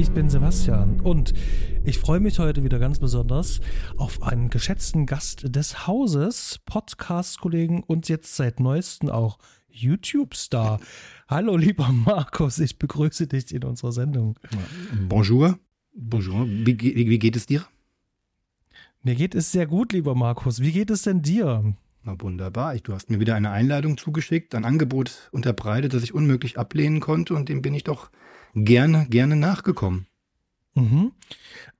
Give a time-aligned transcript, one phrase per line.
[0.00, 1.34] Ich bin Sebastian und
[1.84, 3.60] ich freue mich heute wieder ganz besonders
[3.98, 9.36] auf einen geschätzten Gast des Hauses, Podcast-Kollegen und jetzt seit neuestem auch
[9.68, 10.80] YouTube-Star.
[11.28, 14.38] Hallo, lieber Markus, ich begrüße dich in unserer Sendung.
[15.06, 15.58] Bonjour.
[15.92, 16.46] Bonjour.
[16.48, 17.66] Wie, wie, geht es dir?
[19.02, 20.62] Mir geht es sehr gut, lieber Markus.
[20.62, 21.74] Wie geht es denn dir?
[22.04, 22.74] Na wunderbar.
[22.76, 27.34] Du hast mir wieder eine Einladung zugeschickt, ein Angebot unterbreitet, das ich unmöglich ablehnen konnte
[27.34, 28.10] und dem bin ich doch
[28.54, 30.06] gerne, gerne nachgekommen.
[30.74, 31.12] Mhm.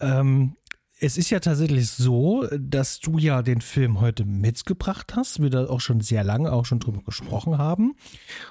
[0.00, 0.56] Ähm,
[0.98, 5.66] es ist ja tatsächlich so, dass du ja den Film heute mitgebracht hast, wir da
[5.66, 7.94] auch schon sehr lange auch schon drüber gesprochen haben.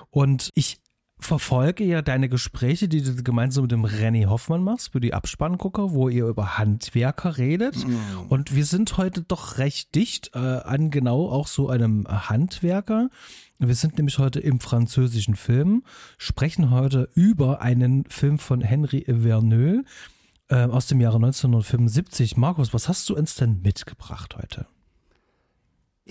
[0.10, 0.80] Und ich
[1.20, 5.92] verfolge ja deine Gespräche, die du gemeinsam mit dem Renny Hoffmann machst, für die Abspanngucker,
[5.92, 7.86] wo ihr über Handwerker redet.
[7.86, 8.00] Mhm.
[8.30, 13.10] Und wir sind heute doch recht dicht äh, an genau auch so einem Handwerker.
[13.62, 15.84] Wir sind nämlich heute im französischen Film,
[16.18, 19.84] sprechen heute über einen Film von Henri Verneuil
[20.48, 22.38] äh, aus dem Jahre 1975.
[22.38, 24.66] Markus, was hast du uns denn mitgebracht heute?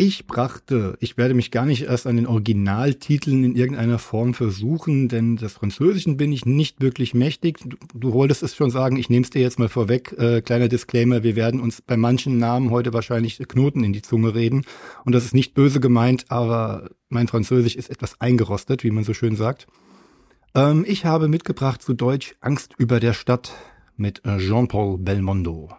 [0.01, 5.09] Ich brachte, ich werde mich gar nicht erst an den Originaltiteln in irgendeiner Form versuchen,
[5.09, 7.59] denn des Französischen bin ich nicht wirklich mächtig.
[7.65, 10.15] Du, du wolltest es schon sagen, ich nehme es dir jetzt mal vorweg.
[10.17, 14.37] Äh, kleiner Disclaimer, wir werden uns bei manchen Namen heute wahrscheinlich Knoten in die Zunge
[14.37, 14.65] reden.
[15.05, 19.15] Und das ist nicht böse gemeint, aber mein Französisch ist etwas eingerostet, wie man so
[19.15, 19.67] schön sagt.
[20.55, 23.53] Ähm, ich habe mitgebracht zu Deutsch Angst über der Stadt
[23.97, 25.71] mit Jean-Paul Belmondo.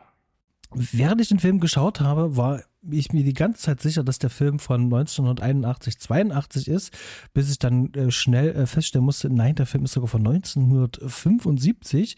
[0.75, 4.29] Während ich den Film geschaut habe, war ich mir die ganze Zeit sicher, dass der
[4.29, 6.97] Film von 1981, 82 ist,
[7.33, 12.17] bis ich dann äh, schnell äh, feststellen musste, nein, der Film ist sogar von 1975.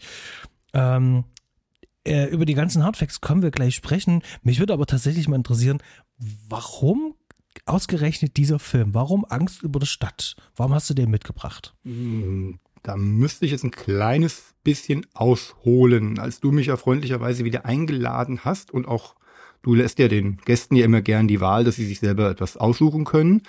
[0.74, 1.24] Ähm,
[2.04, 4.22] äh, über die ganzen Hardfacts können wir gleich sprechen.
[4.42, 5.78] Mich würde aber tatsächlich mal interessieren,
[6.48, 7.14] warum
[7.66, 8.94] ausgerechnet dieser Film?
[8.94, 10.36] Warum Angst über die Stadt?
[10.56, 11.74] Warum hast du den mitgebracht?
[11.84, 17.66] Hm, da müsste ich jetzt ein kleines bisschen ausholen, als du mich ja freundlicherweise wieder
[17.66, 19.14] eingeladen hast und auch
[19.62, 22.56] du lässt ja den Gästen ja immer gern die Wahl, dass sie sich selber etwas
[22.56, 23.42] aussuchen können.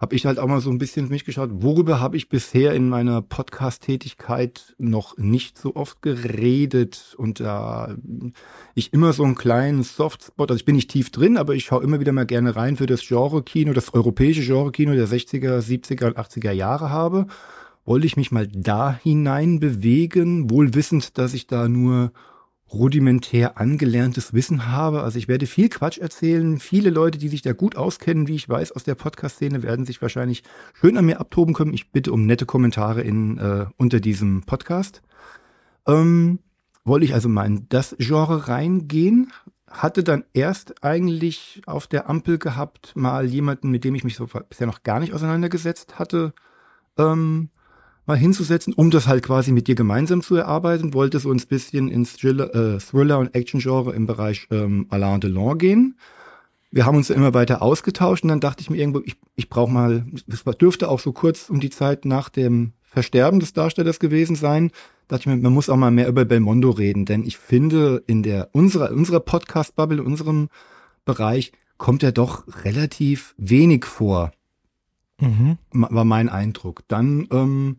[0.00, 2.88] Habe ich halt auch mal so ein bisschen mich geschaut, worüber habe ich bisher in
[2.88, 8.30] meiner Podcast-Tätigkeit noch nicht so oft geredet und da äh,
[8.74, 11.82] ich immer so einen kleinen Softspot, also ich bin nicht tief drin, aber ich schaue
[11.84, 16.16] immer wieder mal gerne rein für das Genre-Kino, das europäische Genre-Kino der 60er, 70er und
[16.16, 17.26] 80er Jahre habe,
[17.84, 22.12] wollte ich mich mal da hinein bewegen, wohl wissend, dass ich da nur
[22.72, 25.02] rudimentär angelerntes Wissen habe.
[25.02, 26.58] Also ich werde viel Quatsch erzählen.
[26.60, 30.00] Viele Leute, die sich da gut auskennen, wie ich weiß, aus der Podcast-Szene, werden sich
[30.00, 30.42] wahrscheinlich
[30.74, 31.74] schön an mir abtoben können.
[31.74, 35.02] Ich bitte um nette Kommentare in, äh, unter diesem Podcast.
[35.86, 36.38] Ähm,
[36.84, 39.32] wollte ich also mal in das Genre reingehen.
[39.68, 44.28] Hatte dann erst eigentlich auf der Ampel gehabt, mal jemanden, mit dem ich mich so
[44.48, 46.32] bisher noch gar nicht auseinandergesetzt hatte,
[46.98, 47.50] ähm,
[48.10, 51.88] mal hinzusetzen, um das halt quasi mit dir gemeinsam zu erarbeiten, wollte so ein bisschen
[51.88, 55.96] ins Thriller, äh, Thriller und Action-Genre im Bereich ähm, Alain Delon gehen.
[56.72, 59.70] Wir haben uns immer weiter ausgetauscht und dann dachte ich mir irgendwo, ich, ich brauche
[59.70, 64.34] mal, das dürfte auch so kurz um die Zeit nach dem Versterben des Darstellers gewesen
[64.34, 64.72] sein,
[65.06, 68.24] dachte ich mir, man muss auch mal mehr über Belmondo reden, denn ich finde, in
[68.24, 70.48] der unserer, unserer Podcast-Bubble, in unserem
[71.04, 74.32] Bereich, kommt er doch relativ wenig vor.
[75.20, 75.58] Mhm.
[75.70, 76.82] War mein Eindruck.
[76.88, 77.76] Dann ähm,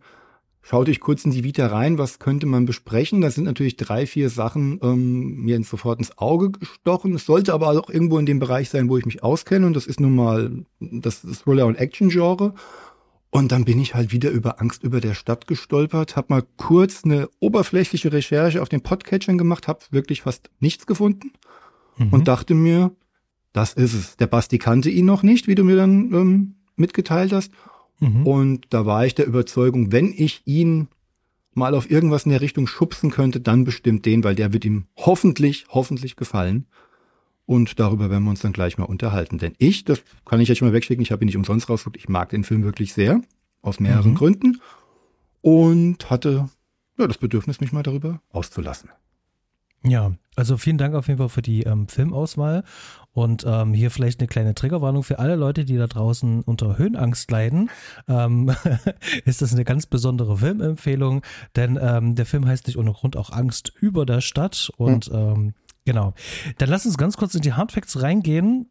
[0.62, 3.22] schaute ich kurz in die Vita rein, was könnte man besprechen.
[3.22, 7.16] Da sind natürlich drei, vier Sachen ähm, mir sofort ins Auge gestochen.
[7.16, 9.66] Es sollte aber auch irgendwo in dem Bereich sein, wo ich mich auskenne.
[9.66, 12.54] Und das ist nun mal das, das Thriller- und Action-Genre.
[13.32, 17.06] Und dann bin ich halt wieder über Angst über der Stadt gestolpert, habe mal kurz
[17.06, 21.32] eine oberflächliche Recherche auf den Podcatchern gemacht, habe wirklich fast nichts gefunden
[21.98, 22.10] mhm.
[22.10, 22.92] und dachte mir,
[23.54, 24.18] das ist es.
[24.18, 27.52] Der Basti kannte ihn noch nicht, wie du mir dann ähm, mitgeteilt hast.
[28.02, 28.28] Mhm.
[28.28, 30.90] Und da war ich der Überzeugung, wenn ich ihn
[31.54, 34.86] mal auf irgendwas in der Richtung schubsen könnte, dann bestimmt den, weil der wird ihm
[34.98, 36.66] hoffentlich, hoffentlich gefallen.
[37.46, 39.38] Und darüber werden wir uns dann gleich mal unterhalten.
[39.38, 41.98] Denn ich, das kann ich jetzt schon mal wegschicken, ich habe ihn nicht umsonst rausgeguckt,
[41.98, 43.22] ich mag den Film wirklich sehr,
[43.62, 44.16] aus mehreren mhm.
[44.16, 44.62] Gründen.
[45.42, 46.50] Und hatte
[46.98, 48.90] ja, das Bedürfnis, mich mal darüber auszulassen.
[49.84, 52.64] Ja, also vielen Dank auf jeden Fall für die ähm, Filmauswahl
[53.14, 57.30] und ähm, hier vielleicht eine kleine Triggerwarnung für alle Leute, die da draußen unter Höhenangst
[57.32, 57.70] leiden.
[58.08, 58.54] Ähm,
[59.26, 61.22] ist das eine ganz besondere Filmempfehlung,
[61.56, 65.18] denn ähm, der Film heißt nicht ohne Grund auch Angst über der Stadt und mhm.
[65.18, 66.14] ähm, genau.
[66.60, 68.70] Dann lass uns ganz kurz in die Hardfacts reingehen.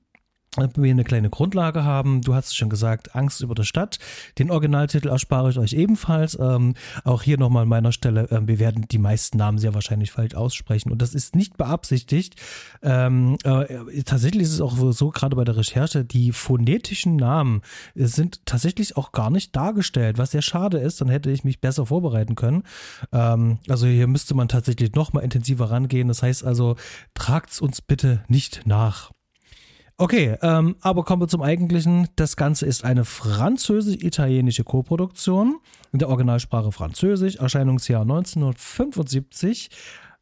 [0.56, 2.22] Wir eine kleine Grundlage haben.
[2.22, 3.98] Du hast es schon gesagt, Angst über der Stadt.
[4.38, 6.36] Den Originaltitel erspare ich euch ebenfalls.
[6.40, 6.74] Ähm,
[7.04, 10.34] auch hier nochmal an meiner Stelle, äh, wir werden die meisten Namen sehr wahrscheinlich falsch
[10.34, 12.34] aussprechen und das ist nicht beabsichtigt.
[12.82, 17.62] Ähm, äh, tatsächlich ist es auch so, gerade bei der Recherche, die phonetischen Namen
[17.94, 21.00] sind tatsächlich auch gar nicht dargestellt, was sehr schade ist.
[21.00, 22.64] Dann hätte ich mich besser vorbereiten können.
[23.12, 26.08] Ähm, also hier müsste man tatsächlich nochmal intensiver rangehen.
[26.08, 26.76] Das heißt also,
[27.14, 29.12] tragt's uns bitte nicht nach.
[30.00, 32.08] Okay, ähm, aber kommen wir zum eigentlichen.
[32.16, 35.58] Das Ganze ist eine französisch-italienische Koproduktion
[35.92, 39.68] in der Originalsprache Französisch, Erscheinungsjahr 1975,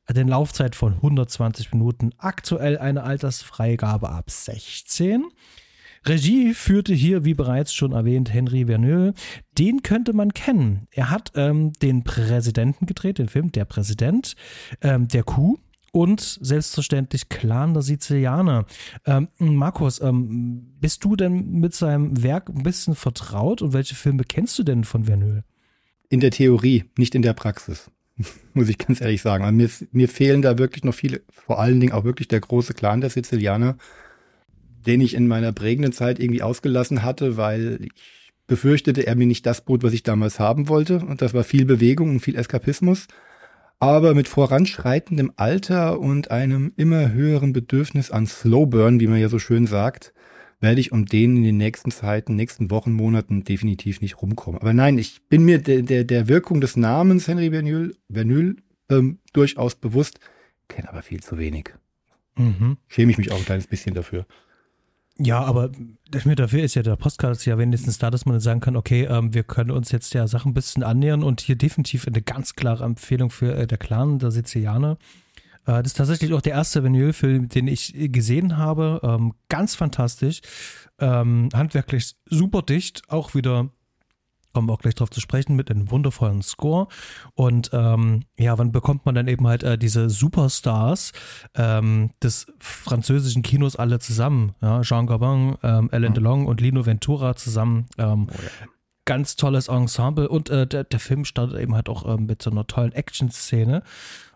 [0.05, 5.27] eine Laufzeit von 120 Minuten, aktuell eine Altersfreigabe ab 16.
[6.05, 9.15] Regie führte hier, wie bereits schon erwähnt, Henry Verneuil.
[9.59, 10.89] Den könnte man kennen.
[10.91, 14.35] Er hat ähm, den Präsidenten gedreht, den Film Der Präsident,
[14.83, 15.57] ähm, der Kuh
[15.93, 18.67] und selbstverständlich Clan der Sizilianer.
[19.07, 24.25] Ähm, Markus, ähm, bist du denn mit seinem Werk ein bisschen vertraut und welche Filme
[24.25, 25.45] kennst du denn von Verneuil?
[26.09, 27.91] In der Theorie, nicht in der Praxis,
[28.55, 29.45] muss ich ganz ehrlich sagen.
[29.45, 32.75] Also mir, mir fehlen da wirklich noch viele, vor allen Dingen auch wirklich der große
[32.75, 33.77] Clan der Sizilianer,
[34.87, 37.93] den ich in meiner prägenden Zeit irgendwie ausgelassen hatte, weil ich
[38.47, 41.01] befürchtete, er mir nicht das bot, was ich damals haben wollte.
[41.01, 43.07] Und das war viel Bewegung und viel Eskapismus.
[43.81, 49.39] Aber mit voranschreitendem Alter und einem immer höheren Bedürfnis an Slowburn, wie man ja so
[49.39, 50.13] schön sagt,
[50.61, 54.61] werde ich um den in den nächsten Zeiten, nächsten Wochen, Monaten definitiv nicht rumkommen.
[54.61, 58.57] Aber nein, ich bin mir der, der, der Wirkung des Namens Henry Vernuel, Vernuel
[58.89, 60.19] ähm, durchaus bewusst,
[60.67, 61.75] kenne aber viel zu wenig.
[62.37, 62.79] Mhm.
[62.89, 64.27] Schäme ich mich auch ein kleines bisschen dafür.
[65.21, 65.73] Ja, aber
[66.11, 69.43] dafür ist ja der Postcard ja wenigstens da, dass man sagen kann, okay, ähm, wir
[69.43, 73.31] können uns jetzt ja Sachen ein bisschen annähern und hier definitiv eine ganz klare Empfehlung
[73.31, 74.97] für äh, der Clan der Sizilianer.
[75.67, 79.01] Äh, das ist tatsächlich auch der erste Vinyl-Film, den ich gesehen habe.
[79.03, 80.41] Ähm, ganz fantastisch.
[81.01, 83.71] Ähm, handwerklich super dicht, auch wieder
[84.53, 86.89] kommen wir auch gleich drauf zu sprechen, mit einem wundervollen Score.
[87.35, 91.13] Und ähm, ja, wann bekommt man dann eben halt äh, diese Superstars
[91.55, 94.55] ähm, des französischen Kinos alle zusammen?
[94.61, 96.15] Ja, Jean Gabin, ähm, Alain mhm.
[96.15, 97.87] Delon und Lino Ventura zusammen.
[97.99, 98.69] Ähm, oh ja.
[99.05, 102.51] Ganz tolles Ensemble und äh, der, der, Film startet eben halt auch ähm, mit so
[102.51, 103.83] einer tollen Action-Szene.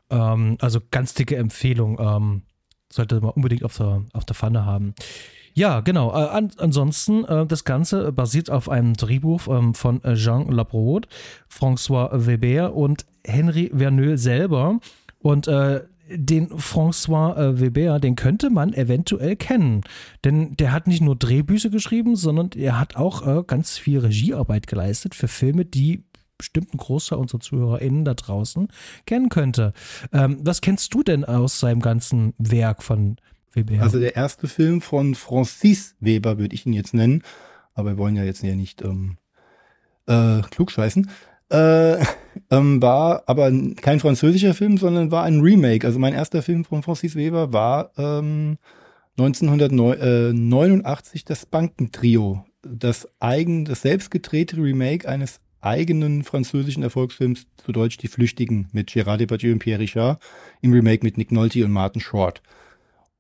[0.08, 1.98] Ähm, also ganz dicke Empfehlung.
[2.00, 2.42] Ähm,
[2.92, 4.94] sollte man unbedingt auf der, auf der Pfanne haben.
[5.54, 6.10] Ja, genau.
[6.10, 11.08] Äh, an, ansonsten, äh, das Ganze basiert auf einem Drehbuch ähm, von äh, Jean Labroad,
[11.50, 14.80] François Weber und Henry Verneuil selber.
[15.18, 19.82] Und äh, den François äh, Weber, den könnte man eventuell kennen.
[20.24, 24.66] Denn der hat nicht nur Drehbücher geschrieben, sondern er hat auch äh, ganz viel Regiearbeit
[24.66, 26.04] geleistet für Filme, die
[26.38, 28.68] bestimmt ein Großteil unserer ZuhörerInnen da draußen
[29.06, 29.72] kennen könnte.
[30.12, 33.16] Ähm, was kennst du denn aus seinem ganzen Werk von
[33.54, 33.82] Weber.
[33.82, 37.22] Also der erste Film von Francis Weber würde ich ihn jetzt nennen,
[37.74, 39.18] aber wir wollen ja jetzt ja nicht ähm,
[40.06, 41.10] äh, klugscheißen.
[41.50, 41.98] Äh,
[42.50, 45.86] ähm, war aber kein französischer Film, sondern war ein Remake.
[45.86, 48.56] Also mein erster Film von Francis Weber war ähm,
[49.18, 58.08] 1989 das Bankentrio, das eigen, das selbstgedrehte Remake eines eigenen französischen Erfolgsfilms, zu Deutsch Die
[58.08, 60.20] Flüchtigen, mit Gérard Depardieu und Pierre Richard,
[60.60, 62.42] im Remake mit Nick Nolte und Martin Short.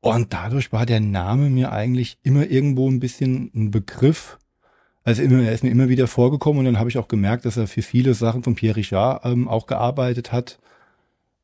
[0.02, 4.36] Und dadurch war der Name mir eigentlich immer irgendwo ein bisschen ein Begriff.
[5.04, 7.56] Also immer, er ist mir immer wieder vorgekommen und dann habe ich auch gemerkt, dass
[7.56, 10.58] er für viele Sachen von Pierre Richard ähm, auch gearbeitet hat.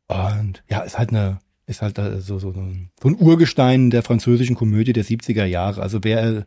[0.09, 4.93] Und ja, ist halt eine, ist halt so, so, so ein Urgestein der französischen Komödie
[4.93, 5.81] der 70er Jahre.
[5.81, 6.45] Also wer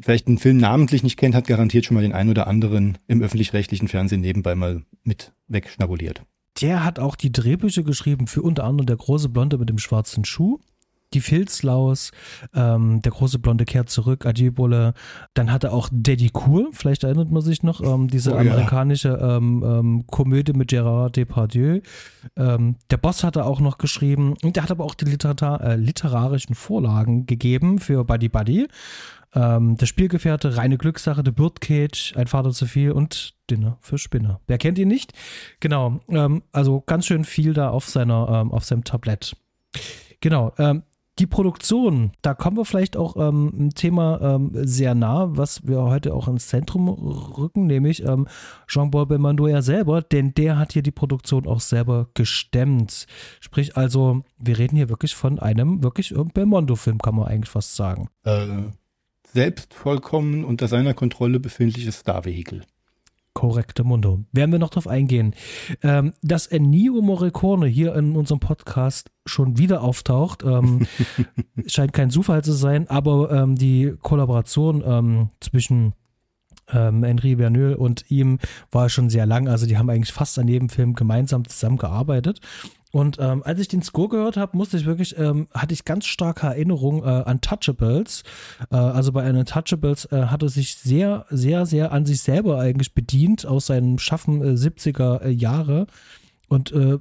[0.00, 3.20] vielleicht einen Film namentlich nicht kennt, hat garantiert schon mal den einen oder anderen im
[3.20, 6.22] öffentlich-rechtlichen Fernsehen nebenbei mal mit wegschnabuliert.
[6.62, 10.24] Der hat auch die Drehbücher geschrieben für unter anderem Der große Blonde mit dem schwarzen
[10.24, 10.60] Schuh
[11.14, 12.10] die Filzlaus,
[12.54, 14.94] ähm, der große Blonde kehrt zurück, Adiebola.
[15.34, 19.08] Dann hat er auch Daddy Cool, vielleicht erinnert man sich noch, ähm, diese oh, amerikanische
[19.08, 19.36] ja.
[19.36, 21.80] ähm, ähm, Komödie mit Gérard Depardieu.
[22.36, 25.60] Ähm, der Boss hat er auch noch geschrieben und der hat aber auch die Literar
[25.60, 28.68] äh, literarischen Vorlagen gegeben für Buddy Buddy.
[29.34, 34.40] Ähm, der Spielgefährte, reine Glückssache, The Birdcage, Ein Vater zu viel und Dinner für Spinner.
[34.46, 35.12] Wer kennt ihn nicht?
[35.60, 36.00] Genau,
[36.52, 39.36] also ganz schön viel da auf seiner, ähm, auf seinem Tablett.
[40.20, 40.84] Genau, ähm,
[41.18, 45.82] die Produktion, da kommen wir vielleicht auch ähm, ein Thema ähm, sehr nah, was wir
[45.82, 48.26] heute auch ins Zentrum rücken, nämlich ähm,
[48.66, 53.06] Jean-Paul Belmondo ja selber, denn der hat hier die Produktion auch selber gestemmt.
[53.40, 57.76] Sprich also, wir reden hier wirklich von einem wirklich äh, Belmondo-Film, kann man eigentlich fast
[57.76, 58.08] sagen.
[58.24, 58.46] Äh,
[59.32, 62.64] selbst vollkommen unter seiner Kontrolle befindliches Star-Vehikel.
[63.34, 64.24] Korrekte Mundo.
[64.32, 65.34] Werden wir noch drauf eingehen.
[65.82, 70.86] Ähm, dass Ennio Morricone hier in unserem Podcast schon wieder auftaucht, ähm,
[71.66, 75.94] scheint kein Zufall zu sein, aber ähm, die Kollaboration ähm, zwischen
[76.68, 78.38] ähm, Henri Verneuil und ihm
[78.70, 79.48] war schon sehr lang.
[79.48, 82.40] Also die haben eigentlich fast an jedem Film gemeinsam zusammengearbeitet.
[82.94, 86.06] Und ähm, als ich den Score gehört habe, musste ich wirklich, ähm, hatte ich ganz
[86.06, 88.22] starke Erinnerung äh, an Touchables.
[88.70, 92.60] Äh, also bei einem Touchables äh, hat er sich sehr, sehr, sehr an sich selber
[92.60, 95.88] eigentlich bedient aus seinem Schaffen äh, 70er äh, Jahre.
[96.46, 97.00] Und äh,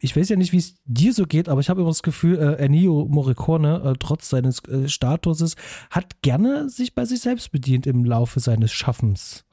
[0.00, 2.38] ich weiß ja nicht, wie es dir so geht, aber ich habe immer das Gefühl,
[2.38, 5.56] äh, Ennio Morricone, äh, trotz seines äh, Statuses,
[5.88, 9.46] hat gerne sich bei sich selbst bedient im Laufe seines Schaffens.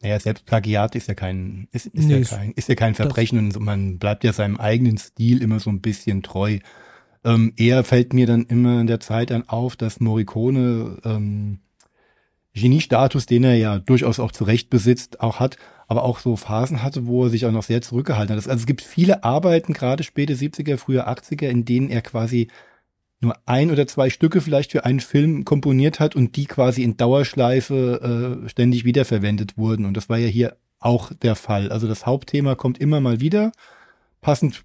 [0.00, 3.38] Naja, selbst Plagiat ist ja kein, ist, ist, nee, ja kein, ist ja kein Verbrechen
[3.38, 6.58] und man bleibt ja seinem eigenen Stil immer so ein bisschen treu.
[7.24, 11.58] Ähm, eher fällt mir dann immer in der Zeit dann auf, dass Morricone ähm,
[12.54, 15.56] Genie-Status, den er ja durchaus auch zu Recht besitzt, auch hat,
[15.88, 18.46] aber auch so Phasen hatte, wo er sich auch noch sehr zurückgehalten hat.
[18.46, 22.48] Also es gibt viele Arbeiten, gerade späte 70er, frühe 80er, in denen er quasi
[23.20, 26.96] nur ein oder zwei Stücke vielleicht für einen Film komponiert hat und die quasi in
[26.96, 29.86] Dauerschleife äh, ständig wiederverwendet wurden.
[29.86, 31.70] Und das war ja hier auch der Fall.
[31.70, 33.52] Also das Hauptthema kommt immer mal wieder,
[34.20, 34.64] passend,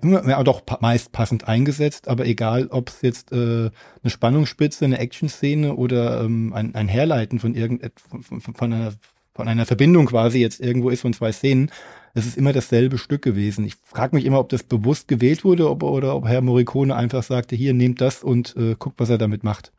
[0.00, 3.70] immer, ja, doch meist passend eingesetzt, aber egal, ob es jetzt äh,
[4.02, 8.92] eine Spannungsspitze, eine Action-Szene oder ähm, ein, ein Herleiten von irgendetwas, von, von, von, einer,
[9.34, 11.70] von einer Verbindung quasi jetzt irgendwo ist von zwei Szenen,
[12.14, 13.64] es ist immer dasselbe Stück gewesen.
[13.64, 17.22] Ich frage mich immer, ob das bewusst gewählt wurde ob, oder ob Herr Morricone einfach
[17.22, 19.72] sagte, hier, nehmt das und äh, guckt, was er damit macht.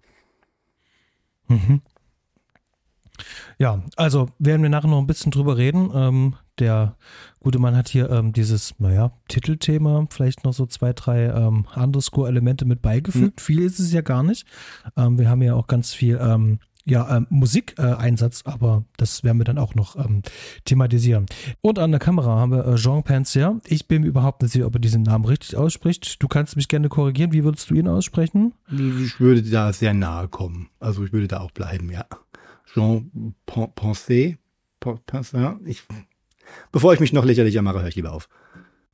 [1.48, 1.82] Mhm.
[3.58, 5.92] Ja, also werden wir nachher noch ein bisschen drüber reden.
[5.94, 6.96] Ähm, der
[7.40, 12.66] gute Mann hat hier ähm, dieses, naja, Titelthema, vielleicht noch so zwei, drei ähm, Underscore-Elemente
[12.66, 13.40] mit beigefügt.
[13.40, 13.44] Mhm.
[13.44, 14.48] Viel ist es ja gar nicht.
[14.98, 19.38] Ähm, wir haben ja auch ganz viel ähm, ja, ähm, Musikeinsatz, äh, aber das werden
[19.38, 20.22] wir dann auch noch ähm,
[20.66, 21.26] thematisieren.
[21.62, 23.60] Und an der Kamera haben wir äh, Jean Panzer.
[23.66, 26.22] Ich bin überhaupt nicht sicher, ob er diesen Namen richtig ausspricht.
[26.22, 27.32] Du kannst mich gerne korrigieren.
[27.32, 28.54] Wie würdest du ihn aussprechen?
[28.70, 30.70] Ich würde da sehr nahe kommen.
[30.80, 32.06] Also ich würde da auch bleiben, ja.
[32.74, 33.36] Jean.
[35.06, 35.60] Panzer.
[35.66, 35.84] Ich,
[36.72, 38.28] bevor ich mich noch lächerlicher mache, höre ich lieber auf.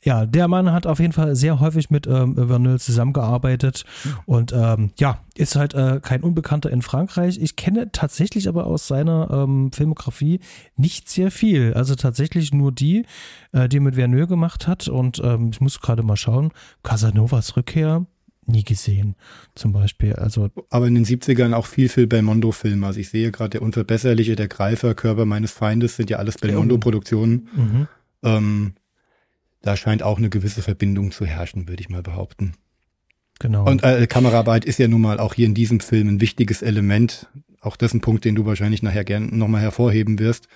[0.04, 3.84] Ja, der Mann hat auf jeden Fall sehr häufig mit ähm, Verneuil zusammengearbeitet
[4.26, 7.40] und ähm, ja, ist halt äh, kein Unbekannter in Frankreich.
[7.42, 10.40] Ich kenne tatsächlich aber aus seiner ähm, Filmografie
[10.76, 11.74] nicht sehr viel.
[11.74, 13.06] Also tatsächlich nur die,
[13.54, 16.52] äh, die mit Verneuil gemacht hat und ähm, ich muss gerade mal schauen,
[16.84, 18.06] Casanovas Rückkehr,
[18.46, 19.16] nie gesehen,
[19.56, 20.14] zum Beispiel.
[20.14, 22.86] Also aber in den 70ern auch viel, viel Belmondo-Filme.
[22.86, 27.48] Also ich sehe gerade der Unverbesserliche, der Greifer, Körper meines Feindes sind ja alles Belmondo-Produktionen.
[27.56, 27.88] Mhm.
[28.24, 28.74] Ähm,
[29.62, 32.54] da scheint auch eine gewisse Verbindung zu herrschen, würde ich mal behaupten.
[33.40, 33.66] Genau.
[33.66, 37.28] Und äh, Kameraarbeit ist ja nun mal auch hier in diesem Film ein wichtiges Element.
[37.62, 40.48] Auch das ein Punkt, den du wahrscheinlich nachher gerne nochmal hervorheben wirst.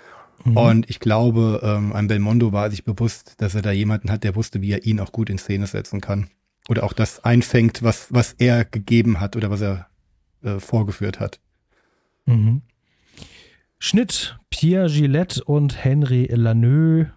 [0.45, 0.57] Mhm.
[0.57, 4.35] Und ich glaube, ähm, ein Belmondo war sich bewusst, dass er da jemanden hat, der
[4.35, 6.27] wusste, wie er ihn auch gut in Szene setzen kann.
[6.69, 9.87] Oder auch das einfängt, was, was er gegeben hat oder was er
[10.43, 11.39] äh, vorgeführt hat.
[12.25, 12.61] Mhm.
[13.77, 17.07] Schnitt Pierre Gillette und Henry Lanneux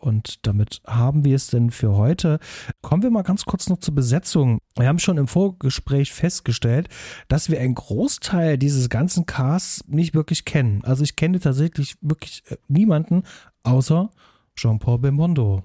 [0.00, 2.40] und damit haben wir es denn für heute.
[2.80, 4.58] Kommen wir mal ganz kurz noch zur Besetzung.
[4.76, 6.88] Wir haben schon im Vorgespräch festgestellt,
[7.28, 10.82] dass wir einen Großteil dieses ganzen Casts nicht wirklich kennen.
[10.84, 13.24] Also ich kenne tatsächlich wirklich äh, niemanden
[13.62, 14.10] außer
[14.56, 15.64] Jean-Paul Belmondo.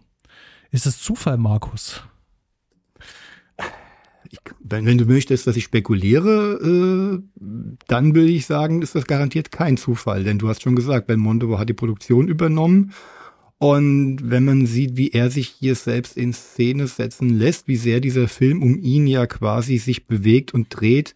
[0.70, 2.04] Ist es Zufall, Markus?
[4.30, 7.44] Ich, wenn, du möchtest, dass ich spekuliere, äh,
[7.88, 11.58] dann würde ich sagen, ist das garantiert kein Zufall, denn du hast schon gesagt, Belmondo
[11.58, 12.92] hat die Produktion übernommen
[13.58, 18.02] und wenn man sieht, wie er sich hier selbst in Szene setzen lässt, wie sehr
[18.02, 21.16] dieser Film um ihn ja quasi sich bewegt und dreht,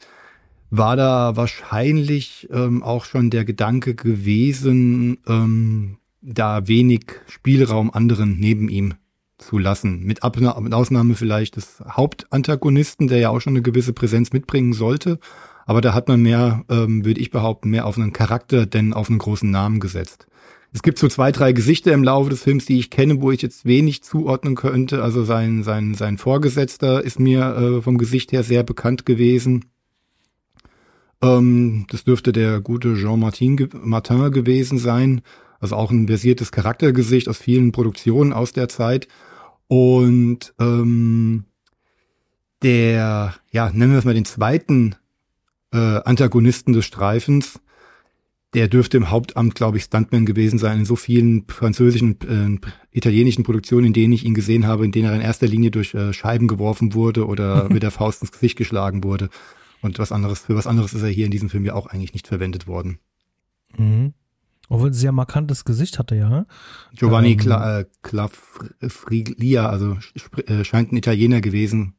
[0.69, 8.69] war da wahrscheinlich ähm, auch schon der Gedanke gewesen, ähm, da wenig Spielraum anderen neben
[8.69, 8.93] ihm
[9.37, 10.03] zu lassen.
[10.03, 14.73] Mit, Ab mit Ausnahme vielleicht des Hauptantagonisten, der ja auch schon eine gewisse Präsenz mitbringen
[14.73, 15.19] sollte.
[15.65, 19.09] Aber da hat man mehr, ähm, würde ich behaupten, mehr auf einen Charakter denn auf
[19.09, 20.27] einen großen Namen gesetzt.
[20.71, 23.41] Es gibt so zwei, drei Gesichter im Laufe des Films, die ich kenne, wo ich
[23.41, 25.01] jetzt wenig zuordnen könnte.
[25.01, 29.65] Also sein, sein, sein Vorgesetzter ist mir äh, vom Gesicht her sehr bekannt gewesen.
[31.21, 35.21] Ähm, das dürfte der gute Jean Martin, Martin gewesen sein.
[35.59, 39.07] Also auch ein versiertes Charaktergesicht aus vielen Produktionen aus der Zeit.
[39.67, 41.45] Und ähm,
[42.61, 44.95] der, ja, nennen wir es mal den zweiten
[45.73, 47.59] äh, Antagonisten des Streifens,
[48.53, 53.43] der dürfte im Hauptamt, glaube ich, Stuntman gewesen sein in so vielen französischen, äh, italienischen
[53.43, 56.13] Produktionen, in denen ich ihn gesehen habe, in denen er in erster Linie durch äh,
[56.13, 59.29] Scheiben geworfen wurde oder mit der Faust ins Gesicht geschlagen wurde.
[59.81, 62.13] Und was anderes, für was anderes ist er hier in diesem Film ja auch eigentlich
[62.13, 62.99] nicht verwendet worden.
[63.77, 64.13] Mhm.
[64.67, 66.45] Obwohl ein sehr markantes Gesicht hatte, ja.
[66.93, 69.97] Giovanni ähm, Cla äh, Clafriglia, also
[70.45, 71.95] äh, scheint ein Italiener gewesen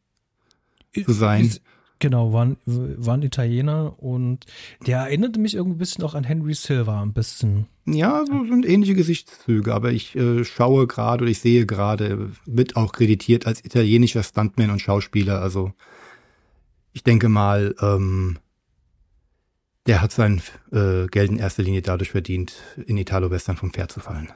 [0.94, 1.46] zu sein.
[1.46, 1.62] Ist,
[2.00, 4.46] genau, war ein, war ein Italiener und
[4.86, 7.66] der erinnerte mich irgendwie ein bisschen auch an Henry Silva ein bisschen.
[7.86, 12.76] Ja, so sind ähnliche Gesichtszüge, aber ich äh, schaue gerade oder ich sehe gerade, wird
[12.76, 15.40] auch kreditiert als italienischer Stuntman und Schauspieler.
[15.40, 15.72] Also
[16.92, 18.38] ich denke mal, ähm,
[19.86, 20.42] der hat sein
[20.72, 22.54] äh, Geld in erster Linie dadurch verdient,
[22.86, 24.28] in Italo-Western vom Pferd zu fallen.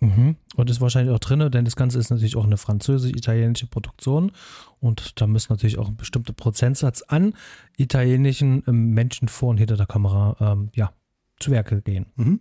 [0.00, 0.36] Mhm.
[0.56, 4.32] Und ist wahrscheinlich auch drin, denn das Ganze ist natürlich auch eine französisch-italienische Produktion
[4.80, 7.34] und da müssen natürlich auch ein bestimmter Prozentsatz an
[7.76, 10.92] italienischen ähm, Menschen vor und hinter der Kamera ähm, ja,
[11.38, 12.06] zu Werke gehen.
[12.16, 12.40] Mhm.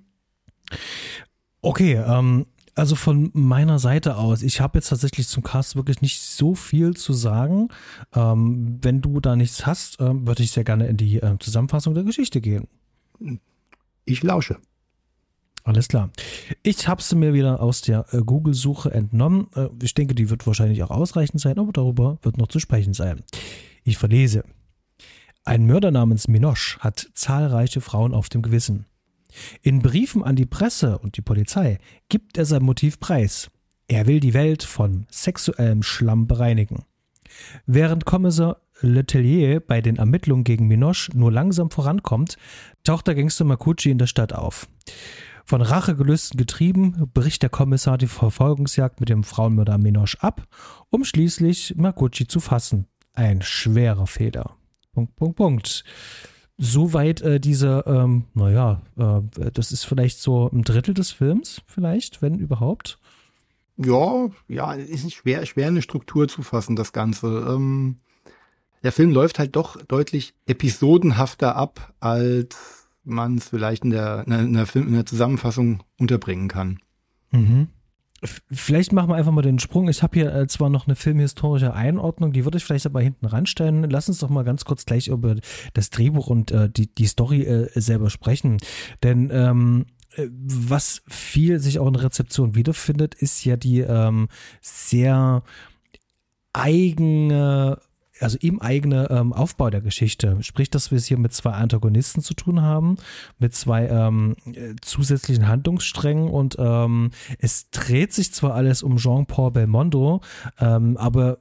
[1.62, 6.22] Okay, ähm, also von meiner Seite aus, ich habe jetzt tatsächlich zum Cast wirklich nicht
[6.22, 7.70] so viel zu sagen.
[8.16, 11.94] Ähm, wenn du da nichts hast, ähm, würde ich sehr gerne in die äh, Zusammenfassung
[11.94, 12.68] der Geschichte gehen.
[14.06, 14.58] Ich lausche.
[15.64, 16.10] Alles klar.
[16.62, 19.48] Ich habe sie mir wieder aus der äh, Google-Suche entnommen.
[19.56, 22.94] Äh, ich denke, die wird wahrscheinlich auch ausreichend sein, aber darüber wird noch zu sprechen
[22.94, 23.24] sein.
[23.84, 24.44] Ich verlese.
[25.46, 28.86] Ein Mörder namens Minosch hat zahlreiche Frauen auf dem Gewissen.
[29.62, 31.80] In Briefen an die Presse und die Polizei
[32.10, 33.50] gibt er sein Motiv preis.
[33.88, 36.86] Er will die Welt von sexuellem Schlamm bereinigen.
[37.66, 42.38] Während Kommissar Letellier bei den Ermittlungen gegen Minoche nur langsam vorankommt,
[42.84, 44.68] taucht der Gangster Makuchi in der Stadt auf.
[45.46, 50.44] Von Rachegelüsten getrieben, bricht der Kommissar die Verfolgungsjagd mit dem Frauenmörder Minoche ab,
[50.90, 52.88] um schließlich Makuchi zu fassen.
[53.14, 54.56] Ein schwerer Fehler.
[54.94, 55.84] Punkt, Punkt, Punkt.
[56.58, 62.22] Soweit äh, diese, ähm, naja, äh, das ist vielleicht so ein Drittel des Films, vielleicht,
[62.22, 63.00] wenn überhaupt.
[63.78, 67.28] Ja, ja, ist schwer, schwer eine Struktur zu fassen, das Ganze.
[67.50, 67.98] Ähm,
[68.84, 74.54] der Film läuft halt doch deutlich episodenhafter ab, als man es vielleicht in der, in
[74.54, 76.80] der, Film, in der Zusammenfassung unterbringen kann.
[77.32, 77.68] Mhm.
[78.50, 79.90] Vielleicht machen wir einfach mal den Sprung.
[79.90, 83.26] Ich habe hier äh, zwar noch eine filmhistorische Einordnung, die würde ich vielleicht aber hinten
[83.26, 83.90] ranstellen.
[83.90, 85.36] Lass uns doch mal ganz kurz gleich über
[85.74, 88.58] das Drehbuch und äh, die, die Story äh, selber sprechen.
[89.04, 94.30] Denn ähm, äh, was viel sich auch in der Rezeption wiederfindet, ist ja die ähm,
[94.62, 95.44] sehr
[96.54, 97.80] eigene
[98.24, 100.38] also im eigenen ähm, Aufbau der Geschichte.
[100.42, 102.98] Sprich, dass wir es hier mit zwei Antagonisten zu tun haben,
[103.40, 104.36] mit zwei ähm,
[104.82, 110.22] zusätzlichen Handlungssträngen und ähm, es dreht sich zwar alles um Jean-Paul Belmondo,
[110.60, 111.40] ähm, aber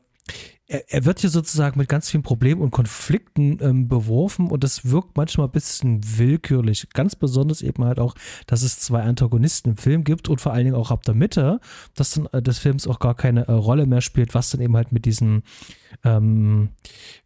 [0.66, 4.90] er, er wird hier sozusagen mit ganz vielen Problemen und Konflikten ähm, beworfen und das
[4.90, 6.88] wirkt manchmal ein bisschen willkürlich.
[6.94, 8.14] Ganz besonders eben halt auch,
[8.46, 11.60] dass es zwei Antagonisten im Film gibt und vor allen Dingen auch ab der Mitte,
[11.94, 14.76] dass dann äh, des Films auch gar keine äh, Rolle mehr spielt, was dann eben
[14.76, 15.42] halt mit diesem,
[16.04, 16.70] ähm,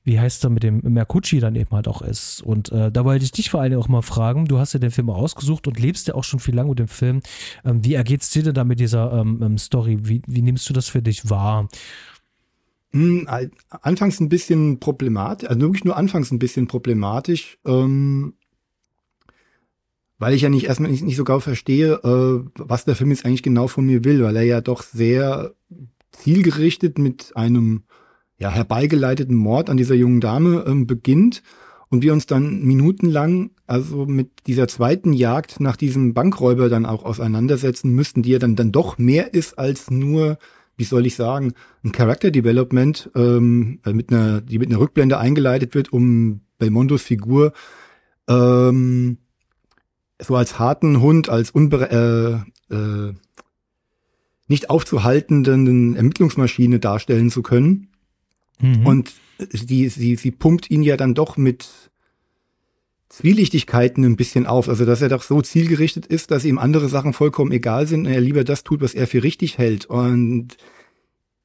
[0.02, 2.42] wie heißt er, mit dem Mercucci dann eben halt auch ist.
[2.42, 4.80] Und äh, da wollte ich dich vor allen Dingen auch mal fragen, du hast ja
[4.80, 7.20] den Film ausgesucht und lebst ja auch schon viel lange mit dem Film.
[7.64, 9.98] Ähm, wie ergeht's dir denn da mit dieser ähm, ähm Story?
[10.02, 11.68] Wie, wie nimmst du das für dich wahr?
[12.96, 13.28] Hm,
[13.68, 18.34] anfangs ein bisschen problematisch, also wirklich nur anfangs ein bisschen problematisch, ähm,
[20.18, 23.26] weil ich ja nicht erstmal nicht, nicht so genau verstehe, äh, was der Film jetzt
[23.26, 25.54] eigentlich genau von mir will, weil er ja doch sehr
[26.10, 27.82] zielgerichtet mit einem
[28.38, 31.42] ja herbeigeleiteten Mord an dieser jungen Dame ähm, beginnt
[31.90, 37.04] und wir uns dann minutenlang also mit dieser zweiten Jagd nach diesem Bankräuber dann auch
[37.04, 40.38] auseinandersetzen müssten, die ja dann dann doch mehr ist als nur
[40.76, 45.18] wie soll ich sagen, ein Character Development, ähm, äh, mit einer, die mit einer Rückblende
[45.18, 47.52] eingeleitet wird, um Belmondos Figur
[48.28, 49.18] ähm,
[50.20, 53.14] so als harten Hund, als unbe äh, äh,
[54.48, 57.88] nicht aufzuhaltenden Ermittlungsmaschine darstellen zu können.
[58.60, 58.86] Mhm.
[58.86, 61.68] Und die, sie, sie pumpt ihn ja dann doch mit
[63.08, 64.68] Zwielichtigkeiten ein bisschen auf.
[64.68, 68.12] Also, dass er doch so zielgerichtet ist, dass ihm andere Sachen vollkommen egal sind und
[68.12, 69.86] er lieber das tut, was er für richtig hält.
[69.86, 70.56] Und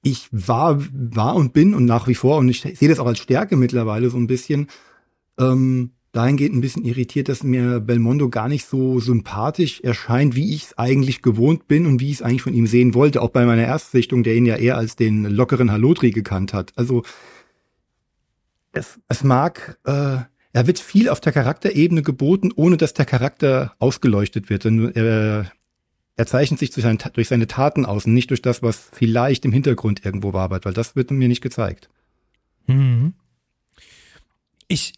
[0.02, 3.20] ich war, war und bin und nach wie vor, und ich sehe das auch als
[3.20, 4.68] Stärke mittlerweile so ein bisschen,
[5.40, 10.66] ähm, dahingehend ein bisschen irritiert, dass mir Belmondo gar nicht so sympathisch erscheint, wie ich
[10.66, 13.46] es eigentlich gewohnt bin und wie ich es eigentlich von ihm sehen wollte, auch bei
[13.46, 16.74] meiner Erstsichtung, der ihn ja eher als den lockeren Halotri gekannt hat.
[16.76, 17.04] Also
[18.74, 20.18] es, es mag, äh,
[20.54, 24.66] er wird viel auf der Charakterebene geboten, ohne dass der Charakter ausgeleuchtet wird.
[24.66, 25.52] Und er,
[26.18, 29.46] er zeichnet sich durch seine, durch seine Taten aus und nicht durch das, was vielleicht
[29.46, 31.90] im Hintergrund irgendwo wabert, weil das wird mir nicht gezeigt.
[32.68, 33.14] Mhm.
[34.68, 34.94] Ich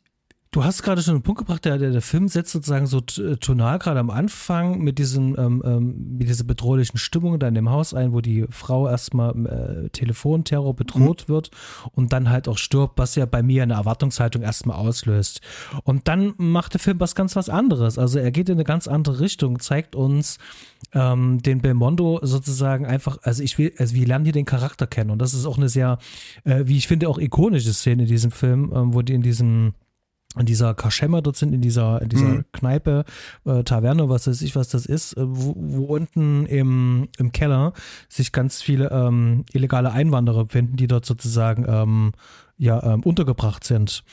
[0.53, 3.37] Du hast gerade schon einen Punkt gebracht, der, der, der Film setzt sozusagen so äh,
[3.37, 7.71] tonal gerade am Anfang mit diesen, ähm, ähm, mit dieser bedrohlichen Stimmung da in dem
[7.71, 11.33] Haus ein, wo die Frau erstmal äh, Telefonterror bedroht mhm.
[11.33, 11.49] wird
[11.93, 15.41] und dann halt auch stirbt, was ja bei mir eine Erwartungshaltung erstmal auslöst.
[15.85, 17.97] Und dann macht der Film was ganz was anderes.
[17.97, 20.37] Also er geht in eine ganz andere Richtung, zeigt uns
[20.93, 25.09] ähm, den Belmondo sozusagen einfach, also ich will, also wir lernen hier den Charakter kennen
[25.09, 25.97] und das ist auch eine sehr,
[26.43, 29.73] äh, wie ich finde, auch ikonische Szene in diesem Film, ähm, wo die in diesem
[30.37, 32.45] in dieser Kaschemmer dort sind, in dieser, in dieser mhm.
[32.51, 33.05] Kneipe,
[33.45, 37.73] äh, Taverne, was weiß ich, was das ist, äh, wo, wo unten im, im Keller
[38.09, 42.11] sich ganz viele ähm, illegale Einwanderer befinden, die dort sozusagen ähm,
[42.57, 44.03] ja, ähm, untergebracht sind.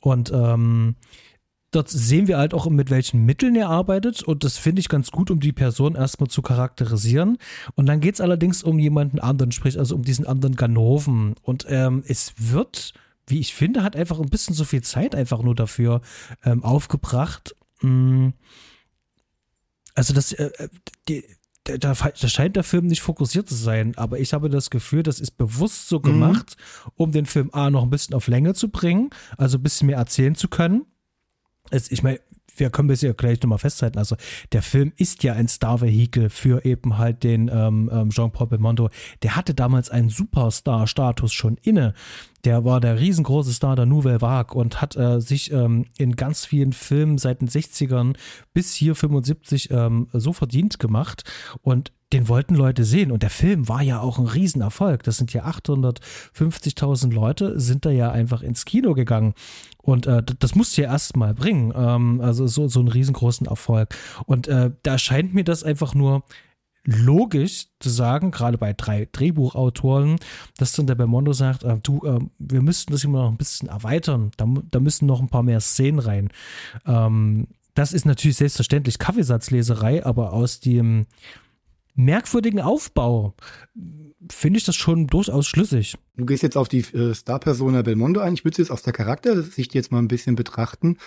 [0.00, 0.96] Und ähm,
[1.70, 4.22] dort sehen wir halt auch, mit welchen Mitteln er arbeitet.
[4.22, 7.38] Und das finde ich ganz gut, um die Person erstmal zu charakterisieren.
[7.74, 11.34] Und dann geht es allerdings um jemanden anderen, sprich also um diesen anderen Ganoven.
[11.42, 12.94] Und ähm, es wird
[13.30, 16.00] wie ich finde, hat einfach ein bisschen so viel Zeit einfach nur dafür
[16.44, 17.56] ähm, aufgebracht.
[17.82, 18.28] Mm.
[19.94, 20.68] Also das, äh, äh
[21.08, 21.24] die,
[21.64, 25.20] da, da, scheint der Film nicht fokussiert zu sein, aber ich habe das Gefühl, das
[25.20, 26.02] ist bewusst so mhm.
[26.02, 26.92] gemacht, mhm.
[26.96, 29.98] um den Film A noch ein bisschen auf Länge zu bringen, also ein bisschen mehr
[29.98, 30.86] erzählen zu können.
[31.70, 32.20] Es, ich meine,
[32.56, 33.98] wir können das ja gleich nochmal festhalten.
[33.98, 34.16] Also
[34.52, 38.90] der Film ist ja ein Star-Vehikel für eben halt den ähm, ähm, Jean-Paul Belmondo.
[39.22, 41.94] Der hatte damals einen Superstar-Status schon inne.
[42.44, 46.44] Der war der riesengroße Star der Nouvelle Vague und hat äh, sich ähm, in ganz
[46.44, 48.16] vielen Filmen seit den 60ern
[48.54, 51.24] bis hier 75 ähm, so verdient gemacht.
[51.62, 53.12] Und den wollten Leute sehen.
[53.12, 55.02] Und der Film war ja auch ein Riesenerfolg.
[55.04, 59.34] Das sind ja 850.000 Leute, sind da ja einfach ins Kino gegangen.
[59.78, 61.72] Und äh, das musste ja erst mal bringen.
[61.76, 63.94] Ähm, also so, so einen riesengroßen Erfolg.
[64.26, 66.24] Und äh, da scheint mir das einfach nur
[66.84, 70.16] logisch zu sagen, gerade bei drei Drehbuchautoren,
[70.56, 73.68] dass dann der Belmondo sagt, äh, du, äh, wir müssten das immer noch ein bisschen
[73.68, 76.28] erweitern, da, da müssen noch ein paar mehr Szenen rein.
[76.86, 81.06] Ähm, das ist natürlich selbstverständlich Kaffeesatzleserei, aber aus dem
[81.94, 83.34] merkwürdigen Aufbau
[84.30, 85.96] finde ich das schon durchaus schlüssig.
[86.16, 88.34] Du gehst jetzt auf die äh, Star-Persona Belmondo ein.
[88.34, 90.98] Ich würde es jetzt aus der Charaktersicht jetzt mal ein bisschen betrachten.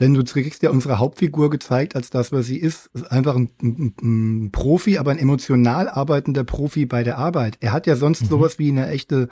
[0.00, 2.90] Denn du kriegst ja unsere Hauptfigur gezeigt als das, was sie ist.
[3.10, 7.58] Einfach ein, ein, ein Profi, aber ein emotional arbeitender Profi bei der Arbeit.
[7.60, 8.26] Er hat ja sonst mhm.
[8.26, 9.28] sowas wie eine echte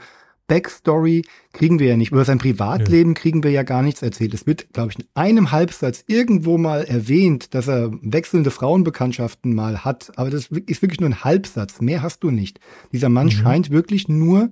[0.51, 2.11] Backstory kriegen wir ja nicht.
[2.11, 4.33] Über sein Privatleben kriegen wir ja gar nichts erzählt.
[4.33, 9.85] Es wird, glaube ich, in einem Halbsatz irgendwo mal erwähnt, dass er wechselnde Frauenbekanntschaften mal
[9.85, 10.11] hat.
[10.17, 11.79] Aber das ist wirklich nur ein Halbsatz.
[11.79, 12.59] Mehr hast du nicht.
[12.91, 13.31] Dieser Mann mhm.
[13.31, 14.49] scheint wirklich nur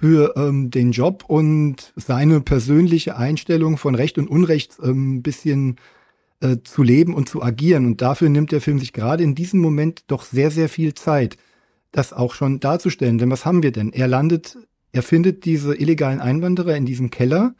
[0.00, 5.76] für ähm, den Job und seine persönliche Einstellung von Recht und Unrecht ähm, bisschen
[6.40, 7.86] äh, zu leben und zu agieren.
[7.86, 11.36] Und dafür nimmt der Film sich gerade in diesem Moment doch sehr, sehr viel Zeit,
[11.90, 13.18] das auch schon darzustellen.
[13.18, 13.92] Denn was haben wir denn?
[13.92, 14.56] Er landet
[14.92, 17.54] er findet diese illegalen Einwanderer in diesem Keller.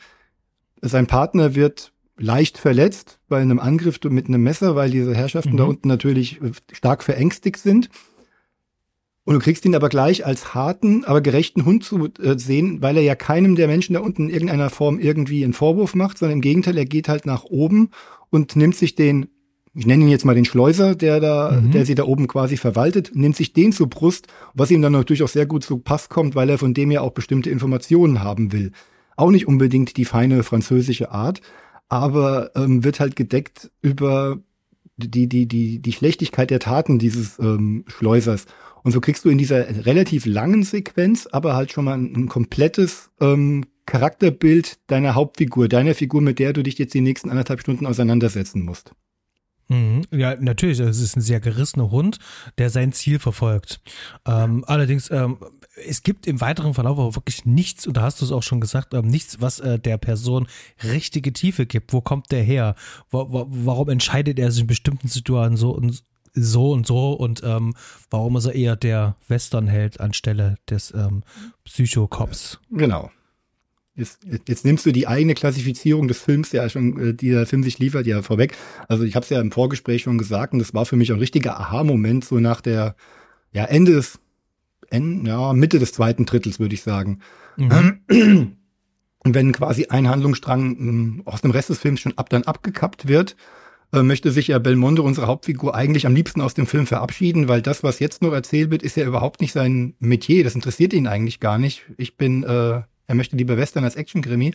[0.81, 5.57] Sein Partner wird leicht verletzt bei einem Angriff mit einem Messer, weil diese Herrschaften mhm.
[5.57, 7.91] da unten natürlich äh, stark verängstigt sind.
[9.29, 12.97] Und du kriegst ihn aber gleich als harten, aber gerechten Hund zu äh, sehen, weil
[12.97, 16.39] er ja keinem der Menschen da unten in irgendeiner Form irgendwie einen Vorwurf macht, sondern
[16.39, 17.91] im Gegenteil, er geht halt nach oben
[18.31, 19.29] und nimmt sich den
[19.75, 21.73] ich nenne ihn jetzt mal den Schleuser, der da, mhm.
[21.73, 25.23] der sie da oben quasi verwaltet, nimmt sich den zur Brust, was ihm dann natürlich
[25.23, 28.51] auch sehr gut zu Pass kommt, weil er von dem ja auch bestimmte Informationen haben
[28.51, 28.73] will.
[29.15, 31.43] Auch nicht unbedingt die feine französische Art,
[31.91, 34.39] aber ähm, wird halt gedeckt über
[34.97, 38.47] die, die, die, die Schlechtigkeit der Taten dieses ähm, Schleusers.
[38.83, 42.29] Und so kriegst du in dieser relativ langen Sequenz aber halt schon mal ein, ein
[42.29, 47.61] komplettes ähm, Charakterbild deiner Hauptfigur, deiner Figur, mit der du dich jetzt die nächsten anderthalb
[47.61, 48.93] Stunden auseinandersetzen musst.
[49.69, 50.03] Mhm.
[50.11, 50.81] Ja, natürlich.
[50.81, 52.19] Es ist ein sehr gerissener Hund,
[52.57, 53.81] der sein Ziel verfolgt.
[54.27, 55.39] Ähm, allerdings, ähm,
[55.87, 58.61] es gibt im weiteren Verlauf auch wirklich nichts, und da hast du es auch schon
[58.61, 60.49] gesagt, ähm, nichts, was äh, der Person
[60.83, 61.93] richtige Tiefe gibt.
[61.93, 62.75] Wo kommt der her?
[63.11, 65.81] Wo, wo, warum entscheidet er sich in bestimmten Situationen so
[66.43, 67.75] so und so und ähm,
[68.11, 71.23] warum ist er eher der Westernheld anstelle des ähm,
[71.65, 72.61] Psychocops?
[72.71, 73.11] Genau.
[73.95, 77.65] Jetzt, jetzt nimmst du die eigene Klassifizierung des Films ja schon, äh, die der Film
[77.65, 78.57] sich liefert, ja vorweg.
[78.87, 81.19] Also ich habe es ja im Vorgespräch schon gesagt und das war für mich ein
[81.19, 82.95] richtiger Aha-Moment, so nach der,
[83.53, 84.21] ja, Ende des,
[84.89, 87.19] Ende, ja, Mitte des zweiten Drittels, würde ich sagen.
[87.57, 88.55] Mhm.
[89.25, 93.09] Und wenn quasi ein Handlungsstrang ähm, aus dem Rest des Films schon ab dann abgekappt
[93.09, 93.37] wird,
[93.93, 97.63] äh, möchte sich ja Belmondo, unsere Hauptfigur, eigentlich am liebsten aus dem Film verabschieden, weil
[97.63, 100.45] das, was jetzt noch erzählt wird, ist ja überhaupt nicht sein Metier.
[100.45, 101.85] Das interessiert ihn eigentlich gar nicht.
[101.97, 104.55] Ich bin äh, er möchte lieber Western als Action-Krimi.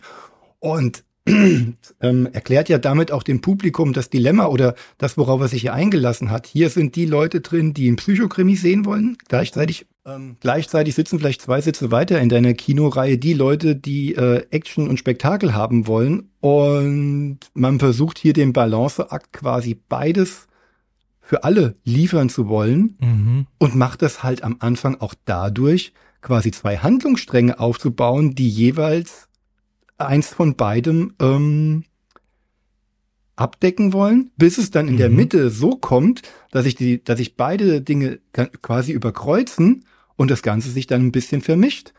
[0.60, 1.04] Und
[2.00, 5.72] ähm, erklärt ja damit auch dem Publikum das Dilemma oder das, worauf er sich hier
[5.72, 6.46] eingelassen hat.
[6.46, 9.16] Hier sind die Leute drin, die einen Psychokrimi sehen wollen.
[9.28, 14.44] Gleichzeitig, ähm, gleichzeitig sitzen vielleicht zwei Sitze weiter in deiner Kinoreihe die Leute, die äh,
[14.50, 16.30] Action und Spektakel haben wollen.
[16.40, 20.46] Und man versucht hier den Balanceakt quasi beides
[21.22, 23.46] für alle liefern zu wollen mhm.
[23.58, 29.28] und macht das halt am Anfang auch dadurch, quasi zwei Handlungsstränge aufzubauen, die jeweils
[29.98, 31.84] eins von beidem ähm,
[33.36, 34.98] abdecken wollen, bis es dann in mhm.
[34.98, 38.20] der Mitte so kommt, dass ich die, dass ich beide Dinge
[38.62, 39.84] quasi überkreuzen
[40.16, 41.92] und das Ganze sich dann ein bisschen vermischt.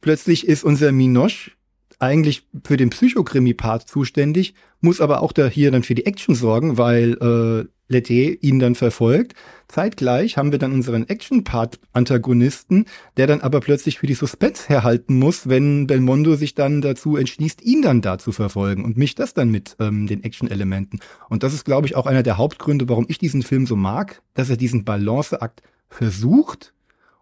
[0.00, 1.56] Plötzlich ist unser Minosch
[1.98, 6.78] eigentlich für den Psychokrimi-Part zuständig, muss aber auch da hier dann für die Action sorgen,
[6.78, 9.34] weil äh, Lettier ihn dann verfolgt.
[9.66, 12.84] Zeitgleich haben wir dann unseren Action-Part-Antagonisten,
[13.16, 17.62] der dann aber plötzlich für die Suspense herhalten muss, wenn Belmondo sich dann dazu entschließt,
[17.62, 21.00] ihn dann da zu verfolgen und mich das dann mit ähm, den Action-Elementen.
[21.28, 24.22] Und das ist, glaube ich, auch einer der Hauptgründe, warum ich diesen Film so mag,
[24.34, 26.72] dass er diesen Balanceakt versucht,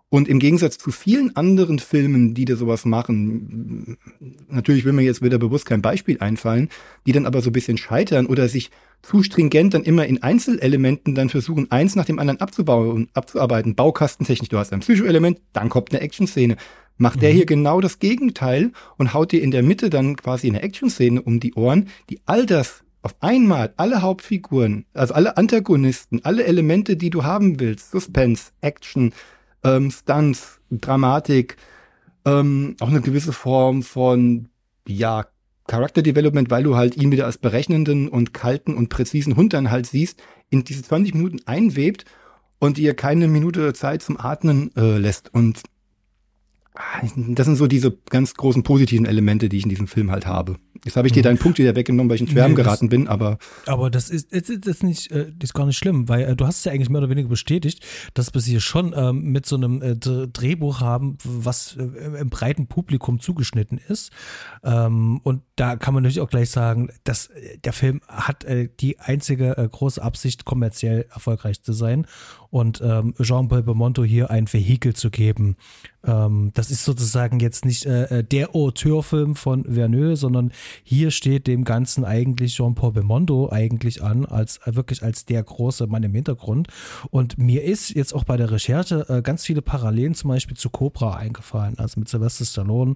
[0.08, 3.98] und im Gegensatz zu vielen anderen Filmen, die da sowas machen,
[4.48, 6.68] natürlich will mir jetzt wieder bewusst kein Beispiel einfallen,
[7.06, 8.70] die dann aber so ein bisschen scheitern oder sich
[9.02, 13.74] zu stringent dann immer in Einzelelementen dann versuchen, eins nach dem anderen abzubauen und abzuarbeiten.
[13.74, 16.56] Baukastentechnisch, du hast ein Psychoelement, dann kommt eine Action-Szene.
[16.98, 17.20] Macht mhm.
[17.20, 21.22] der hier genau das Gegenteil und haut dir in der Mitte dann quasi eine Action-Szene
[21.22, 26.96] um die Ohren, die all das auf einmal, alle Hauptfiguren, also alle Antagonisten, alle Elemente,
[26.96, 29.12] die du haben willst, Suspense, Action,
[29.62, 31.56] ähm, Stunts, Dramatik,
[32.24, 34.48] ähm, auch eine gewisse Form von,
[34.88, 35.26] ja,
[35.66, 39.70] Character Development, weil du halt ihn wieder als berechnenden und kalten und präzisen Hund dann
[39.70, 42.04] halt siehst, in diese 20 Minuten einwebt
[42.58, 45.32] und ihr keine Minute Zeit zum Atmen äh, lässt.
[45.34, 45.62] Und
[47.28, 50.56] das sind so diese ganz großen positiven Elemente, die ich in diesem Film halt habe.
[50.84, 51.24] Jetzt habe ich dir mhm.
[51.24, 53.38] deinen Punkt wieder weggenommen, weil ich in Schwärmen nee, geraten bin, aber.
[53.66, 56.46] Aber das ist, das ist, nicht, äh, das ist gar nicht schlimm, weil äh, du
[56.46, 57.84] hast es ja eigentlich mehr oder weniger bestätigt,
[58.14, 62.66] dass wir hier schon ähm, mit so einem äh, Drehbuch haben, was äh, im breiten
[62.66, 64.12] Publikum zugeschnitten ist.
[64.62, 68.68] Ähm, und da kann man natürlich auch gleich sagen, dass äh, der Film hat äh,
[68.80, 72.06] die einzige große Absicht, kommerziell erfolgreich zu sein
[72.50, 75.56] und ähm, Jean-Paul Belmondo hier ein Vehikel zu geben.
[76.06, 80.52] Ähm, das ist sozusagen jetzt nicht äh, der Auteurfilm von Verneux, sondern
[80.84, 85.86] hier steht dem Ganzen eigentlich Jean-Paul Belmondo eigentlich an, als äh, wirklich als der große
[85.86, 86.68] Mann im Hintergrund.
[87.10, 90.70] Und mir ist jetzt auch bei der Recherche äh, ganz viele Parallelen zum Beispiel zu
[90.70, 92.94] Cobra eingefallen, also mit Sylvester Stallone,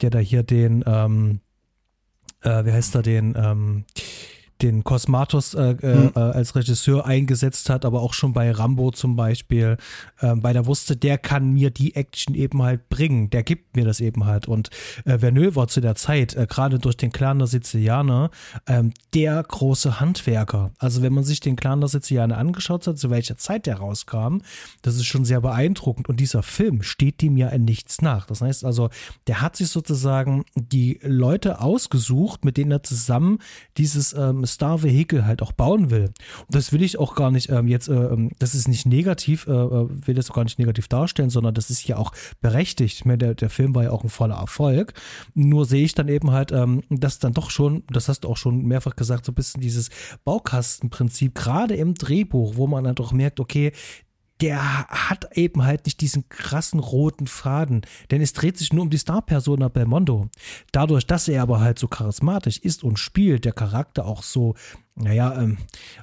[0.00, 1.40] der da hier den ähm,
[2.44, 3.84] äh, wie heißt er den, ähm,
[4.64, 6.12] den Cosmatos äh, mhm.
[6.16, 9.76] äh, als Regisseur eingesetzt hat, aber auch schon bei Rambo zum Beispiel,
[10.20, 13.84] äh, weil er wusste, der kann mir die Action eben halt bringen, der gibt mir
[13.84, 14.48] das eben halt.
[14.48, 14.70] Und
[15.04, 18.30] äh, Verneux war zu der Zeit, äh, gerade durch den Clan der Sizilianer,
[18.66, 20.72] ähm, der große Handwerker.
[20.78, 24.38] Also wenn man sich den Clan der Sizilianer angeschaut hat, zu welcher Zeit der rauskam,
[24.80, 26.08] das ist schon sehr beeindruckend.
[26.08, 28.24] Und dieser Film steht dem ja in nichts nach.
[28.26, 28.88] Das heißt also,
[29.26, 33.40] der hat sich sozusagen die Leute ausgesucht, mit denen er zusammen
[33.76, 36.06] dieses ähm, Star-Vehikel halt auch bauen will.
[36.40, 39.46] Und das will ich auch gar nicht ähm, jetzt, äh, ähm, das ist nicht negativ,
[39.46, 42.96] äh, äh, will das auch gar nicht negativ darstellen, sondern das ist ja auch berechtigt.
[42.96, 44.94] Ich meine, der, der Film war ja auch ein voller Erfolg.
[45.34, 48.36] Nur sehe ich dann eben halt, ähm, dass dann doch schon, das hast du auch
[48.36, 49.90] schon mehrfach gesagt, so ein bisschen dieses
[50.24, 53.72] Baukastenprinzip, gerade im Drehbuch, wo man dann doch merkt, okay,
[54.40, 58.90] der hat eben halt nicht diesen krassen roten Faden, denn es dreht sich nur um
[58.90, 60.28] die Star-Persona Belmondo.
[60.72, 64.54] Dadurch, dass er aber halt so charismatisch ist und spielt, der Charakter auch so,
[64.96, 65.58] naja, ähm,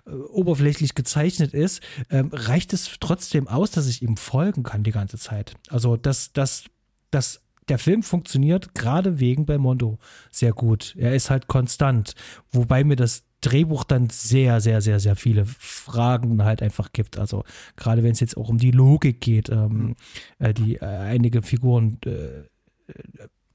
[0.06, 4.92] äh, oberflächlich gezeichnet ist, ähm, reicht es trotzdem aus, dass ich ihm folgen kann die
[4.92, 5.56] ganze Zeit.
[5.70, 6.66] Also, dass, dass,
[7.12, 10.00] dass der Film funktioniert gerade wegen Belmondo
[10.32, 10.96] sehr gut.
[10.98, 12.16] Er ist halt konstant,
[12.52, 17.18] wobei mir das Drehbuch dann sehr, sehr, sehr, sehr viele Fragen halt einfach gibt.
[17.18, 17.44] Also
[17.76, 19.96] gerade wenn es jetzt auch um die Logik geht, ähm,
[20.40, 22.44] äh, die äh, einige Figuren äh,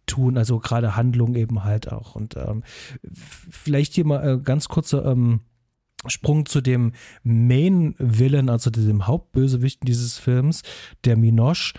[0.07, 2.15] tun, also gerade Handlung eben halt auch.
[2.15, 2.63] Und ähm,
[3.13, 5.41] vielleicht hier mal äh, ganz kurzer ähm,
[6.07, 10.63] Sprung zu dem Main-Villain, also dem Hauptbösewichten dieses Films,
[11.05, 11.75] der Minoche.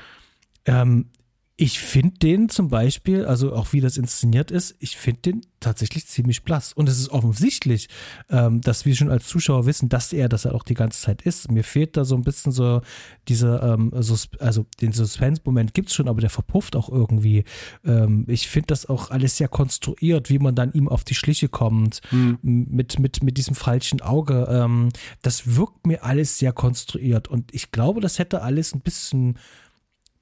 [0.65, 1.11] Ähm,
[1.59, 6.05] ich finde den zum Beispiel, also auch wie das inszeniert ist, ich finde den tatsächlich
[6.05, 6.71] ziemlich blass.
[6.71, 7.89] Und es ist offensichtlich,
[8.29, 11.23] ähm, dass wir schon als Zuschauer wissen, dass er das halt auch die ganze Zeit
[11.23, 11.51] ist.
[11.51, 12.81] Mir fehlt da so ein bisschen so
[13.27, 17.43] dieser, ähm, also den Suspense-Moment gibt's schon, aber der verpufft auch irgendwie.
[17.83, 21.49] Ähm, ich finde das auch alles sehr konstruiert, wie man dann ihm auf die Schliche
[21.49, 22.37] kommt, mhm.
[22.43, 24.47] mit, mit, mit diesem falschen Auge.
[24.47, 24.89] Ähm,
[25.23, 27.27] das wirkt mir alles sehr konstruiert.
[27.29, 29.39] Und ich glaube, das hätte alles ein bisschen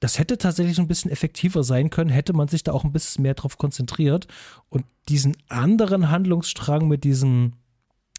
[0.05, 3.23] das hätte tatsächlich ein bisschen effektiver sein können, hätte man sich da auch ein bisschen
[3.23, 4.27] mehr drauf konzentriert
[4.69, 7.53] und diesen anderen Handlungsstrang mit diesem,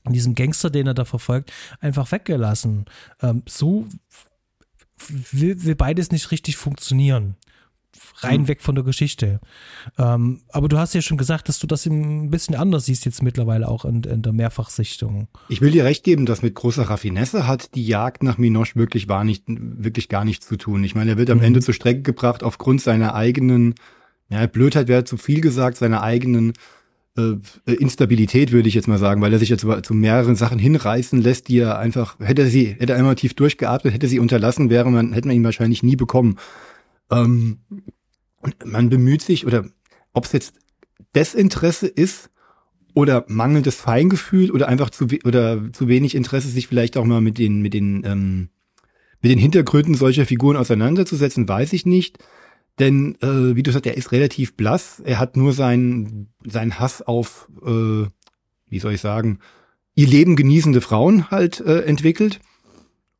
[0.04, 2.86] diesem Gangster, den er da verfolgt, einfach weggelassen.
[3.22, 3.86] Ähm, so
[5.30, 7.36] will, will beides nicht richtig funktionieren
[8.18, 8.48] rein mhm.
[8.48, 9.40] weg von der Geschichte.
[9.98, 13.22] Ähm, aber du hast ja schon gesagt, dass du das ein bisschen anders siehst jetzt
[13.22, 15.28] mittlerweile auch in, in, der Mehrfachsichtung.
[15.48, 19.08] Ich will dir recht geben, dass mit großer Raffinesse hat die Jagd nach Minoche wirklich
[19.08, 20.84] war nicht, wirklich gar nichts zu tun.
[20.84, 21.44] Ich meine, er wird am mhm.
[21.44, 23.74] Ende zur Strecke gebracht aufgrund seiner eigenen,
[24.28, 26.52] ja, Blödheit wäre zu viel gesagt, seiner eigenen
[27.16, 31.20] äh, Instabilität, würde ich jetzt mal sagen, weil er sich jetzt zu mehreren Sachen hinreißen
[31.20, 34.70] lässt, die er einfach, hätte er sie, hätte er einmal tief durchgeatmet, hätte sie unterlassen,
[34.70, 36.36] wäre man, hätte man ihn wahrscheinlich nie bekommen.
[37.10, 37.60] Ähm,
[38.64, 39.64] man bemüht sich, oder
[40.12, 40.54] ob es jetzt
[41.14, 42.30] Desinteresse ist
[42.94, 47.38] oder mangelndes Feingefühl oder einfach zu oder zu wenig Interesse, sich vielleicht auch mal mit
[47.38, 48.48] den mit den ähm,
[49.22, 52.18] mit den Hintergründen solcher Figuren auseinanderzusetzen, weiß ich nicht.
[52.78, 55.00] Denn äh, wie du sagst, er ist relativ blass.
[55.04, 58.06] Er hat nur seinen seinen Hass auf, äh,
[58.68, 59.38] wie soll ich sagen,
[59.94, 62.40] ihr Leben genießende Frauen halt äh, entwickelt.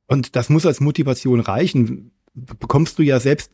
[0.07, 2.13] Und das muss als Motivation reichen.
[2.35, 3.51] Bekommst du ja selbst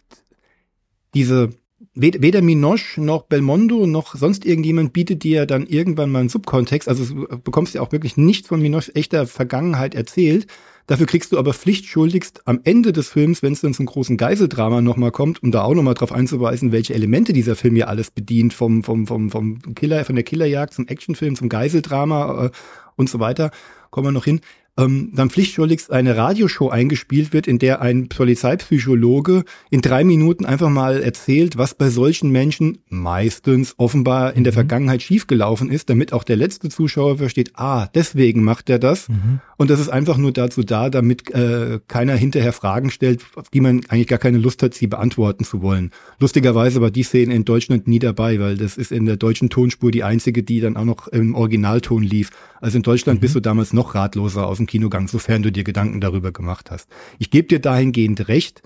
[1.14, 1.51] diese
[1.94, 6.88] weder Minoche noch Belmondo noch sonst irgendjemand bietet dir dann irgendwann mal einen Subkontext.
[6.88, 10.46] Also du bekommst ja auch wirklich nichts von Minoches echter Vergangenheit erzählt.
[10.87, 14.81] Dafür kriegst du aber pflichtschuldigst am Ende des Films, wenn es dann zum großen Geiseldrama
[14.81, 18.53] nochmal kommt, um da auch nochmal drauf einzuweisen, welche Elemente dieser Film ja alles bedient,
[18.53, 22.51] vom, vom, vom, vom Killer, von der Killerjagd zum Actionfilm, zum Geiseldrama äh,
[22.96, 23.50] und so weiter,
[23.90, 24.40] kommen wir noch hin
[24.78, 30.70] ähm, dann pflichtschuldigst eine Radioshow eingespielt wird, in der ein Polizeipsychologe in drei Minuten einfach
[30.70, 34.57] mal erzählt, was bei solchen Menschen meistens offenbar in der mhm.
[34.57, 39.11] Vergangenheit schiefgelaufen ist, damit auch der letzte Zuschauer versteht, ah, deswegen macht er das.
[39.11, 39.40] Mhm.
[39.59, 43.61] Und das ist einfach nur dazu da, damit äh, keiner hinterher Fragen stellt, auf die
[43.61, 45.90] man eigentlich gar keine Lust hat, sie beantworten zu wollen.
[46.18, 49.90] Lustigerweise war die Szene in Deutschland nie dabei, weil das ist in der deutschen Tonspur
[49.90, 52.31] die einzige, die dann auch noch im Originalton lief.
[52.62, 53.21] Also in Deutschland mhm.
[53.21, 56.88] bist du damals noch ratloser aus dem Kinogang, sofern du dir Gedanken darüber gemacht hast.
[57.21, 58.62] Ich gebe dir dahingehend recht,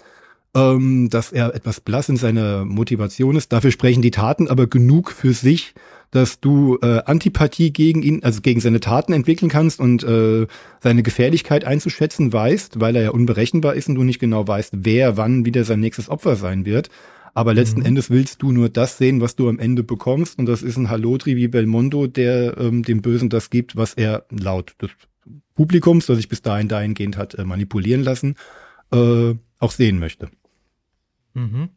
[0.55, 3.53] ähm, dass er etwas blass in seiner Motivation ist.
[3.53, 5.75] Dafür sprechen die Taten aber genug für sich,
[6.13, 10.47] dass du äh, Antipathie gegen ihn, also gegen seine Taten entwickeln kannst und äh,
[10.81, 15.19] seine Gefährlichkeit einzuschätzen weißt, weil er ja unberechenbar ist und du nicht genau weißt, wer
[15.19, 16.89] wann wieder sein nächstes Opfer sein wird.
[17.37, 17.87] Aber letzten mhm.
[17.87, 20.39] Endes willst du nur das sehen, was du am Ende bekommst.
[20.39, 24.25] Und das ist ein Halotri wie Belmondo, der ähm, dem Bösen das gibt, was er
[24.31, 24.91] laut des
[25.55, 28.37] Publikums, das sich bis dahin dahingehend hat äh, manipulieren lassen,
[28.91, 30.31] äh, auch sehen möchte.
[31.35, 31.69] Mhm.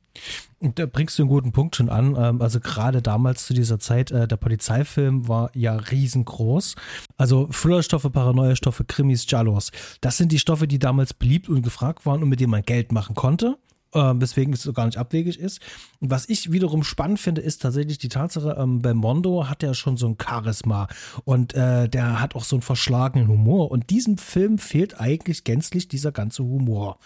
[0.61, 2.15] Da bringst du einen guten Punkt schon an.
[2.17, 6.75] Ähm, also gerade damals zu dieser Zeit, äh, der Polizeifilm war ja riesengroß.
[7.17, 9.73] Also Thrillerstoffe, Paranoia-Stoffe, Krimis, Jallos.
[9.99, 12.93] Das sind die Stoffe, die damals beliebt und gefragt waren und mit denen man Geld
[12.93, 13.57] machen konnte
[13.93, 15.61] äh, weswegen es so gar nicht abwegig ist.
[15.99, 19.97] Und was ich wiederum spannend finde, ist tatsächlich die Tatsache, ähm, Belmondo hat ja schon
[19.97, 20.87] so ein Charisma
[21.23, 23.71] und äh, der hat auch so einen verschlagenen Humor.
[23.71, 26.99] Und diesem Film fehlt eigentlich gänzlich dieser ganze Humor.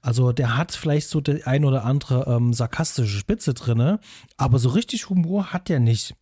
[0.00, 4.00] Also der hat vielleicht so die ein oder andere ähm, sarkastische Spitze drinne,
[4.36, 6.14] aber so richtig Humor hat er nicht.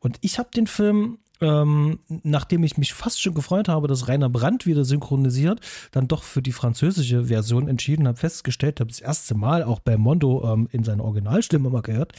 [0.00, 4.28] Und ich habe den Film ähm, nachdem ich mich fast schon gefreut habe, dass Rainer
[4.28, 5.60] Brandt wieder synchronisiert,
[5.92, 9.96] dann doch für die französische Version entschieden habe, festgestellt habe, das erste Mal auch bei
[9.96, 12.12] Mondo ähm, in seiner Originalstimme mal gehört,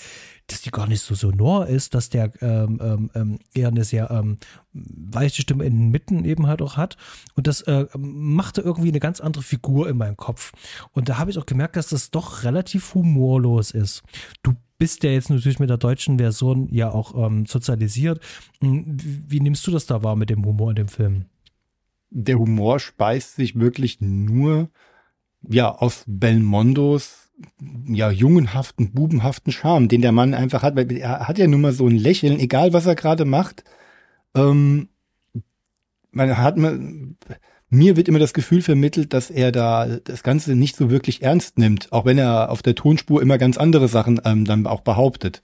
[0.52, 4.12] dass die gar nicht so sonor ist, dass der ähm, ähm, ähm eher eine sehr
[4.12, 4.38] ähm,
[4.74, 6.98] weiche Stimme in den Mitten eben halt auch hat.
[7.36, 10.52] Und das äh, machte irgendwie eine ganz andere Figur in meinem Kopf.
[10.94, 14.04] Und da habe ich auch gemerkt, dass das doch relativ humorlos ist.
[14.44, 18.20] Du bist ja jetzt natürlich mit der deutschen Version ja auch ähm, sozialisiert.
[18.62, 21.26] Hm, wie, wie nimmst du das da wahr mit dem Humor in dem Film?
[22.10, 24.70] Der Humor speist sich wirklich nur
[25.48, 27.21] ja aus Belmondos
[27.88, 31.74] ja jungenhaften, bubenhaften Charme, den der Mann einfach hat, weil er hat ja nun mal
[31.74, 33.64] so ein Lächeln, egal was er gerade macht.
[34.36, 34.90] Ähm,
[36.12, 37.18] man hat man
[37.70, 41.58] mir wird immer das Gefühl vermittelt, dass er da das Ganze nicht so wirklich ernst
[41.58, 45.42] nimmt, auch wenn er auf der Tonspur immer ganz andere Sachen ähm, dann auch behauptet.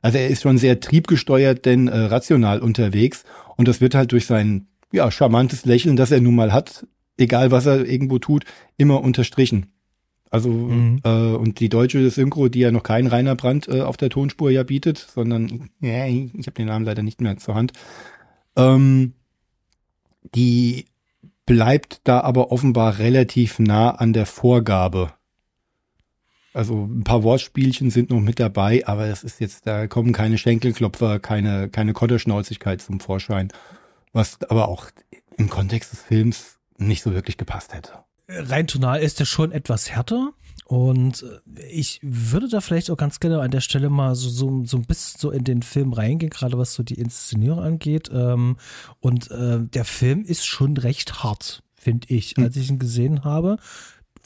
[0.00, 3.24] Also er ist schon sehr triebgesteuert, denn äh, rational unterwegs
[3.56, 6.86] und das wird halt durch sein ja charmantes Lächeln, das er nun mal hat,
[7.18, 8.44] egal was er irgendwo tut,
[8.78, 9.66] immer unterstrichen.
[10.30, 11.00] Also mhm.
[11.04, 14.50] äh, und die deutsche Synchro, die ja noch kein Rainer Brandt äh, auf der Tonspur
[14.50, 17.72] ja bietet, sondern ja, ich habe den Namen leider nicht mehr zur Hand.
[18.56, 19.12] Ähm,
[20.34, 20.86] die
[21.46, 25.12] bleibt da aber offenbar relativ nah an der Vorgabe.
[26.52, 30.38] Also ein paar Wortspielchen sind noch mit dabei, aber es ist jetzt, da kommen keine
[30.38, 33.52] Schenkelklopfer, keine, keine Kotterschnauzigkeit zum Vorschein,
[34.12, 34.86] was aber auch
[35.36, 38.05] im Kontext des Films nicht so wirklich gepasst hätte.
[38.28, 40.32] Rein tonal ist er schon etwas härter.
[40.64, 44.64] Und äh, ich würde da vielleicht auch ganz gerne an der Stelle mal so, so,
[44.64, 48.10] so ein bisschen so in den Film reingehen, gerade was so die Inszenierung angeht.
[48.12, 48.56] Ähm,
[49.00, 52.44] und äh, der Film ist schon recht hart, finde ich, hm.
[52.44, 53.58] als ich ihn gesehen habe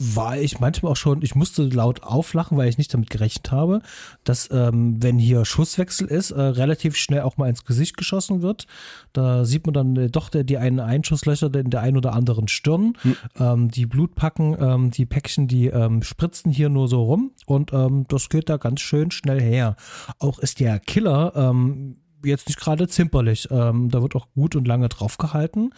[0.01, 3.81] war ich manchmal auch schon, ich musste laut auflachen, weil ich nicht damit gerechnet habe,
[4.23, 8.65] dass ähm, wenn hier Schusswechsel ist, äh, relativ schnell auch mal ins Gesicht geschossen wird.
[9.13, 12.47] Da sieht man dann äh, doch der, die einen Einschusslöcher in der einen oder anderen
[12.47, 12.97] Stirn.
[13.01, 13.15] Hm.
[13.39, 18.05] Ähm, die Blutpacken, ähm, die Päckchen, die ähm, spritzen hier nur so rum und ähm,
[18.07, 19.75] das geht da ganz schön schnell her.
[20.17, 23.47] Auch ist der Killer ähm, jetzt nicht gerade zimperlich.
[23.51, 25.71] Ähm, da wird auch gut und lange drauf gehalten.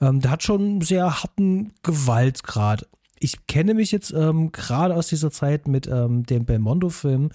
[0.00, 2.86] Ähm, der hat schon sehr harten Gewaltgrad
[3.20, 7.30] ich kenne mich jetzt ähm, gerade aus dieser Zeit mit ähm, dem Belmondo-Film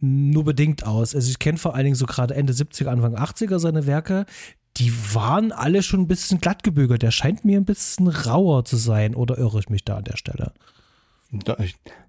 [0.00, 1.14] nur bedingt aus.
[1.14, 4.26] Also ich kenne vor allen Dingen so gerade Ende 70er, Anfang 80er seine Werke.
[4.76, 7.02] Die waren alle schon ein bisschen glattgebügelt.
[7.02, 9.14] Der scheint mir ein bisschen rauer zu sein.
[9.14, 10.52] Oder irre ich mich da an der Stelle?
[11.30, 11.56] Da,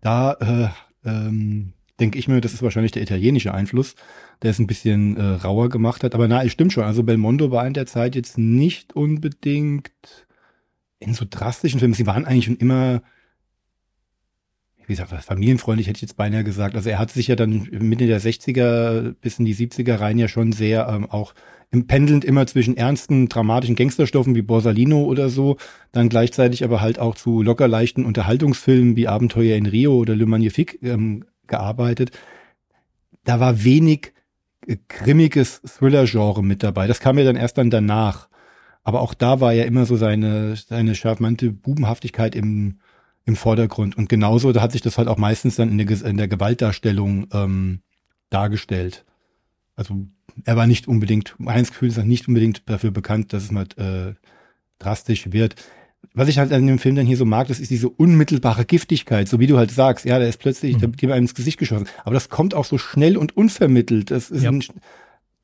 [0.02, 0.70] da äh,
[1.08, 3.96] ähm, denke ich mir, das ist wahrscheinlich der italienische Einfluss,
[4.42, 6.16] der es ein bisschen äh, rauer gemacht hat.
[6.16, 6.86] Aber na, es stimmt schon.
[6.86, 9.92] Also Belmondo war in der Zeit jetzt nicht unbedingt
[11.02, 13.02] in so drastischen Filmen, sie waren eigentlich schon immer,
[14.86, 16.76] wie gesagt, familienfreundlich hätte ich jetzt beinahe gesagt.
[16.76, 20.28] Also er hat sich ja dann Mitte der 60er bis in die 70er rein ja
[20.28, 21.34] schon sehr ähm, auch
[21.72, 25.58] im pendelnd immer zwischen ernsten, dramatischen Gangsterstoffen wie Borsalino oder so,
[25.92, 30.26] dann gleichzeitig aber halt auch zu locker leichten Unterhaltungsfilmen wie Abenteuer in Rio oder Le
[30.26, 32.12] Magnifique ähm, gearbeitet.
[33.24, 34.14] Da war wenig
[34.68, 36.88] äh, grimmiges Thriller-Genre mit dabei.
[36.88, 38.28] Das kam ja dann erst dann danach.
[38.84, 42.80] Aber auch da war ja immer so seine, seine charmante Bubenhaftigkeit im,
[43.26, 43.98] im Vordergrund.
[43.98, 47.28] Und genauso, da hat sich das halt auch meistens dann in der, in der Gewaltdarstellung
[47.32, 47.82] ähm,
[48.30, 49.06] dargestellt.
[49.76, 50.08] Also
[50.46, 54.14] er war nicht unbedingt, meines Gefühls ist nicht unbedingt dafür bekannt, dass es mal äh,
[54.80, 55.56] drastisch wird.
[56.14, 59.28] Was ich halt an dem Film dann hier so mag, das ist diese unmittelbare Giftigkeit,
[59.28, 60.80] so wie du halt sagst, ja, der ist plötzlich, mhm.
[60.80, 61.88] da wird einem ins Gesicht geschossen.
[62.04, 64.10] Aber das kommt auch so schnell und unvermittelt.
[64.10, 64.50] Das ist ja.
[64.50, 64.64] ein,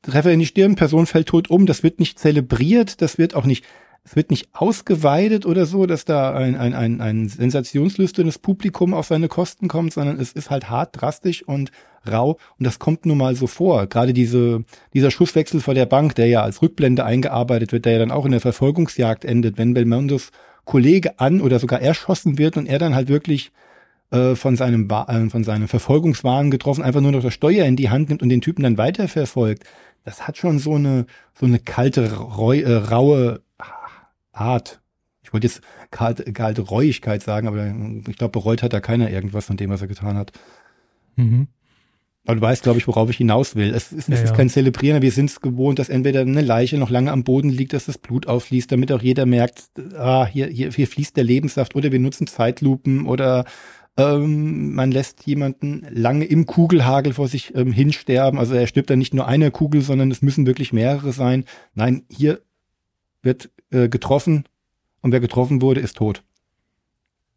[0.02, 3.44] Treffer in die Stirn, Person fällt tot um, das wird nicht zelebriert, das wird auch
[3.44, 3.64] nicht,
[4.04, 9.06] es wird nicht ausgeweidet oder so, dass da ein, ein, ein, ein sensationslüsternes Publikum auf
[9.06, 11.72] seine Kosten kommt, sondern es ist halt hart, drastisch und
[12.10, 13.86] rau und das kommt nun mal so vor.
[13.86, 17.98] Gerade diese, dieser Schusswechsel vor der Bank, der ja als Rückblende eingearbeitet wird, der ja
[17.98, 20.30] dann auch in der Verfolgungsjagd endet, wenn Belmondos
[20.64, 23.52] Kollege an oder sogar erschossen wird und er dann halt wirklich
[24.10, 27.90] äh, von seinem äh, von seinem Verfolgungswahn getroffen, einfach nur noch das Steuer in die
[27.90, 29.64] Hand nimmt und den Typen dann weiterverfolgt
[30.08, 31.06] das hat schon so eine,
[31.38, 33.42] so eine kalte, reu, äh, raue
[34.32, 34.80] Art.
[35.22, 37.66] Ich wollte jetzt kalte, kalte Reuigkeit sagen, aber
[38.08, 40.32] ich glaube, bereut hat da keiner irgendwas von dem, was er getan hat.
[41.16, 41.48] Mhm.
[42.24, 43.74] Aber du weißt, glaube ich, worauf ich hinaus will.
[43.74, 46.78] Es ist, es ja, ist kein Zelebrieren, wir sind es gewohnt, dass entweder eine Leiche
[46.78, 49.64] noch lange am Boden liegt, dass das Blut aufließt, damit auch jeder merkt,
[49.96, 53.44] ah, hier, hier, hier fließt der Lebenssaft oder wir nutzen Zeitlupen oder
[53.98, 58.38] ähm, man lässt jemanden lange im Kugelhagel vor sich ähm, hinsterben.
[58.38, 61.44] Also er stirbt dann nicht nur eine Kugel, sondern es müssen wirklich mehrere sein.
[61.74, 62.40] Nein, hier
[63.22, 64.44] wird äh, getroffen
[65.00, 66.22] und wer getroffen wurde, ist tot.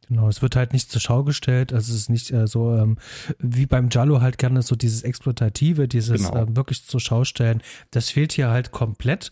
[0.08, 1.74] Genau, es wird halt nicht zur Schau gestellt.
[1.74, 2.98] Also es ist nicht äh, so ähm,
[3.40, 6.44] wie beim Jallo halt gerne so dieses Exploitative, dieses genau.
[6.44, 7.64] äh, wirklich zur Schau stellen.
[7.90, 9.32] Das fehlt hier halt komplett.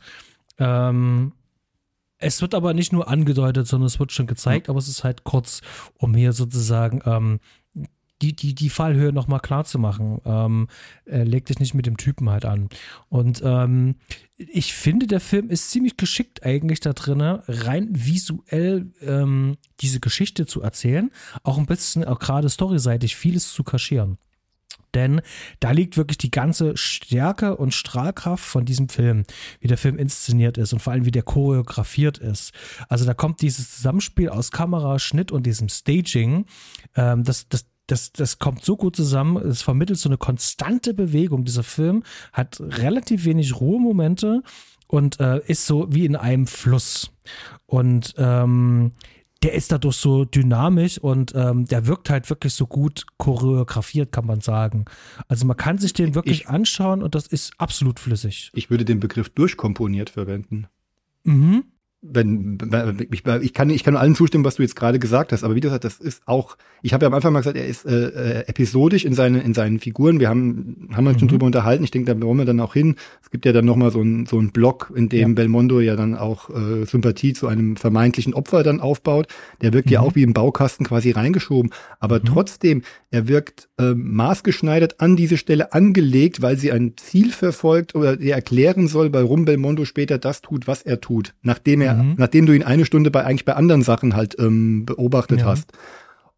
[0.58, 1.34] Ähm,
[2.20, 4.72] es wird aber nicht nur angedeutet, sondern es wird schon gezeigt, mhm.
[4.72, 5.62] aber es ist halt kurz,
[5.98, 7.40] um hier sozusagen ähm,
[8.22, 10.20] die, die, die Fallhöhe nochmal klar zu machen.
[10.26, 10.68] Ähm,
[11.06, 12.70] äh, leg dich nicht mit dem Typen halt an.
[13.08, 13.96] Und ähm,
[14.36, 20.46] ich finde, der Film ist ziemlich geschickt eigentlich da drin, rein visuell ähm, diese Geschichte
[20.46, 21.12] zu erzählen,
[21.44, 24.18] auch ein bisschen, auch gerade storyseitig, vieles zu kaschieren.
[24.94, 25.22] Denn
[25.60, 29.24] da liegt wirklich die ganze Stärke und Strahlkraft von diesem Film,
[29.60, 32.54] wie der Film inszeniert ist und vor allem wie der choreografiert ist.
[32.88, 36.46] Also da kommt dieses Zusammenspiel aus Kamera, Schnitt und diesem Staging,
[36.96, 41.46] ähm, das, das, das, das kommt so gut zusammen, es vermittelt so eine konstante Bewegung.
[41.46, 42.04] Dieser Film
[42.34, 44.44] hat relativ wenig Ruhemomente
[44.88, 47.12] und äh, ist so wie in einem Fluss.
[47.66, 48.94] Und ähm,
[49.44, 54.26] der ist dadurch so dynamisch und ähm, der wirkt halt wirklich so gut choreografiert, kann
[54.26, 54.86] man sagen.
[55.28, 58.52] Also man kann sich den wirklich ich, anschauen und das ist absolut flüssig.
[58.54, 60.68] Ich würde den Begriff durchkomponiert verwenden.
[61.24, 61.64] Mhm
[62.02, 62.58] wenn,
[63.12, 65.60] ich, ich kann ich kann allen zustimmen, was du jetzt gerade gesagt hast, aber wie
[65.60, 68.48] gesagt, das ist auch, ich habe ja am Anfang mal gesagt, er ist äh, äh
[68.48, 70.22] episodisch in seinen in seinen Figuren.
[70.22, 71.20] Wir haben haben uns mhm.
[71.20, 71.84] schon drüber unterhalten.
[71.84, 72.96] Ich denke, da wollen wir dann auch hin.
[73.22, 75.36] Es gibt ja dann noch mal so ein so ein Block, in dem ja.
[75.36, 79.28] Belmondo ja dann auch äh, Sympathie zu einem vermeintlichen Opfer dann aufbaut.
[79.62, 79.94] Der wirkt mhm.
[79.94, 82.26] ja auch wie im Baukasten quasi reingeschoben, aber mhm.
[82.26, 82.82] trotzdem
[83.12, 88.36] er wirkt äh, maßgeschneidert an diese Stelle angelegt, weil sie ein Ziel verfolgt oder er
[88.36, 92.16] erklären soll, warum Belmondo später das tut, was er tut, nachdem er, mhm.
[92.18, 95.46] nachdem du ihn eine Stunde bei eigentlich bei anderen Sachen halt ähm, beobachtet ja.
[95.46, 95.72] hast.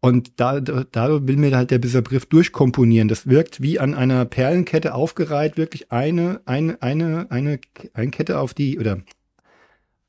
[0.00, 3.06] Und da, da will mir halt der Begriff durchkomponieren.
[3.06, 7.60] Das wirkt wie an einer Perlenkette aufgereiht, wirklich eine, eine, eine, eine,
[7.94, 8.98] eine Kette auf die, oder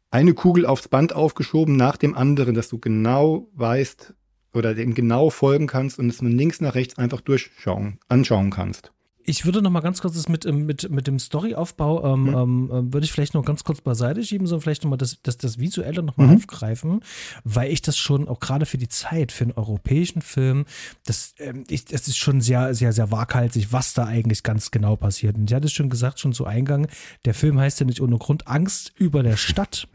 [0.10, 4.16] eine Kugel aufs Band aufgeschoben nach dem anderen, dass du genau weißt
[4.54, 8.92] oder dem genau folgen kannst und es von links nach rechts einfach durchschauen, anschauen kannst.
[9.26, 12.72] Ich würde noch mal ganz kurz das mit, ähm, mit, mit dem Storyaufbau, ähm, mhm.
[12.72, 15.38] ähm, würde ich vielleicht noch ganz kurz beiseite schieben, sondern vielleicht noch mal das, das,
[15.38, 16.36] das Visuelle noch mal mhm.
[16.36, 17.02] aufgreifen,
[17.44, 20.66] weil ich das schon auch gerade für die Zeit, für einen europäischen Film,
[21.06, 24.96] das, ähm, ich, das ist schon sehr, sehr, sehr waghalsig, was da eigentlich ganz genau
[24.96, 25.38] passiert.
[25.38, 26.88] Und ich hatte es schon gesagt, schon zu Eingang,
[27.26, 29.88] der Film heißt ja nicht ohne Grund Angst über der Stadt.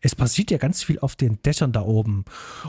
[0.00, 2.24] Es passiert ja ganz viel auf den Dächern da oben.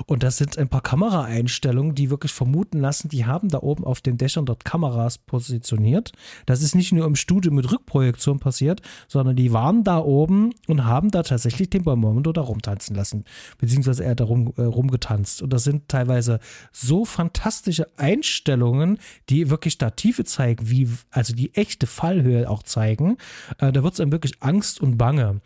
[0.05, 4.01] Und das sind ein paar Kameraeinstellungen, die wirklich vermuten lassen, die haben da oben auf
[4.01, 6.11] den Dächern dort Kameras positioniert.
[6.45, 10.85] Das ist nicht nur im Studio mit Rückprojektion passiert, sondern die waren da oben und
[10.85, 13.25] haben da tatsächlich den Balmondo da rumtanzen lassen.
[13.57, 15.41] Beziehungsweise er da rum, äh, rumgetanzt.
[15.41, 16.39] Und das sind teilweise
[16.71, 18.99] so fantastische Einstellungen,
[19.29, 23.17] die wirklich da Tiefe zeigen, wie, also die echte Fallhöhe auch zeigen.
[23.57, 25.41] Äh, da wird es einem wirklich Angst und Bange.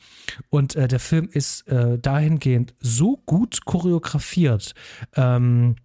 [0.49, 4.73] Und äh, der Film Film ist äh, dahingehend so gut choreografiert.
[5.15, 5.75] Ähm,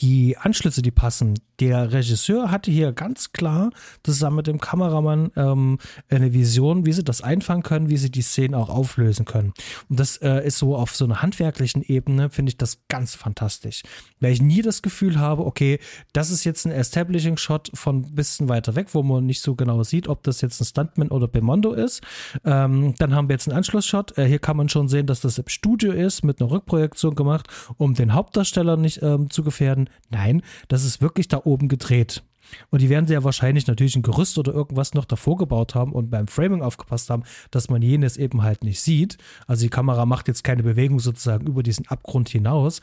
[0.00, 3.70] die Anschlüsse, die passen, der Regisseur hatte hier ganz klar
[4.02, 5.78] zusammen mit dem Kameramann ähm,
[6.08, 9.52] eine Vision, wie sie das einfangen können, wie sie die Szenen auch auflösen können.
[9.88, 13.82] Und das äh, ist so auf so einer handwerklichen Ebene, finde ich das ganz fantastisch.
[14.20, 15.80] Weil ich nie das Gefühl habe, okay,
[16.12, 19.82] das ist jetzt ein Establishing-Shot von ein bisschen weiter weg, wo man nicht so genau
[19.82, 22.02] sieht, ob das jetzt ein Stuntman oder Bemondo ist.
[22.44, 24.16] Ähm, dann haben wir jetzt einen Anschlussshot.
[24.16, 27.48] Äh, hier kann man schon sehen, dass das im Studio ist, mit einer Rückprojektion gemacht,
[27.76, 29.90] um den Hauptdarsteller nicht ähm, zu gefährden.
[30.10, 32.22] Nein, das ist wirklich da oben gedreht.
[32.70, 35.92] Und die werden sie ja wahrscheinlich natürlich ein Gerüst oder irgendwas noch davor gebaut haben
[35.92, 39.18] und beim Framing aufgepasst haben, dass man jenes eben halt nicht sieht.
[39.46, 42.80] Also die Kamera macht jetzt keine Bewegung sozusagen über diesen Abgrund hinaus.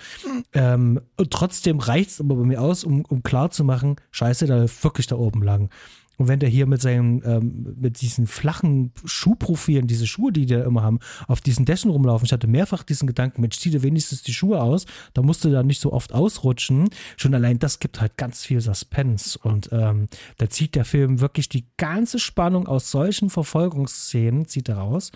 [0.53, 4.45] Ähm, und trotzdem reicht es aber bei mir aus, um, um klar zu machen, scheiße,
[4.45, 5.69] da wirklich da oben lang.
[6.17, 10.55] Und wenn der hier mit seinen, ähm, mit diesen flachen Schuhprofilen, diese Schuhe, die die
[10.55, 13.83] da immer haben, auf diesen Dächen rumlaufen, ich hatte mehrfach diesen Gedanken, Mensch, zieh dir
[13.83, 16.89] wenigstens die Schuhe aus, da musst du da nicht so oft ausrutschen.
[17.17, 19.37] Schon allein das gibt halt ganz viel Suspense.
[19.41, 20.07] Und ähm,
[20.37, 25.11] da zieht der Film wirklich die ganze Spannung aus solchen Verfolgungsszenen, zieht er raus.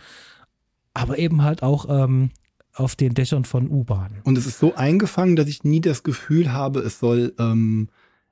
[0.93, 2.31] Aber eben halt auch ähm,
[2.73, 4.21] auf den Dächern von U-Bahnen.
[4.23, 7.89] Und es ist so eingefangen, dass ich nie das Gefühl habe, es soll ähm,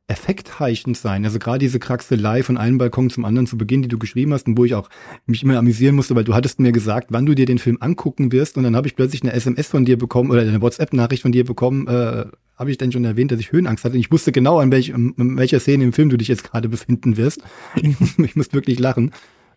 [0.07, 1.25] effektheischend sein.
[1.25, 4.47] Also gerade diese Kraxelei von einem Balkon zum anderen zu Beginn, die du geschrieben hast
[4.47, 4.89] und wo ich auch
[5.25, 8.31] mich immer amüsieren musste, weil du hattest mir gesagt, wann du dir den Film angucken
[8.31, 11.33] wirst und dann habe ich plötzlich eine SMS von dir bekommen oder eine WhatsApp-Nachricht von
[11.33, 13.95] dir bekommen, äh, habe ich denn schon erwähnt, dass ich Höhenangst hatte.
[13.95, 16.69] Und ich wusste genau, an, welch, an welcher Szene im Film du dich jetzt gerade
[16.69, 17.43] befinden wirst.
[17.75, 19.11] ich, muss, ich muss wirklich lachen.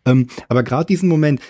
[0.05, 1.41] Ähm, aber gerade diesen Moment,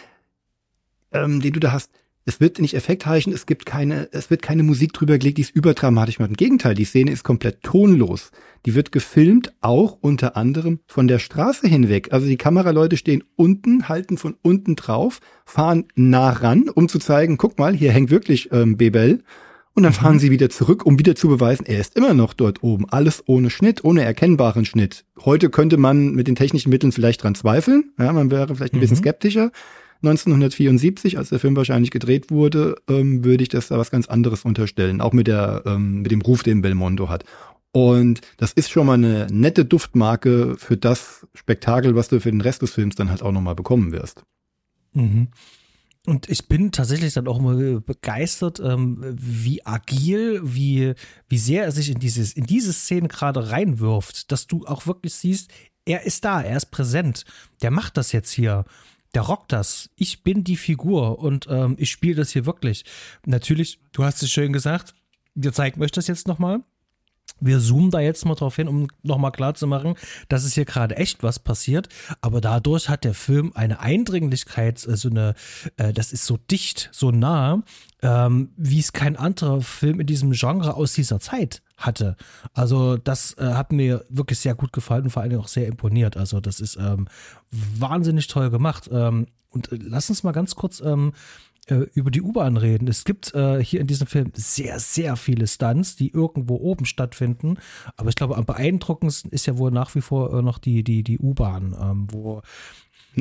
[1.13, 1.91] ähm, den du da hast,
[2.27, 5.55] es wird nicht effektheischend, es gibt keine, es wird keine Musik drüber gelegt, die ist
[5.55, 6.31] überdramatisch macht.
[6.31, 8.31] Im Gegenteil, die Szene ist komplett tonlos.
[8.67, 12.13] Die wird gefilmt, auch unter anderem von der Straße hinweg.
[12.13, 17.39] Also die Kameraleute stehen unten, halten von unten drauf, fahren nah ran, um zu zeigen,
[17.39, 19.23] guck mal, hier hängt wirklich ähm, Bebel.
[19.73, 20.19] Und dann fahren mhm.
[20.19, 22.87] sie wieder zurück, um wieder zu beweisen, er ist immer noch dort oben.
[22.91, 25.05] Alles ohne Schnitt, ohne erkennbaren Schnitt.
[25.25, 27.93] Heute könnte man mit den technischen Mitteln vielleicht dran zweifeln.
[27.99, 28.81] Ja, man wäre vielleicht ein mhm.
[28.81, 29.53] bisschen skeptischer.
[30.03, 34.45] 1974, als der Film wahrscheinlich gedreht wurde, ähm, würde ich das da was ganz anderes
[34.45, 37.25] unterstellen, auch mit der ähm, mit dem Ruf, den Belmondo hat.
[37.73, 42.41] Und das ist schon mal eine nette Duftmarke für das Spektakel, was du für den
[42.41, 44.25] Rest des Films dann halt auch nochmal bekommen wirst.
[44.93, 45.29] Mhm.
[46.07, 50.95] Und ich bin tatsächlich dann auch immer begeistert, ähm, wie agil, wie,
[51.29, 55.15] wie sehr er sich in, dieses, in diese Szene gerade reinwirft, dass du auch wirklich
[55.15, 55.51] siehst,
[55.85, 57.25] er ist da, er ist präsent,
[57.63, 58.65] der macht das jetzt hier
[59.15, 59.91] der rockt das.
[59.97, 62.85] Ich bin die Figur und ähm, ich spiele das hier wirklich.
[63.27, 64.95] Natürlich, du hast es schön gesagt,
[65.35, 66.63] wir zeigen euch das jetzt nochmal.
[67.41, 69.95] Wir zoomen da jetzt mal drauf hin, um nochmal klar zu machen,
[70.29, 71.89] dass es hier gerade echt was passiert.
[72.21, 75.35] Aber dadurch hat der Film eine Eindringlichkeit, so also eine,
[75.77, 77.63] äh, das ist so dicht, so nah,
[78.03, 82.17] ähm, wie es kein anderer Film in diesem Genre aus dieser Zeit hatte.
[82.55, 86.17] Also das äh, hat mir wirklich sehr gut gefallen und vor allem auch sehr imponiert.
[86.17, 87.09] Also das ist ähm,
[87.51, 88.89] wahnsinnig toll gemacht.
[88.93, 91.13] Ähm, und äh, lass uns mal ganz kurz ähm,
[91.71, 92.89] äh, über die U-Bahn reden.
[92.89, 97.59] Es gibt äh, hier in diesem Film sehr, sehr viele Stunts, die irgendwo oben stattfinden.
[97.97, 101.03] Aber ich glaube, am beeindruckendsten ist ja wohl nach wie vor äh, noch die, die,
[101.03, 102.43] die U-Bahn, ähm, wo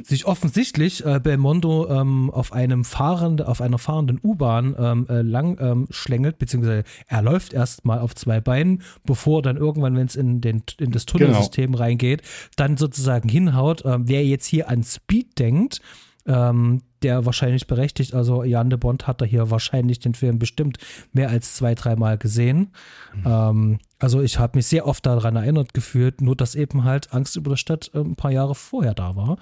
[0.04, 5.58] sich offensichtlich äh, Belmondo ähm, auf einem fahrenden, auf einer fahrenden U-Bahn ähm, äh, lang
[5.60, 10.41] ähm, schlängelt, beziehungsweise er läuft erstmal auf zwei Beinen, bevor dann irgendwann, wenn es in,
[10.41, 11.80] den, in das Tunnelsystem genau.
[11.80, 12.22] reingeht,
[12.56, 13.84] dann sozusagen hinhaut.
[13.86, 15.82] Ähm, wer jetzt hier an Speed denkt,
[16.30, 20.77] ähm, der wahrscheinlich berechtigt, also Jan de Bond hat da hier wahrscheinlich den Film bestimmt
[21.11, 22.71] mehr als zwei, dreimal gesehen.
[23.15, 23.23] Mhm.
[23.25, 27.36] Ähm, also ich habe mich sehr oft daran erinnert gefühlt, nur dass eben halt Angst
[27.36, 29.38] über der Stadt äh, ein paar Jahre vorher da war.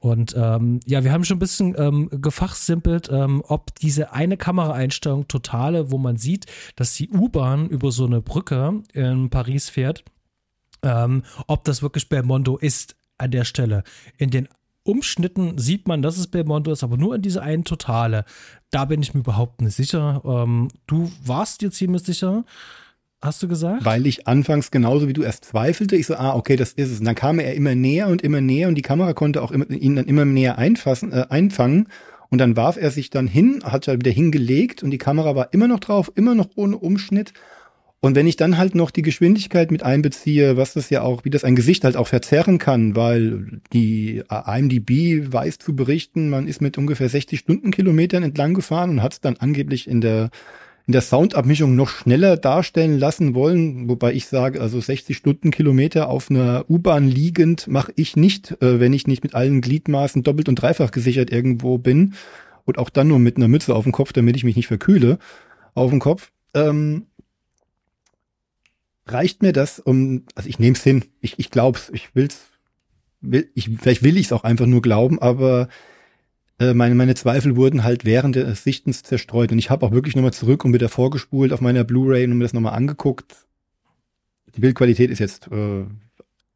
[0.00, 5.26] Und ähm, ja, wir haben schon ein bisschen ähm, gefachsimpelt, ähm, ob diese eine Kameraeinstellung
[5.26, 6.46] totale, wo man sieht,
[6.76, 10.04] dass die U-Bahn über so eine Brücke in Paris fährt,
[10.82, 13.82] ähm, ob das wirklich Belmondo ist an der Stelle.
[14.16, 14.48] In den
[14.88, 18.24] Umschnitten sieht man, dass es Belmondo ist, aber nur in dieser einen Totale.
[18.70, 20.22] Da bin ich mir überhaupt nicht sicher.
[20.24, 22.44] Ähm, du warst dir ziemlich sicher
[23.20, 23.84] hast du gesagt?
[23.84, 25.96] Weil ich anfangs genauso wie du erst zweifelte.
[25.96, 27.00] Ich so, ah, okay, das ist es.
[27.00, 29.68] Und dann kam er immer näher und immer näher und die Kamera konnte auch immer,
[29.70, 31.88] ihn dann immer näher einfassen, äh, einfangen.
[32.30, 35.52] Und dann warf er sich dann hin, hat halt wieder hingelegt und die Kamera war
[35.52, 37.32] immer noch drauf, immer noch ohne Umschnitt.
[38.00, 41.30] Und wenn ich dann halt noch die Geschwindigkeit mit einbeziehe, was das ja auch, wie
[41.30, 46.60] das ein Gesicht halt auch verzerren kann, weil die IMDb weiß zu berichten, man ist
[46.60, 50.30] mit ungefähr 60 Stundenkilometern entlang gefahren und hat es dann angeblich in der
[50.86, 56.30] in der Soundabmischung noch schneller darstellen lassen wollen, wobei ich sage, also 60 Stundenkilometer auf
[56.30, 60.54] einer U-Bahn liegend mache ich nicht, äh, wenn ich nicht mit allen Gliedmaßen doppelt und
[60.54, 62.14] dreifach gesichert irgendwo bin
[62.64, 65.18] und auch dann nur mit einer Mütze auf dem Kopf, damit ich mich nicht verkühle
[65.74, 66.30] auf dem Kopf.
[66.54, 67.04] Ähm,
[69.08, 72.40] reicht mir das, um, also ich nehme es hin, ich, ich glaub's, ich will's,
[73.20, 75.68] will, ich, vielleicht will ich es auch einfach nur glauben, aber
[76.58, 79.52] äh, meine, meine Zweifel wurden halt während des Sichtens zerstreut.
[79.52, 82.44] Und ich habe auch wirklich nochmal zurück und wieder vorgespult auf meiner Blu-ray und mir
[82.44, 83.46] das nochmal angeguckt.
[84.56, 85.84] Die Bildqualität ist jetzt äh,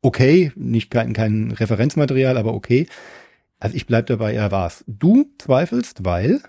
[0.03, 2.86] okay, nicht kein, kein Referenzmaterial, aber okay.
[3.61, 4.84] Also ich bleib dabei, er war's.
[4.88, 6.42] Du zweifelst, weil?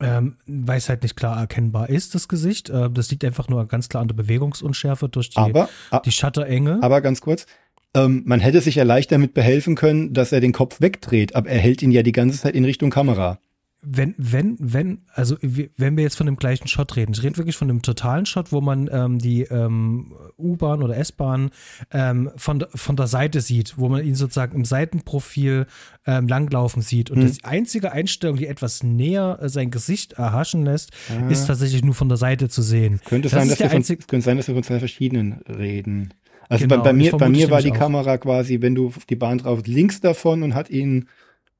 [0.00, 2.70] Ähm, weil es halt nicht klar erkennbar ist, das Gesicht.
[2.70, 5.68] Äh, das liegt einfach nur ganz klar an der Bewegungsunschärfe durch die, aber,
[6.04, 6.78] die Shutterenge.
[6.82, 7.46] Aber ganz kurz,
[7.94, 11.48] ähm, man hätte sich ja leicht damit behelfen können, dass er den Kopf wegdreht, aber
[11.48, 13.40] er hält ihn ja die ganze Zeit in Richtung Kamera.
[13.80, 17.56] Wenn, wenn, wenn, also wenn wir jetzt von dem gleichen Shot reden, ich rede wirklich
[17.56, 21.50] von dem totalen Shot, wo man ähm, die ähm, U-Bahn oder S-Bahn
[21.92, 25.66] ähm, von, von der Seite sieht, wo man ihn sozusagen im Seitenprofil
[26.06, 27.10] ähm, langlaufen sieht.
[27.10, 27.32] Und hm.
[27.32, 31.28] die einzige Einstellung, die etwas näher äh, sein Gesicht erhaschen lässt, ah.
[31.28, 33.00] ist tatsächlich nur von der Seite zu sehen.
[33.04, 36.14] Könnte, sein, dass wir von, könnte sein, dass wir von zwei verschiedenen reden.
[36.48, 37.76] Also genau, bei, bei mir, bei mir war die auch.
[37.76, 41.08] Kamera quasi, wenn du die Bahn drauf, links davon und hat ihn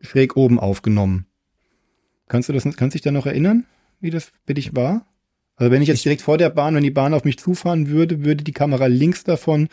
[0.01, 1.27] schräg oben aufgenommen.
[2.29, 3.65] Kannst du das, kannst dich da noch erinnern,
[4.01, 5.07] wie das für dich war?
[5.57, 8.25] Also wenn ich jetzt direkt vor der Bahn, wenn die Bahn auf mich zufahren würde,
[8.25, 9.69] würde die Kamera links davon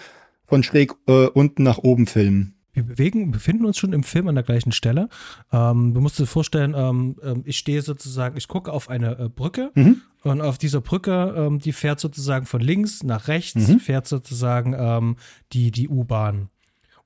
[0.46, 4.36] von schräg äh, unten nach oben filmen wir bewegen, befinden uns schon im Film an
[4.36, 5.10] der gleichen Stelle.
[5.52, 9.30] Ähm, du musst dir vorstellen, ähm, ähm, ich stehe sozusagen, ich gucke auf eine äh,
[9.30, 10.02] Brücke mhm.
[10.24, 13.80] und auf dieser Brücke, ähm, die fährt sozusagen von links nach rechts, mhm.
[13.80, 15.16] fährt sozusagen ähm,
[15.54, 16.50] die, die U-Bahn.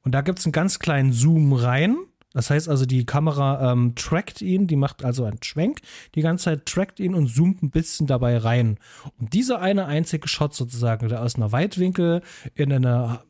[0.02, 1.98] Und da gibt es einen ganz kleinen Zoom rein.
[2.34, 5.80] Das heißt also, die Kamera ähm, trackt ihn, die macht also einen Schwenk,
[6.16, 8.78] die ganze Zeit trackt ihn und zoomt ein bisschen dabei rein.
[9.20, 12.22] Und dieser eine einzige Shot sozusagen, der aus einer Weitwinkel
[12.54, 13.22] in eine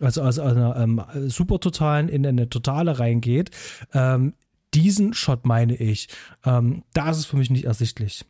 [0.00, 3.50] also aus einer ähm, Supertotalen in eine Totale reingeht,
[3.92, 4.34] ähm,
[4.74, 6.08] diesen Shot meine ich.
[6.44, 8.24] Ähm, da ist es für mich nicht ersichtlich.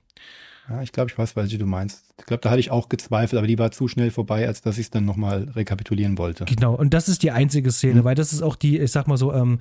[0.70, 2.04] Ja, ich glaube, ich weiß, welche du meinst.
[2.18, 4.78] Ich glaube, da hatte ich auch gezweifelt, aber die war zu schnell vorbei, als dass
[4.78, 6.44] ich es dann nochmal rekapitulieren wollte.
[6.44, 8.04] Genau, und das ist die einzige Szene, mhm.
[8.04, 9.58] weil das ist auch die, ich sag mal so, ähm,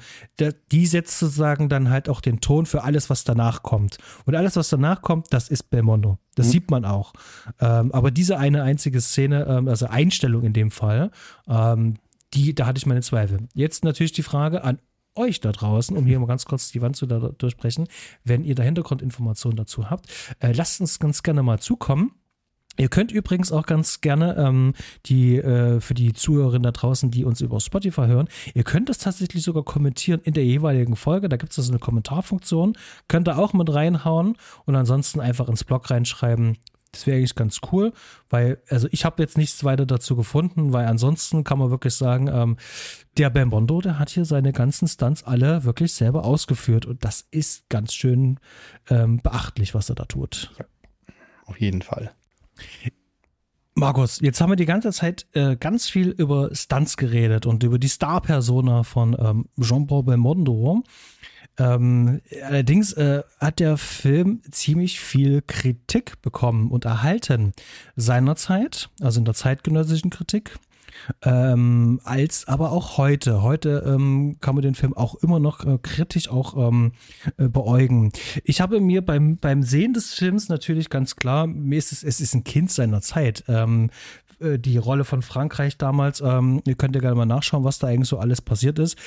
[0.71, 3.97] die setzt sozusagen dann halt auch den Ton für alles, was danach kommt.
[4.25, 6.19] Und alles, was danach kommt, das ist Belmondo.
[6.35, 6.51] Das mhm.
[6.51, 7.13] sieht man auch.
[7.59, 11.09] Ähm, aber diese eine einzige Szene, ähm, also Einstellung in dem Fall,
[11.47, 11.95] ähm,
[12.35, 13.47] die, da hatte ich meine Zweifel.
[13.55, 14.77] Jetzt natürlich die Frage an
[15.15, 17.87] euch da draußen, um hier mal ganz kurz die Wand zu durchbrechen,
[18.23, 20.07] wenn ihr da Hintergrundinformationen dazu habt,
[20.39, 22.11] äh, lasst uns ganz gerne mal zukommen.
[22.77, 24.73] Ihr könnt übrigens auch ganz gerne ähm,
[25.05, 28.99] die äh, für die Zuhörerinnen da draußen, die uns über Spotify hören, ihr könnt das
[28.99, 31.27] tatsächlich sogar kommentieren in der jeweiligen Folge.
[31.27, 32.77] Da gibt es also eine Kommentarfunktion.
[33.09, 36.57] Könnt ihr auch mit reinhauen und ansonsten einfach ins Blog reinschreiben,
[36.91, 37.93] das wäre eigentlich ganz cool,
[38.29, 42.27] weil, also ich habe jetzt nichts weiter dazu gefunden, weil ansonsten kann man wirklich sagen,
[42.27, 42.57] ähm,
[43.17, 47.69] der Bambondo, der hat hier seine ganzen Stunts alle wirklich selber ausgeführt und das ist
[47.69, 48.39] ganz schön
[48.89, 50.51] ähm, beachtlich, was er da tut.
[50.57, 50.65] Ja,
[51.45, 52.11] auf jeden Fall.
[53.79, 57.79] Markus, jetzt haben wir die ganze Zeit äh, ganz viel über Stunts geredet und über
[57.79, 60.83] die Star-Persona von ähm, Jean-Paul Belmondo.
[61.59, 67.53] Ähm, allerdings äh, hat der Film ziemlich viel Kritik bekommen und erhalten
[67.95, 70.57] seinerzeit, also in der zeitgenössischen Kritik.
[71.23, 73.41] ähm, als aber auch heute.
[73.41, 76.93] Heute ähm, kann man den Film auch immer noch äh, kritisch auch ähm,
[77.37, 78.11] äh, beäugen.
[78.43, 82.19] Ich habe mir beim, beim Sehen des Films natürlich ganz klar, mir ist es, es
[82.19, 83.43] ist ein Kind seiner Zeit.
[83.47, 86.21] Ähm, äh, die Rolle von Frankreich damals.
[86.21, 88.97] Ähm, ihr könnt ja gerne mal nachschauen, was da eigentlich so alles passiert ist.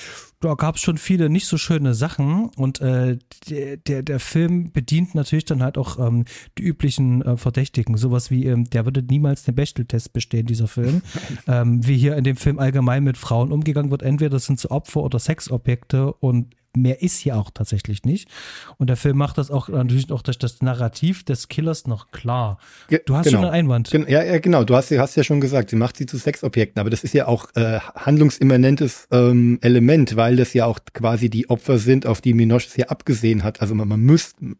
[0.40, 3.18] Da gab es schon viele nicht so schöne Sachen und äh,
[3.48, 6.24] der, der, der Film bedient natürlich dann halt auch ähm,
[6.58, 7.96] die üblichen äh, Verdächtigen.
[7.96, 11.02] Sowas wie, ähm, der würde niemals den Bechteltest bestehen, dieser Film.
[11.46, 14.02] ähm, wie hier in dem Film allgemein mit Frauen umgegangen wird.
[14.02, 18.28] Entweder sind sie Opfer oder Sexobjekte und mehr ist hier auch tatsächlich nicht.
[18.78, 22.58] Und der Film macht das auch natürlich auch durch das Narrativ des Killers noch klar.
[23.06, 23.38] Du hast genau.
[23.38, 23.92] schon einen Einwand.
[23.92, 24.64] Ja, ja, genau.
[24.64, 27.26] Du hast, hast ja schon gesagt, sie macht sie zu Sexobjekten, aber das ist ja
[27.26, 32.34] auch äh, handlungsimmanentes ähm, Element, weil das ja auch quasi die Opfer sind, auf die
[32.34, 33.60] Minoche es ja abgesehen hat.
[33.60, 34.56] Also man, man müsste,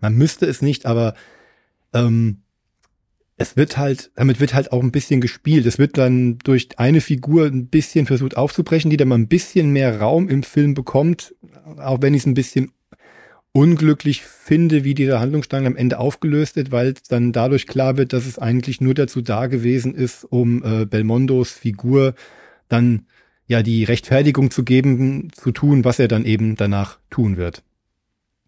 [0.00, 1.14] man müsste es nicht, aber
[1.92, 2.42] ähm,
[3.36, 5.66] es wird halt, damit wird halt auch ein bisschen gespielt.
[5.66, 9.70] Es wird dann durch eine Figur ein bisschen versucht aufzubrechen, die dann mal ein bisschen
[9.72, 11.34] mehr Raum im Film bekommt,
[11.78, 12.72] auch wenn ich es ein bisschen
[13.52, 18.26] unglücklich finde, wie dieser Handlungsstrang am Ende aufgelöst wird, weil dann dadurch klar wird, dass
[18.26, 22.14] es eigentlich nur dazu da gewesen ist, um äh, Belmondos Figur
[22.68, 23.06] dann
[23.46, 27.62] ja die Rechtfertigung zu geben, zu tun, was er dann eben danach tun wird.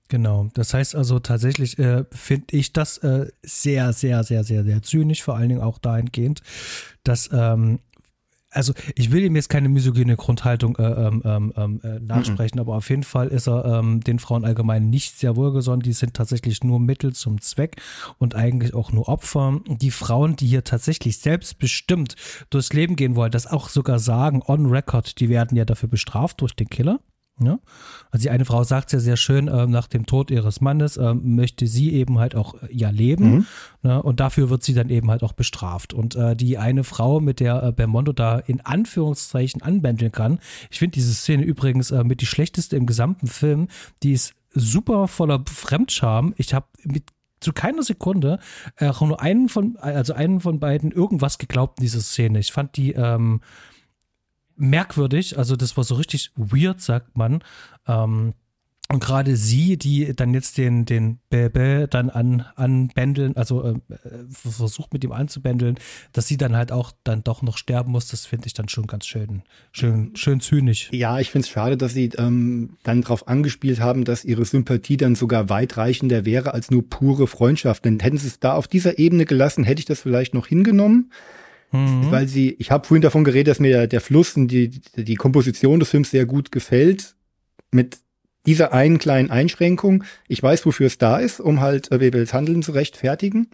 [0.09, 4.83] Genau, das heißt also tatsächlich äh, finde ich das äh, sehr, sehr, sehr, sehr, sehr
[4.83, 6.43] zynisch, vor allen Dingen auch dahingehend,
[7.05, 7.79] dass ähm,
[8.51, 12.61] also ich will ihm jetzt keine misogyne Grundhaltung äh, ähm, ähm, ähm äh, nachsprechen, mhm.
[12.61, 15.83] aber auf jeden Fall ist er ähm, den Frauen allgemein nicht sehr wohlgesonnen.
[15.83, 17.77] Die sind tatsächlich nur Mittel zum Zweck
[18.19, 19.61] und eigentlich auch nur Opfer.
[19.67, 22.17] Die Frauen, die hier tatsächlich selbstbestimmt
[22.51, 26.41] durchs Leben gehen wollen, das auch sogar sagen, on record, die werden ja dafür bestraft
[26.41, 27.01] durch den Killer.
[27.41, 27.59] Ja?
[28.11, 31.15] Also die eine Frau sagt ja sehr schön, äh, nach dem Tod ihres Mannes äh,
[31.15, 33.47] möchte sie eben halt auch äh, ja leben mhm.
[33.83, 34.03] ne?
[34.03, 35.95] und dafür wird sie dann eben halt auch bestraft.
[35.95, 40.79] Und äh, die eine Frau, mit der äh, Bermondo da in Anführungszeichen anbändeln kann, ich
[40.79, 43.69] finde diese Szene übrigens äh, mit die schlechteste im gesamten Film,
[44.03, 46.35] die ist super voller Fremdscham.
[46.37, 47.05] Ich habe mit
[47.41, 48.41] zu keiner Sekunde
[48.81, 52.41] auch nur einen von, also einen von beiden irgendwas geglaubt in dieser Szene.
[52.41, 53.43] Ich fand die ähm,
[54.59, 55.39] merkwürdig.
[55.39, 57.43] Also das war so richtig weird, sagt man.
[57.87, 58.35] Ähm,
[58.91, 63.75] und gerade sie, die dann jetzt den, den Bebe dann an, anbändeln, also äh,
[64.31, 65.77] versucht mit ihm anzubändeln,
[66.13, 68.87] dass sie dann halt auch dann doch noch sterben muss, das finde ich dann schon
[68.87, 69.43] ganz schön,
[69.73, 70.89] schön, schön zynisch.
[70.91, 74.97] Ja, ich finde es schade, dass sie ähm, dann darauf angespielt haben, dass ihre Sympathie
[74.97, 77.85] dann sogar weitreichender wäre als nur pure Freundschaft.
[77.85, 81.11] Denn hätten sie es da auf dieser Ebene gelassen, hätte ich das vielleicht noch hingenommen.
[81.71, 82.11] Mhm.
[82.11, 85.81] Weil sie, ich habe vorhin davon geredet, dass mir der Fluss und die, die Komposition
[85.81, 87.15] des Films sehr gut gefällt.
[87.71, 87.99] Mit
[88.47, 90.05] dieser einen kleinen Einschränkung.
[90.27, 93.49] Ich weiß, wofür es da ist, um halt äh, Webels Handeln zu rechtfertigen.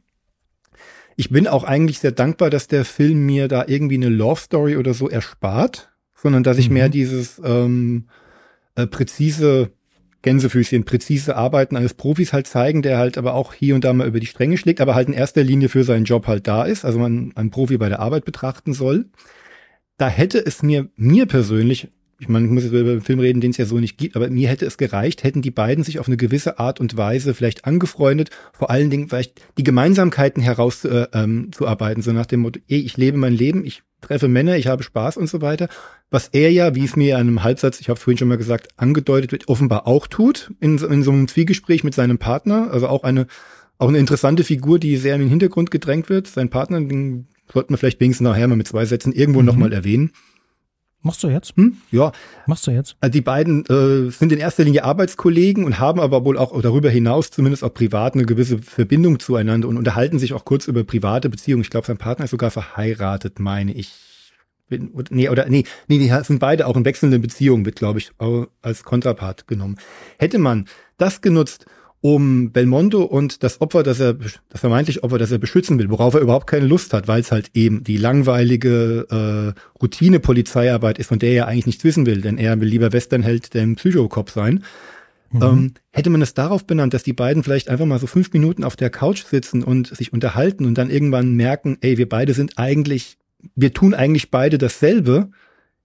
[1.17, 4.77] Ich bin auch eigentlich sehr dankbar, dass der Film mir da irgendwie eine Love Story
[4.77, 6.75] oder so erspart, sondern dass ich mhm.
[6.75, 8.09] mehr dieses ähm,
[8.77, 9.73] äh, präzise
[10.25, 14.09] Gänsefüßchen, präzise Arbeiten eines Profis halt zeigen, der halt aber auch hier und da mal
[14.09, 16.85] über die Stränge schlägt, aber halt in erster Linie für seinen Job halt da ist,
[16.85, 19.07] also man einen Profi bei der Arbeit betrachten soll.
[19.99, 23.43] Da hätte es mir, mir persönlich, ich meine, ich muss jetzt über einen Film reden,
[23.43, 25.99] den es ja so nicht gibt, aber mir hätte es gereicht, hätten die beiden sich
[25.99, 31.53] auf eine gewisse Art und Weise vielleicht angefreundet, vor allen Dingen vielleicht die Gemeinsamkeiten herauszuarbeiten,
[31.63, 34.67] äh, ähm, so nach dem Motto, ey, ich lebe mein Leben, ich treffe Männer, ich
[34.67, 35.69] habe Spaß und so weiter.
[36.11, 38.69] Was er ja, wie es mir in einem Halbsatz, ich habe vorhin schon mal gesagt,
[38.77, 42.71] angedeutet wird, offenbar auch tut, in, in so einem Zwiegespräch mit seinem Partner.
[42.71, 43.27] Also auch eine,
[43.79, 46.27] auch eine interessante Figur, die sehr in den Hintergrund gedrängt wird.
[46.27, 49.47] Sein Partner, den sollten wir vielleicht wenigstens nachher mal mit zwei Sätzen irgendwo mhm.
[49.47, 50.13] nochmal erwähnen.
[51.05, 51.55] Machst du jetzt?
[51.59, 51.77] Hm?
[51.91, 52.13] Ja.
[52.47, 52.97] Machst du jetzt?
[52.99, 56.89] Also die beiden äh, sind in erster Linie Arbeitskollegen und haben aber wohl auch darüber
[56.89, 61.29] hinaus zumindest auch privat eine gewisse Verbindung zueinander und unterhalten sich auch kurz über private
[61.29, 61.61] Beziehungen.
[61.61, 63.93] Ich glaube, sein Partner ist sogar verheiratet, meine ich.
[64.67, 67.99] Bin, oder, nee, oder nee, nee, die sind beide auch in wechselnden Beziehungen, wird, glaube
[67.99, 68.13] ich,
[68.63, 69.77] als Kontrapart genommen.
[70.19, 70.65] Hätte man
[70.97, 71.67] das genutzt,
[72.05, 76.13] um Belmondo und das Opfer, das er, das vermeintliche Opfer, das er beschützen will, worauf
[76.13, 81.19] er überhaupt keine Lust hat, weil es halt eben die langweilige äh, Routine-Polizeiarbeit ist, von
[81.19, 84.65] der er eigentlich nichts wissen will, denn er will lieber Westernheld denn Psychokop sein.
[85.33, 85.43] Mhm.
[85.43, 88.65] Ähm, hätte man es darauf benannt, dass die beiden vielleicht einfach mal so fünf Minuten
[88.65, 92.59] auf der Couch sitzen und sich unterhalten und dann irgendwann merken, ey, wir beide sind
[92.59, 93.17] eigentlich,
[93.57, 95.31] wir tun eigentlich beide dasselbe,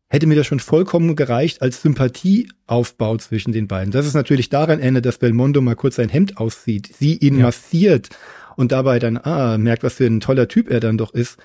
[0.09, 3.91] hätte mir das schon vollkommen gereicht als Sympathieaufbau zwischen den beiden.
[3.91, 7.45] Das ist natürlich daran endet, dass Belmondo mal kurz sein Hemd auszieht, sie ihn ja.
[7.45, 8.09] massiert
[8.55, 11.37] und dabei dann, ah, merkt, was für ein toller Typ er dann doch ist.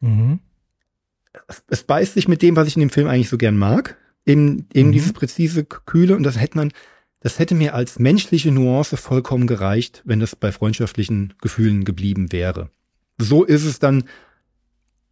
[0.00, 0.38] Mhm.
[1.48, 3.96] Es, es, beißt sich mit dem, was ich in dem Film eigentlich so gern mag.
[4.24, 4.92] Eben, eben mhm.
[4.92, 6.72] dieses präzise Kühle und das hätte man,
[7.20, 12.70] das hätte mir als menschliche Nuance vollkommen gereicht, wenn das bei freundschaftlichen Gefühlen geblieben wäre.
[13.18, 14.04] So ist es dann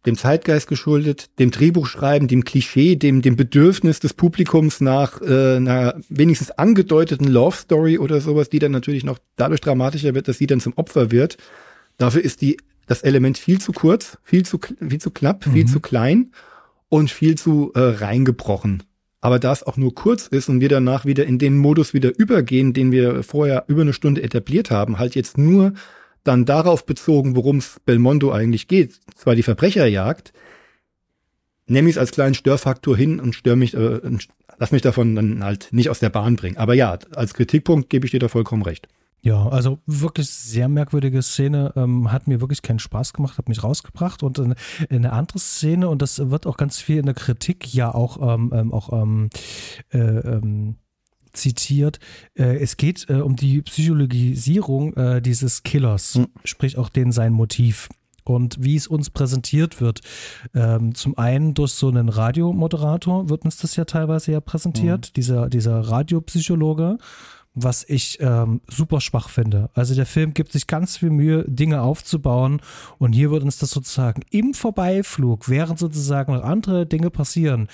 [0.05, 5.95] dem Zeitgeist geschuldet, dem Drehbuchschreiben, dem Klischee, dem, dem Bedürfnis des Publikums nach äh, einer
[6.09, 10.47] wenigstens angedeuteten Love Story oder sowas, die dann natürlich noch dadurch dramatischer wird, dass sie
[10.47, 11.37] dann zum Opfer wird.
[11.97, 15.51] Dafür ist die, das Element viel zu kurz, viel zu, viel zu knapp, mhm.
[15.53, 16.31] viel zu klein
[16.89, 18.83] und viel zu äh, reingebrochen.
[19.21, 22.15] Aber da es auch nur kurz ist und wir danach wieder in den Modus wieder
[22.15, 25.73] übergehen, den wir vorher über eine Stunde etabliert haben, halt jetzt nur
[26.25, 30.33] dann darauf bezogen, worum es Belmondo eigentlich geht, zwar die Verbrecherjagd,
[31.67, 34.01] nehme ich es als kleinen Störfaktor hin und stör mich, äh,
[34.57, 36.57] lass mich davon dann halt nicht aus der Bahn bringen.
[36.57, 38.87] Aber ja, als Kritikpunkt gebe ich dir da vollkommen recht.
[39.21, 43.63] Ja, also wirklich sehr merkwürdige Szene, ähm, hat mir wirklich keinen Spaß gemacht, hat mich
[43.63, 44.55] rausgebracht und eine,
[44.87, 48.51] eine andere Szene und das wird auch ganz viel in der Kritik ja auch ähm,
[48.53, 49.31] ähm auch ähm,
[49.91, 50.75] äh, ähm,
[51.35, 51.99] zitiert.
[52.35, 56.27] Äh, es geht äh, um die Psychologisierung äh, dieses Killers, mhm.
[56.43, 57.89] sprich auch den sein Motiv.
[58.23, 60.01] Und wie es uns präsentiert wird,
[60.55, 65.13] ähm, zum einen durch so einen Radiomoderator wird uns das ja teilweise ja präsentiert, mhm.
[65.13, 66.97] dieser, dieser Radiopsychologe,
[67.53, 69.69] was ich ähm, super schwach finde.
[69.75, 72.61] Also der Film gibt sich ganz viel Mühe, Dinge aufzubauen
[72.97, 77.69] und hier wird uns das sozusagen im Vorbeiflug, während sozusagen noch andere Dinge passieren,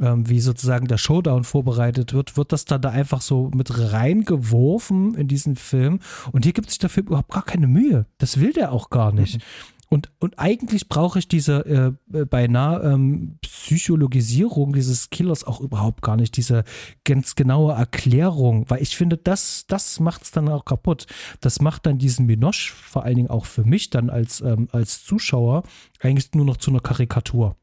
[0.00, 5.14] ähm, wie sozusagen der Showdown vorbereitet wird, wird das dann da einfach so mit reingeworfen
[5.14, 6.00] in diesen Film.
[6.32, 8.06] Und hier gibt sich der Film überhaupt gar keine Mühe.
[8.18, 9.36] Das will der auch gar nicht.
[9.36, 9.42] Mhm.
[9.88, 16.16] Und, und eigentlich brauche ich diese äh, beinahe ähm, Psychologisierung dieses Killers auch überhaupt gar
[16.16, 16.64] nicht, diese
[17.04, 21.06] ganz genaue Erklärung, weil ich finde, das, das macht es dann auch kaputt.
[21.40, 25.04] Das macht dann diesen Minosch, vor allen Dingen auch für mich dann als, ähm, als
[25.04, 25.62] Zuschauer,
[26.00, 27.56] eigentlich nur noch zu einer Karikatur.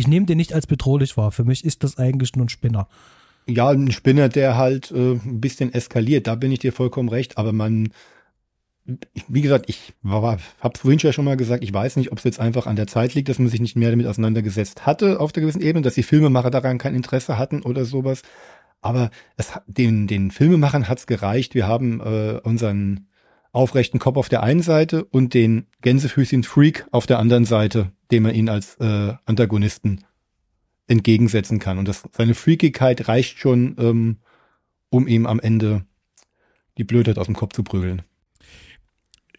[0.00, 1.30] Ich nehme den nicht als bedrohlich wahr.
[1.30, 2.88] Für mich ist das eigentlich nur ein Spinner.
[3.46, 6.26] Ja, ein Spinner, der halt äh, ein bisschen eskaliert.
[6.26, 7.36] Da bin ich dir vollkommen recht.
[7.36, 7.90] Aber man,
[9.28, 10.40] wie gesagt, ich habe
[10.72, 12.86] es vorhin ja schon mal gesagt, ich weiß nicht, ob es jetzt einfach an der
[12.86, 15.96] Zeit liegt, dass man sich nicht mehr damit auseinandergesetzt hatte auf der gewissen Ebene, dass
[15.96, 18.22] die Filmemacher daran kein Interesse hatten oder sowas.
[18.80, 21.54] Aber es, den, den Filmemachern hat's gereicht.
[21.54, 23.09] Wir haben äh, unseren
[23.52, 28.26] aufrechten Kopf auf der einen Seite und den Gänsefüßchen Freak auf der anderen Seite, dem
[28.26, 30.04] er ihn als äh, Antagonisten
[30.86, 31.78] entgegensetzen kann.
[31.78, 34.16] Und das, seine Freakigkeit reicht schon, ähm,
[34.88, 35.84] um ihm am Ende
[36.78, 38.02] die Blödheit aus dem Kopf zu prügeln.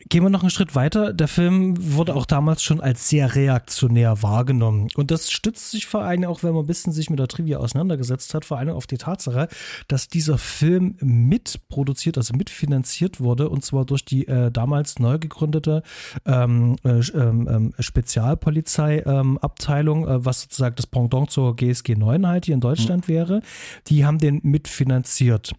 [0.09, 1.13] Gehen wir noch einen Schritt weiter.
[1.13, 4.87] Der Film wurde auch damals schon als sehr reaktionär wahrgenommen.
[4.95, 7.57] Und das stützt sich vor allem auch, wenn man ein bisschen sich mit der Trivia
[7.59, 9.49] auseinandergesetzt hat, vor allem auf die Tatsache,
[9.87, 15.83] dass dieser Film mitproduziert, also mitfinanziert wurde, und zwar durch die äh, damals neu gegründete
[16.25, 22.55] ähm, äh, ähm, ähm Spezialpolizeiabteilung, äh, was sozusagen das Pendant zur GSG 9 halt hier
[22.55, 23.13] in Deutschland mhm.
[23.13, 23.41] wäre.
[23.87, 25.53] Die haben den mitfinanziert.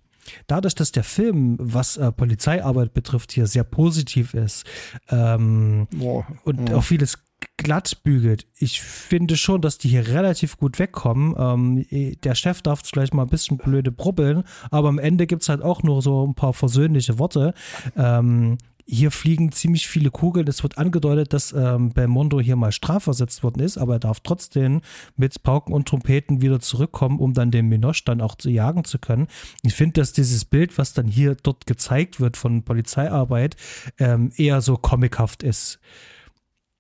[0.47, 4.65] Dadurch, dass der Film, was äh, Polizeiarbeit betrifft, hier sehr positiv ist
[5.11, 6.77] ähm, Boah, und ja.
[6.77, 7.19] auch vieles
[7.57, 8.47] glatt bügelt.
[8.59, 11.35] Ich finde schon, dass die hier relativ gut wegkommen.
[11.39, 15.49] Ähm, der Chef darf vielleicht mal ein bisschen blöde brubbeln, aber am Ende gibt es
[15.49, 17.55] halt auch nur so ein paar versöhnliche Worte.
[17.97, 20.47] Ähm, hier fliegen ziemlich viele Kugeln.
[20.49, 24.81] Es wird angedeutet, dass ähm, Belmondo hier mal strafversetzt worden ist, aber er darf trotzdem
[25.17, 28.99] mit Pauken und Trompeten wieder zurückkommen, um dann den Minosch dann auch zu jagen zu
[28.99, 29.29] können.
[29.63, 33.57] Ich finde, dass dieses Bild, was dann hier dort gezeigt wird von Polizeiarbeit,
[33.99, 35.79] ähm, eher so comichaft ist.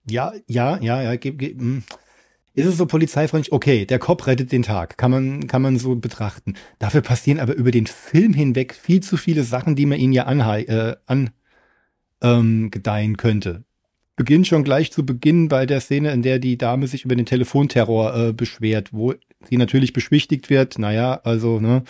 [0.09, 1.16] Ja, ja, ja, ja.
[1.16, 1.84] Ge, ge, hm.
[2.55, 3.53] ist es so polizeifreundlich?
[3.53, 4.98] Okay, der Cop rettet den Tag.
[4.98, 6.55] Kann man, kann man so betrachten.
[6.78, 10.24] Dafür passieren aber über den Film hinweg viel zu viele Sachen, die man ihn ja
[10.24, 11.30] anhei äh, an
[12.22, 13.64] ähm, gedeihen könnte.
[14.16, 17.26] Beginnt schon gleich zu Beginn bei der Szene, in der die Dame sich über den
[17.26, 19.14] Telefonterror äh, beschwert, wo
[19.48, 20.78] sie natürlich beschwichtigt wird.
[20.78, 21.82] Naja, also, ne,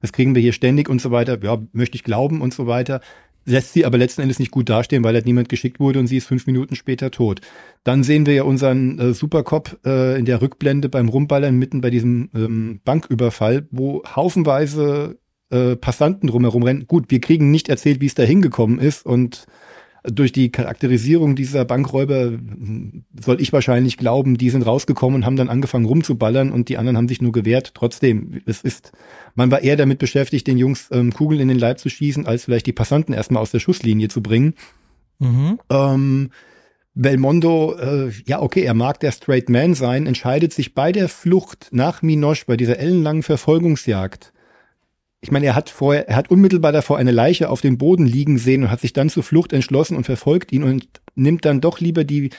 [0.00, 1.38] das kriegen wir hier ständig und so weiter.
[1.42, 3.00] Ja, möchte ich glauben und so weiter.
[3.46, 6.18] Lässt sie aber letzten Endes nicht gut dastehen, weil halt niemand geschickt wurde und sie
[6.18, 7.40] ist fünf Minuten später tot.
[7.84, 11.88] Dann sehen wir ja unseren äh, Supercop äh, in der Rückblende beim Rumballern mitten bei
[11.88, 15.18] diesem ähm, Banküberfall, wo haufenweise
[15.48, 16.86] äh, Passanten drumherum rennen.
[16.86, 19.46] Gut, wir kriegen nicht erzählt, wie es da hingekommen ist und
[20.02, 22.32] durch die Charakterisierung dieser Bankräuber
[23.20, 26.96] soll ich wahrscheinlich glauben, die sind rausgekommen und haben dann angefangen rumzuballern und die anderen
[26.96, 27.72] haben sich nur gewehrt.
[27.74, 28.92] Trotzdem, es ist,
[29.34, 32.44] man war eher damit beschäftigt, den Jungs ähm, Kugeln in den Leib zu schießen, als
[32.44, 34.54] vielleicht die Passanten erstmal aus der Schusslinie zu bringen.
[35.18, 35.58] Mhm.
[35.70, 36.30] Ähm,
[36.94, 41.68] Belmondo, äh, ja okay, er mag der Straight Man sein, entscheidet sich bei der Flucht
[41.72, 44.32] nach Minoche, bei dieser ellenlangen Verfolgungsjagd,
[45.20, 48.38] ich meine, er hat vorher, er hat unmittelbar davor eine Leiche auf dem Boden liegen
[48.38, 51.80] sehen und hat sich dann zur Flucht entschlossen und verfolgt ihn und nimmt dann doch
[51.80, 52.30] lieber die,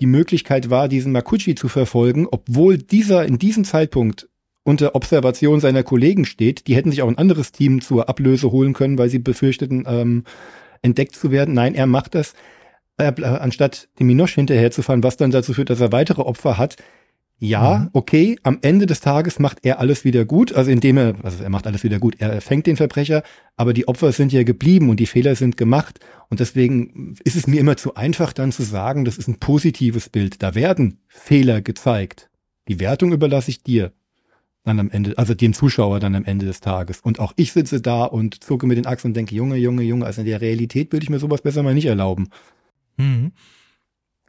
[0.00, 4.28] die Möglichkeit wahr, diesen Makuchi zu verfolgen, obwohl dieser in diesem Zeitpunkt
[4.64, 6.66] unter Observation seiner Kollegen steht.
[6.68, 10.24] Die hätten sich auch ein anderes Team zur Ablöse holen können, weil sie befürchteten, ähm,
[10.80, 11.54] entdeckt zu werden.
[11.54, 12.34] Nein, er macht das.
[12.98, 16.76] äh, anstatt dem Minosch hinterherzufahren, was dann dazu führt, dass er weitere Opfer hat.
[17.44, 17.88] Ja, mhm.
[17.92, 21.50] okay, am Ende des Tages macht er alles wieder gut, also indem er, also er
[21.50, 23.24] macht alles wieder gut, er fängt den Verbrecher,
[23.56, 27.48] aber die Opfer sind ja geblieben und die Fehler sind gemacht und deswegen ist es
[27.48, 30.40] mir immer zu einfach dann zu sagen, das ist ein positives Bild.
[30.40, 32.30] Da werden Fehler gezeigt.
[32.68, 33.90] Die Wertung überlasse ich dir
[34.62, 37.00] dann am Ende, also dem Zuschauer dann am Ende des Tages.
[37.00, 40.06] Und auch ich sitze da und zucke mit den Achsen und denke, Junge, Junge, Junge,
[40.06, 42.28] also in der Realität würde ich mir sowas besser mal nicht erlauben.
[42.98, 43.32] Mhm.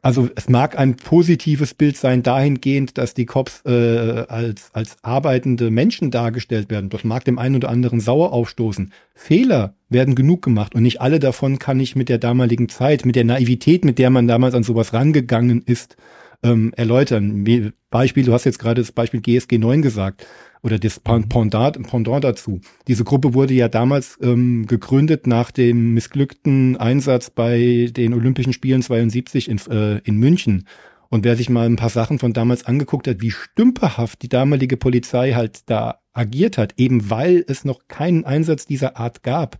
[0.04, 5.70] Also es mag ein positives Bild sein dahingehend, dass die Cops äh, als, als arbeitende
[5.70, 6.90] Menschen dargestellt werden.
[6.90, 8.92] Das mag dem einen oder anderen sauer aufstoßen.
[9.14, 13.16] Fehler werden genug gemacht und nicht alle davon kann ich mit der damaligen Zeit, mit
[13.16, 15.96] der Naivität, mit der man damals an sowas rangegangen ist,
[16.42, 17.72] ähm, erläutern.
[17.88, 20.26] Beispiel, du hast jetzt gerade das Beispiel GSG 9 gesagt
[20.64, 20.98] oder das.
[20.98, 22.60] Pendant, Pendant dazu.
[22.88, 28.82] Diese Gruppe wurde ja damals ähm, gegründet nach dem missglückten Einsatz bei den Olympischen Spielen
[28.82, 30.66] 72 in, äh, in München.
[31.10, 34.76] Und wer sich mal ein paar Sachen von damals angeguckt hat, wie stümperhaft die damalige
[34.76, 39.58] Polizei halt da agiert hat, eben weil es noch keinen Einsatz dieser Art gab,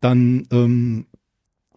[0.00, 1.06] dann ähm,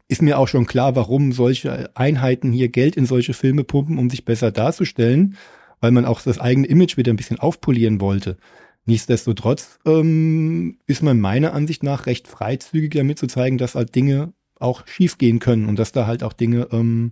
[0.09, 4.09] ist mir auch schon klar, warum solche Einheiten hier Geld in solche Filme pumpen, um
[4.09, 5.38] sich besser darzustellen
[5.80, 8.38] weil man auch das eigene Image wieder ein bisschen aufpolieren wollte.
[8.86, 14.34] Nichtsdestotrotz ähm, ist man meiner Ansicht nach recht freizügig damit zu zeigen, dass halt Dinge
[14.59, 17.11] auch schiefgehen können und dass da halt auch Dinge ähm,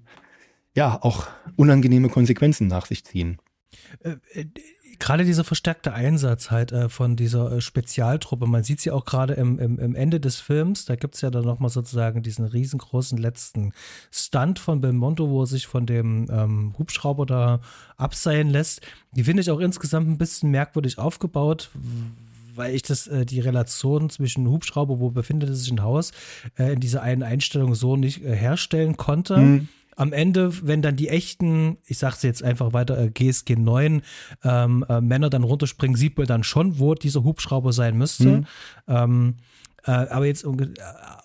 [0.74, 3.38] ja auch unangenehme Konsequenzen nach sich ziehen.
[5.00, 9.34] Gerade dieser verstärkte Einsatz halt äh, von dieser äh, Spezialtruppe, man sieht sie auch gerade
[9.34, 13.18] im, im, im, Ende des Films, da gibt es ja dann nochmal sozusagen diesen riesengroßen
[13.18, 13.74] letzten
[14.12, 17.60] Stunt von Belmondo, wo er sich von dem ähm, Hubschrauber da
[17.98, 18.82] abseilen lässt.
[19.12, 21.70] Die finde ich auch insgesamt ein bisschen merkwürdig aufgebaut,
[22.56, 26.12] weil ich das, äh, die Relation zwischen Hubschrauber, wo befindet sich ein Haus,
[26.58, 29.38] äh, in dieser einen Einstellung so nicht äh, herstellen konnte.
[29.38, 34.02] Mhm am Ende, wenn dann die echten, ich sag's jetzt einfach weiter, äh, GSG 9
[34.44, 38.28] ähm, äh, Männer dann runterspringen, sieht man dann schon, wo dieser Hubschrauber sein müsste.
[38.28, 38.46] Mhm.
[38.88, 39.36] Ähm,
[39.86, 40.46] äh, aber jetzt,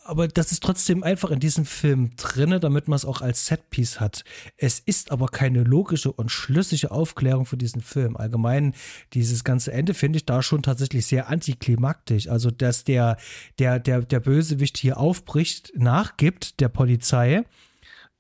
[0.04, 4.00] aber das ist trotzdem einfach in diesem Film drinne, damit man es auch als Setpiece
[4.00, 4.24] hat.
[4.58, 8.16] Es ist aber keine logische und schlüssige Aufklärung für diesen Film.
[8.16, 8.74] Allgemein
[9.14, 12.28] dieses ganze Ende finde ich da schon tatsächlich sehr antiklimaktisch.
[12.28, 13.16] Also dass der
[13.58, 17.44] der der der Bösewicht hier aufbricht, nachgibt der Polizei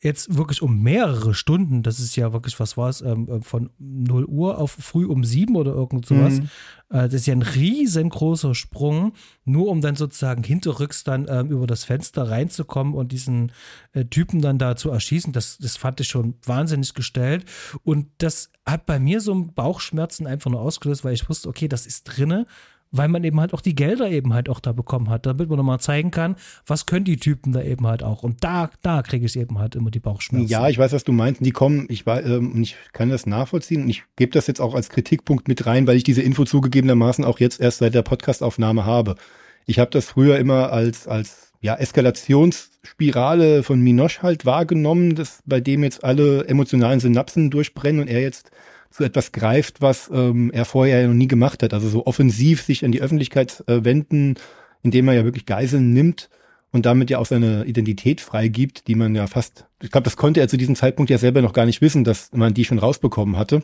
[0.02, 3.70] jetzt wirklich um mehrere Stunden, das ist ja wirklich, was war es, ähm, äh, von
[3.78, 6.40] 0 Uhr auf früh um 7 oder irgend sowas.
[6.40, 6.48] Mhm.
[6.88, 9.12] Äh, das ist ja ein riesengroßer Sprung,
[9.44, 13.52] nur um dann sozusagen hinterrücks dann ähm, über das Fenster reinzukommen und diesen
[13.92, 15.34] äh, Typen dann da zu erschießen.
[15.34, 17.44] Das, das fand ich schon wahnsinnig gestellt.
[17.82, 21.68] Und das hat bei mir so ein Bauchschmerzen einfach nur ausgelöst, weil ich wusste, okay,
[21.68, 22.46] das ist drinne
[22.92, 25.58] weil man eben halt auch die Gelder eben halt auch da bekommen hat, damit man
[25.58, 26.36] nochmal zeigen kann,
[26.66, 28.22] was können die Typen da eben halt auch.
[28.22, 30.48] Und da, da kriege ich eben halt immer die Bauchschmerzen.
[30.48, 31.44] Ja, ich weiß, was du meinst.
[31.44, 34.88] Die kommen, ich, ähm, ich kann das nachvollziehen und ich gebe das jetzt auch als
[34.88, 39.14] Kritikpunkt mit rein, weil ich diese Info zugegebenermaßen auch jetzt erst seit der Podcastaufnahme habe.
[39.66, 45.60] Ich habe das früher immer als, als ja, Eskalationsspirale von Minosch halt wahrgenommen, dass bei
[45.60, 48.50] dem jetzt alle emotionalen Synapsen durchbrennen und er jetzt
[48.90, 51.72] zu etwas greift, was ähm, er vorher ja noch nie gemacht hat.
[51.72, 54.34] Also so offensiv sich an die Öffentlichkeit äh, wenden,
[54.82, 56.28] indem er ja wirklich Geiseln nimmt
[56.72, 60.40] und damit ja auch seine Identität freigibt, die man ja fast, ich glaube, das konnte
[60.40, 63.36] er zu diesem Zeitpunkt ja selber noch gar nicht wissen, dass man die schon rausbekommen
[63.36, 63.62] hatte.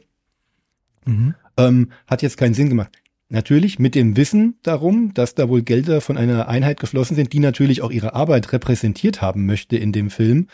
[1.05, 1.35] Mhm.
[1.57, 2.93] Ähm, hat jetzt keinen Sinn gemacht.
[3.29, 7.41] Natürlich mit dem Wissen darum, dass da wohl Gelder von einer Einheit geflossen sind, die
[7.41, 10.47] natürlich auch ihre Arbeit repräsentiert haben möchte in dem Film,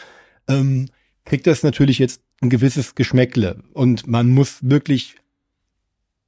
[0.49, 0.89] ähm,
[1.25, 3.63] kriegt das natürlich jetzt ein gewisses Geschmäckle.
[3.73, 5.17] Und man muss wirklich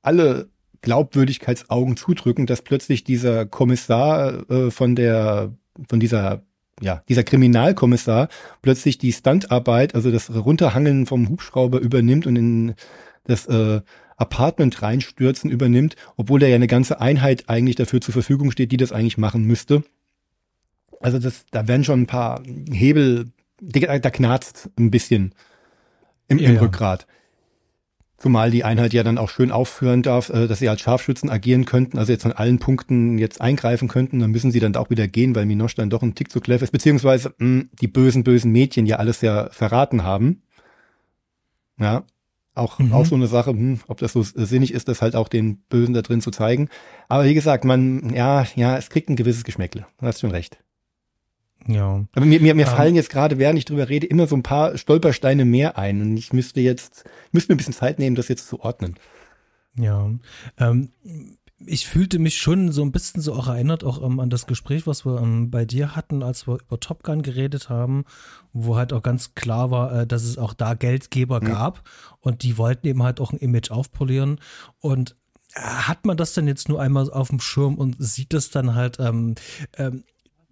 [0.02, 0.48] alle
[0.80, 5.54] Glaubwürdigkeitsaugen zudrücken, dass plötzlich dieser Kommissar äh, von der,
[5.88, 6.42] von dieser,
[6.80, 8.28] ja, dieser Kriminalkommissar
[8.62, 12.74] plötzlich die Stuntarbeit, also das Runterhangeln vom Hubschrauber übernimmt und in
[13.24, 13.80] das äh,
[14.16, 18.76] Apartment reinstürzen übernimmt, obwohl da ja eine ganze Einheit eigentlich dafür zur Verfügung steht, die
[18.76, 19.82] das eigentlich machen müsste.
[21.00, 25.34] Also das, da werden schon ein paar Hebel, da knarzt ein bisschen
[26.28, 27.06] im, ja, im Rückgrat.
[28.16, 31.64] Zumal die Einheit ja dann auch schön aufführen darf, äh, dass sie als Scharfschützen agieren
[31.64, 35.08] könnten, also jetzt an allen Punkten jetzt eingreifen könnten, dann müssen sie dann auch wieder
[35.08, 38.24] gehen, weil Minosch dann doch ein Tick zu clever ist, beziehungsweise mh, hm, die bösen,
[38.24, 40.42] bösen Mädchen ja alles ja verraten haben.
[41.78, 42.04] Ja,
[42.54, 42.92] auch, mhm.
[42.92, 45.92] auch so eine Sache, hm, ob das so sinnig ist, das halt auch den Bösen
[45.92, 46.68] da drin zu zeigen.
[47.08, 49.86] Aber wie gesagt, man, ja, ja, es kriegt ein gewisses Geschmäckle.
[49.98, 50.63] Du hast schon recht.
[51.66, 52.04] Ja.
[52.14, 52.76] Aber mir, mir, mir um, ähm.
[52.76, 56.00] fallen jetzt gerade, während ich drüber rede, immer so ein paar Stolpersteine mehr ein.
[56.00, 58.96] Und ich müsste jetzt, müsste mir ein bisschen Zeit nehmen, das jetzt zu ordnen.
[59.76, 60.10] Ja.
[60.58, 60.90] Ähm,
[61.66, 64.86] ich fühlte mich schon so ein bisschen so auch erinnert, auch ähm, an das Gespräch,
[64.86, 68.04] was wir ähm, bei dir hatten, als wir über Top Gun geredet haben,
[68.52, 71.46] wo halt auch ganz klar war, äh, dass es auch da Geldgeber mhm.
[71.46, 71.88] gab
[72.20, 74.40] und die wollten eben halt auch ein Image aufpolieren.
[74.80, 75.16] Und
[75.54, 78.74] äh, hat man das dann jetzt nur einmal auf dem Schirm und sieht das dann
[78.74, 79.34] halt ähm,
[79.76, 80.04] ähm,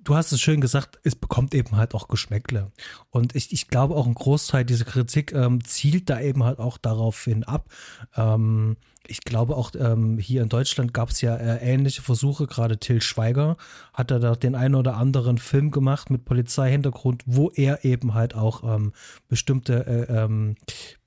[0.05, 2.70] du hast es schön gesagt, es bekommt eben halt auch Geschmäckle.
[3.11, 6.78] Und ich, ich glaube auch ein Großteil dieser Kritik ähm, zielt da eben halt auch
[6.78, 7.70] darauf hin ab.
[8.16, 8.76] Ähm,
[9.12, 12.46] ich glaube auch ähm, hier in Deutschland gab es ja äh, ähnliche Versuche.
[12.46, 13.58] Gerade Till Schweiger
[13.92, 18.64] hat da den einen oder anderen Film gemacht mit Polizeihintergrund, wo er eben halt auch
[18.64, 18.92] ähm,
[19.28, 20.56] bestimmte äh, ähm,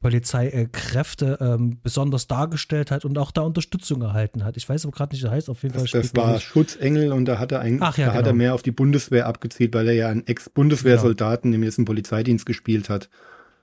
[0.01, 4.55] Polizeikräfte ähm, besonders dargestellt hat und auch da Unterstützung erhalten hat.
[4.55, 5.49] Ich weiß aber gerade nicht, wie das heißt.
[5.49, 5.83] Auf jeden Fall.
[5.85, 8.19] Das, das war Schutzengel und da hat er eigentlich, Ach, ja, da genau.
[8.19, 8.43] hat er genau.
[8.43, 11.61] mehr auf die Bundeswehr abgezielt, weil er ja einen Ex-Bundeswehrsoldaten genau.
[11.61, 13.09] im ersten Polizeidienst gespielt hat.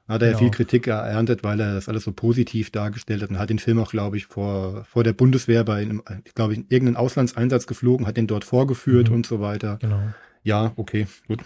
[0.09, 0.33] Hat er genau.
[0.33, 3.59] ja viel Kritik erntet, weil er das alles so positiv dargestellt hat und hat den
[3.59, 7.67] Film auch, glaube ich, vor, vor der Bundeswehr bei einem, ich glaube, in irgendeinen Auslandseinsatz
[7.67, 9.17] geflogen, hat den dort vorgeführt mhm.
[9.17, 9.79] und so weiter.
[9.81, 10.03] Genau.
[10.43, 11.45] Ja, okay, gut.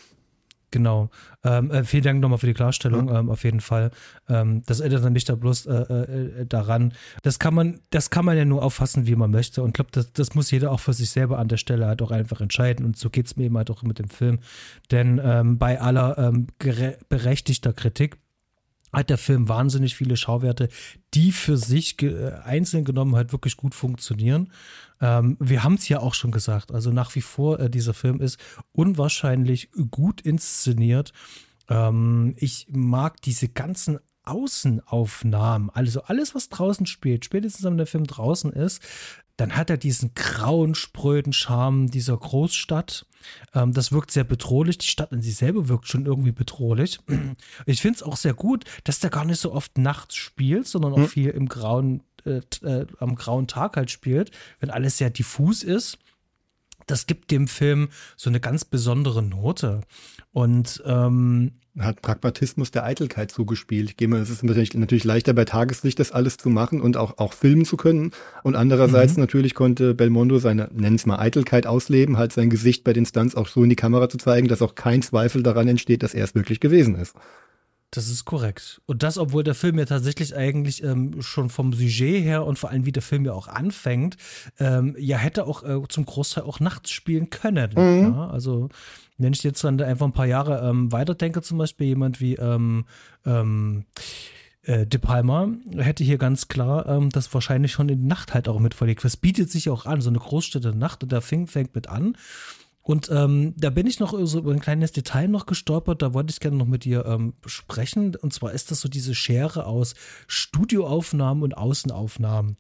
[0.73, 1.11] Genau.
[1.45, 3.21] Ähm, äh, vielen Dank nochmal für die Klarstellung, ja.
[3.21, 3.93] ähm, auf jeden Fall.
[4.29, 6.93] Ähm, das erinnert mich da bloß äh, äh, daran.
[7.23, 9.63] Das kann man, das kann man ja nur auffassen, wie man möchte.
[9.63, 12.03] Und ich glaube, das, das muss jeder auch für sich selber an der Stelle halt
[12.03, 12.85] auch einfach entscheiden.
[12.85, 14.41] Und so geht es mir eben halt auch mit dem Film.
[14.91, 16.49] Denn ähm, bei aller ähm,
[17.09, 18.19] berechtigter Kritik
[18.97, 20.69] hat der Film wahnsinnig viele Schauwerte,
[21.13, 24.51] die für sich ge einzeln genommen halt wirklich gut funktionieren.
[25.03, 28.23] Ähm, wir haben es ja auch schon gesagt, also nach wie vor, äh, dieser Film
[28.23, 28.41] ist
[28.73, 31.13] unwahrscheinlich gut inszeniert.
[31.69, 38.07] Ähm, ich mag diese ganzen Außenaufnahmen, also alles, was draußen spielt, spätestens wenn der Film
[38.07, 38.83] draußen ist,
[39.37, 43.07] dann hat er diesen grauen, spröden Charme dieser Großstadt.
[43.55, 44.79] Ähm, das wirkt sehr bedrohlich.
[44.79, 47.01] Die Stadt in sich selber wirkt schon irgendwie bedrohlich.
[47.67, 50.93] Ich finde es auch sehr gut, dass der gar nicht so oft nachts spielt, sondern
[50.93, 51.09] auch hm.
[51.09, 54.31] viel im grauen, äh, äh, am grauen Tag halt spielt,
[54.61, 55.99] wenn alles sehr diffus ist.
[56.87, 59.83] Das gibt dem Film so eine ganz besondere Note.
[60.33, 63.91] Und ähm, hat Pragmatismus der Eitelkeit zugespielt.
[63.91, 66.97] Ich gehe mal, es ist natürlich, natürlich leichter bei Tageslicht das alles zu machen und
[66.97, 68.13] auch, auch filmen zu können.
[68.43, 69.23] Und andererseits mhm.
[69.23, 73.35] natürlich konnte Belmondo seine, nennen es mal Eitelkeit ausleben, halt sein Gesicht bei den Stunts
[73.35, 76.25] auch so in die Kamera zu zeigen, dass auch kein Zweifel daran entsteht, dass er
[76.25, 77.15] es wirklich gewesen ist.
[77.97, 78.83] Das ist korrekt.
[78.85, 82.69] Und das, obwohl der Film ja tatsächlich eigentlich ähm, schon vom Sujet her und vor
[82.69, 84.19] allem wie der Film ja auch anfängt,
[84.59, 87.71] ähm, ja hätte auch äh, zum Großteil auch nachts spielen können.
[87.75, 88.13] Mhm.
[88.13, 88.29] Ja?
[88.29, 88.69] Also
[89.17, 92.85] wenn ich jetzt dann einfach ein paar Jahre ähm, weiterdenke, zum Beispiel jemand wie ähm,
[93.25, 93.87] ähm,
[94.65, 98.47] äh, De Palma hätte hier ganz klar ähm, das wahrscheinlich schon in die Nacht halt
[98.47, 99.05] auch mit verlegt.
[99.05, 102.15] Das bietet sich auch an, so eine Großstädte Nacht, und der Fing fängt mit an.
[102.87, 106.31] Und ähm, da bin ich noch so über ein kleines Detail noch gestolpert, da wollte
[106.31, 108.15] ich gerne noch mit dir ähm, sprechen.
[108.15, 109.95] Und zwar ist das so diese Schere aus
[110.29, 112.57] Studioaufnahmen und Außenaufnahmen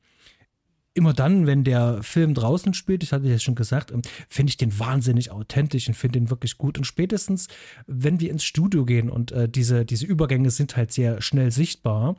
[0.94, 4.56] immer dann, wenn der Film draußen spielt, ich hatte ja schon gesagt, ähm, finde ich
[4.56, 6.76] den wahnsinnig authentisch und finde den wirklich gut.
[6.76, 7.46] Und spätestens,
[7.86, 12.16] wenn wir ins Studio gehen und äh, diese, diese Übergänge sind halt sehr schnell sichtbar,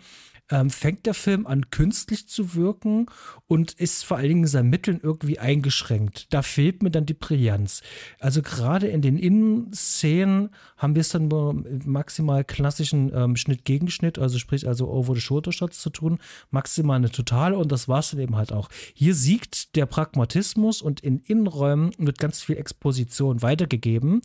[0.50, 3.08] ähm, fängt der Film an, künstlich zu wirken
[3.48, 6.28] und ist vor allen Dingen in seinen Mitteln irgendwie eingeschränkt.
[6.34, 7.82] Da fehlt mir dann die Brillanz.
[8.20, 14.40] Also gerade in den Innenszenen haben wir es dann nur maximal klassischen ähm, Schnitt-Gegenschnitt, also
[14.40, 16.20] sprich also Over-the-Shoulder-Shots zu tun,
[16.50, 18.70] maximal eine Totale und das war es dann eben halt auch.
[18.94, 24.22] Hier siegt der Pragmatismus und in Innenräumen wird ganz viel Exposition weitergegeben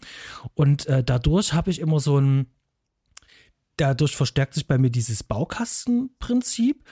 [0.54, 2.46] und äh, dadurch habe ich immer so ein
[3.76, 6.84] dadurch verstärkt sich bei mir dieses Baukastenprinzip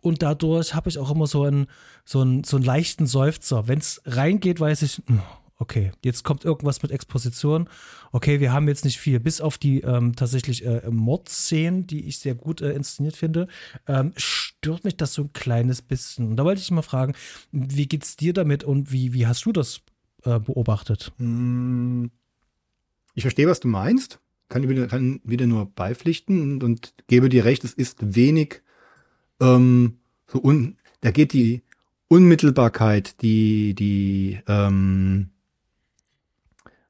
[0.00, 1.66] und dadurch habe ich auch immer so einen,
[2.04, 3.68] so einen, so einen leichten Seufzer.
[3.68, 5.20] Wenn es reingeht, weiß ich, hm,
[5.58, 7.68] okay, jetzt kommt irgendwas mit Exposition.
[8.12, 12.18] Okay, wir haben jetzt nicht viel, bis auf die ähm, tatsächlich äh, Mordszenen, die ich
[12.18, 13.48] sehr gut äh, inszeniert finde,
[13.86, 16.28] ähm, stört mich das so ein kleines bisschen.
[16.28, 17.14] Und da wollte ich mal fragen,
[17.50, 19.80] wie geht's dir damit und wie, wie hast du das
[20.22, 21.12] äh, beobachtet?
[21.18, 22.12] Hm,
[23.14, 27.44] ich verstehe, was du meinst kann wieder, kann wieder nur beipflichten und, und gebe dir
[27.44, 28.62] recht, es ist wenig
[29.40, 31.62] ähm, so un, da geht die
[32.08, 35.30] Unmittelbarkeit, die, die, ähm,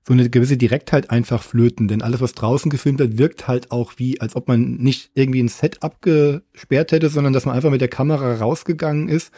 [0.06, 3.92] so eine gewisse Direktheit einfach flöten, denn alles, was draußen gefilmt wird, wirkt halt auch
[3.98, 7.82] wie, als ob man nicht irgendwie ein Set abgesperrt hätte, sondern dass man einfach mit
[7.82, 9.32] der Kamera rausgegangen ist.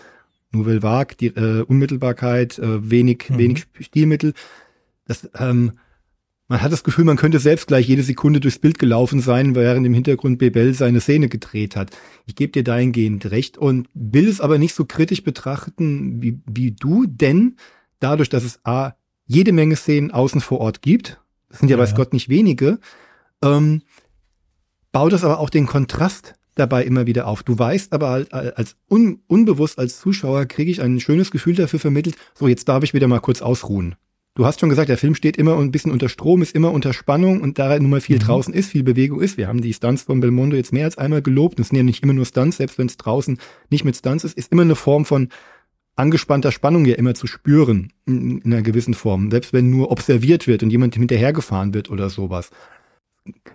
[0.52, 3.38] Nouvelle Vague, die äh, Unmittelbarkeit, äh, wenig, mhm.
[3.38, 4.32] wenig Stilmittel.
[5.06, 5.72] Das, ähm,
[6.50, 9.86] man hat das Gefühl, man könnte selbst gleich jede Sekunde durchs Bild gelaufen sein, während
[9.86, 11.96] im Hintergrund Bebel seine Szene gedreht hat.
[12.26, 16.72] Ich gebe dir dahingehend recht und will es aber nicht so kritisch betrachten wie, wie
[16.72, 17.54] du, denn
[18.00, 18.94] dadurch, dass es A,
[19.26, 21.20] jede Menge Szenen außen vor Ort gibt,
[21.50, 22.80] das sind ja, ja weiß Gott nicht wenige,
[23.42, 23.82] ähm,
[24.90, 27.44] baut es aber auch den Kontrast dabei immer wieder auf.
[27.44, 31.78] Du weißt aber halt, als un, unbewusst als Zuschauer kriege ich ein schönes Gefühl dafür
[31.78, 33.94] vermittelt, so jetzt darf ich wieder mal kurz ausruhen.
[34.34, 36.92] Du hast schon gesagt, der Film steht immer ein bisschen unter Strom, ist immer unter
[36.92, 38.20] Spannung und da nun mal viel mhm.
[38.20, 39.36] draußen ist, viel Bewegung ist.
[39.36, 41.58] Wir haben die Stunts von Belmondo jetzt mehr als einmal gelobt.
[41.58, 43.38] Es sind ja nicht immer nur Stunts, selbst wenn es draußen
[43.70, 45.28] nicht mit Stunts ist, ist immer eine Form von
[45.96, 49.30] angespannter Spannung ja immer zu spüren in, in einer gewissen Form.
[49.30, 52.50] Selbst wenn nur observiert wird und jemand hinterhergefahren wird oder sowas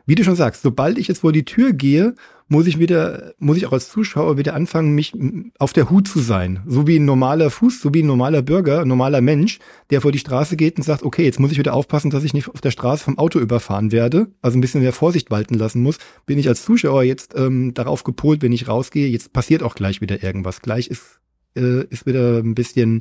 [0.05, 2.15] wie du schon sagst, sobald ich jetzt vor die Tür gehe,
[2.47, 5.13] muss ich wieder, muss ich auch als Zuschauer wieder anfangen, mich
[5.57, 6.61] auf der Hut zu sein.
[6.67, 9.59] So wie ein normaler Fuß, so wie ein normaler Bürger, ein normaler Mensch,
[9.89, 12.33] der vor die Straße geht und sagt, okay, jetzt muss ich wieder aufpassen, dass ich
[12.33, 14.27] nicht auf der Straße vom Auto überfahren werde.
[14.43, 15.97] Also ein bisschen mehr Vorsicht walten lassen muss.
[16.27, 20.01] Bin ich als Zuschauer jetzt ähm, darauf gepolt, wenn ich rausgehe, jetzt passiert auch gleich
[20.01, 20.61] wieder irgendwas.
[20.61, 21.19] Gleich ist,
[21.55, 22.99] äh, ist wieder ein bisschen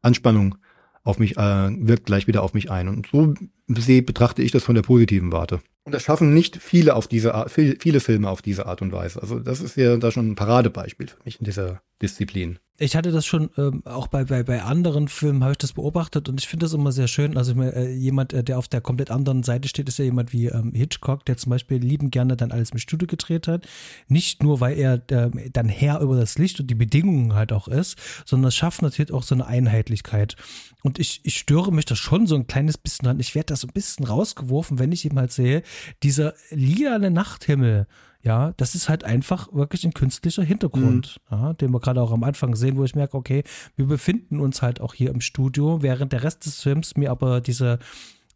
[0.00, 0.56] Anspannung
[1.04, 2.88] auf mich, äh, wirkt gleich wieder auf mich ein.
[2.88, 3.34] Und so
[3.68, 5.60] sehe, betrachte ich das von der positiven Warte.
[5.88, 9.22] Und das schaffen nicht viele auf diese Art, viele Filme auf diese Art und Weise.
[9.22, 13.10] Also das ist ja da schon ein Paradebeispiel für mich in dieser Disziplin ich hatte
[13.10, 16.46] das schon ähm, auch bei, bei, bei anderen Filmen habe ich das beobachtet und ich
[16.46, 17.36] finde das immer sehr schön.
[17.36, 20.46] Also äh, jemand, äh, der auf der komplett anderen Seite steht, ist ja jemand wie
[20.46, 23.66] ähm, Hitchcock, der zum Beispiel lieben gerne dann alles im Studio gedreht hat.
[24.06, 27.66] Nicht nur, weil er äh, dann Herr über das Licht und die Bedingungen halt auch
[27.66, 30.36] ist, sondern es schafft natürlich auch so eine Einheitlichkeit.
[30.84, 33.18] Und ich, ich störe mich da schon so ein kleines bisschen dran.
[33.18, 35.64] Ich werde da so ein bisschen rausgeworfen, wenn ich eben halt sehe,
[36.04, 37.88] dieser lilane Nachthimmel
[38.28, 41.36] ja, das ist halt einfach wirklich ein künstlicher Hintergrund, mhm.
[41.36, 43.42] ja, den wir gerade auch am Anfang sehen, wo ich merke, okay,
[43.74, 47.40] wir befinden uns halt auch hier im Studio, während der Rest des Films mir aber
[47.40, 47.78] diese,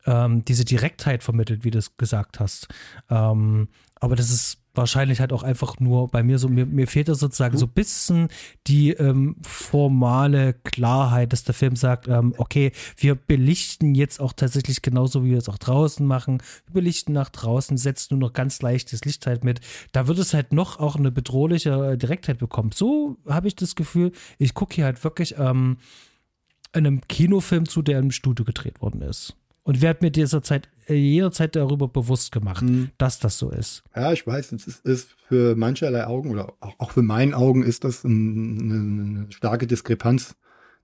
[0.06, 2.68] ähm, diese Direktheit vermittelt, wie du es gesagt hast.
[3.10, 7.08] Ähm, aber das ist wahrscheinlich halt auch einfach nur bei mir so, mir, mir fehlt
[7.08, 8.28] da sozusagen so ein bisschen
[8.66, 14.82] die ähm, formale Klarheit, dass der Film sagt, ähm, okay, wir belichten jetzt auch tatsächlich
[14.82, 16.42] genauso, wie wir es auch draußen machen.
[16.66, 19.60] Wir belichten nach draußen, setzen nur noch ganz leichtes Licht halt mit.
[19.92, 22.70] Da wird es halt noch auch eine bedrohliche Direktheit bekommen.
[22.72, 25.76] So habe ich das Gefühl, ich gucke hier halt wirklich ähm,
[26.72, 30.70] einem Kinofilm zu, der im Studio gedreht worden ist und werde mir dieser Zeit äh,
[30.88, 32.90] jederzeit darüber bewusst gemacht, mhm.
[32.98, 33.82] dass das so ist.
[33.94, 37.84] Ja, ich weiß, es ist, ist für mancherlei Augen oder auch für meinen Augen ist
[37.84, 40.36] das ein, eine starke Diskrepanz,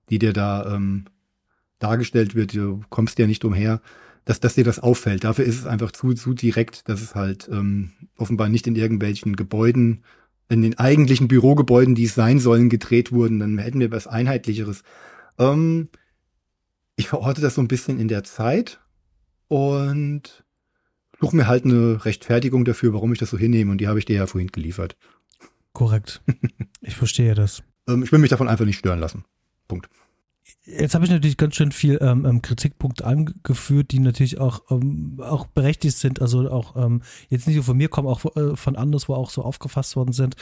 [0.09, 1.05] die dir da ähm,
[1.79, 2.55] dargestellt wird.
[2.55, 3.81] Du kommst ja nicht umher,
[4.25, 5.23] dass, dass dir das auffällt.
[5.23, 9.35] Dafür ist es einfach zu, zu direkt, dass es halt ähm, offenbar nicht in irgendwelchen
[9.35, 10.03] Gebäuden,
[10.49, 13.39] in den eigentlichen Bürogebäuden, die es sein sollen, gedreht wurden.
[13.39, 14.83] Dann hätten wir was Einheitlicheres.
[15.37, 15.89] Ähm,
[16.95, 18.79] ich verorte das so ein bisschen in der Zeit
[19.49, 20.45] und
[21.19, 23.71] suche mir halt eine Rechtfertigung dafür, warum ich das so hinnehme.
[23.71, 24.95] Und die habe ich dir ja vorhin geliefert.
[25.73, 26.21] Korrekt.
[26.81, 27.61] Ich verstehe das.
[27.89, 29.25] Ähm, ich will mich davon einfach nicht stören lassen.
[29.67, 29.89] Punkt.
[30.63, 35.19] Jetzt habe ich natürlich ganz schön viel ähm, ähm, Kritikpunkte angeführt, die natürlich auch, ähm,
[35.21, 36.21] auch berechtigt sind.
[36.21, 39.29] Also auch ähm, jetzt nicht nur von mir kommen, auch äh, von anders, wo auch
[39.29, 40.37] so aufgefasst worden sind.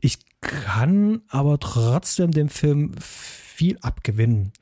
[0.00, 4.52] Ich kann aber trotzdem dem Film viel abgewinnen.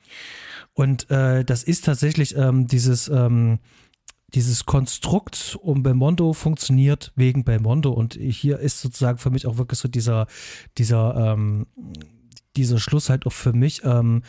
[0.73, 3.59] Und äh, das ist tatsächlich ähm, dieses, ähm,
[4.35, 7.91] dieses Konstrukt um Belmondo funktioniert wegen Belmondo.
[7.91, 10.27] Und hier ist sozusagen für mich auch wirklich so dieser,
[10.77, 11.67] dieser, ähm,
[12.57, 13.83] dieser Schluss halt auch für mich.
[13.83, 14.23] Ähm,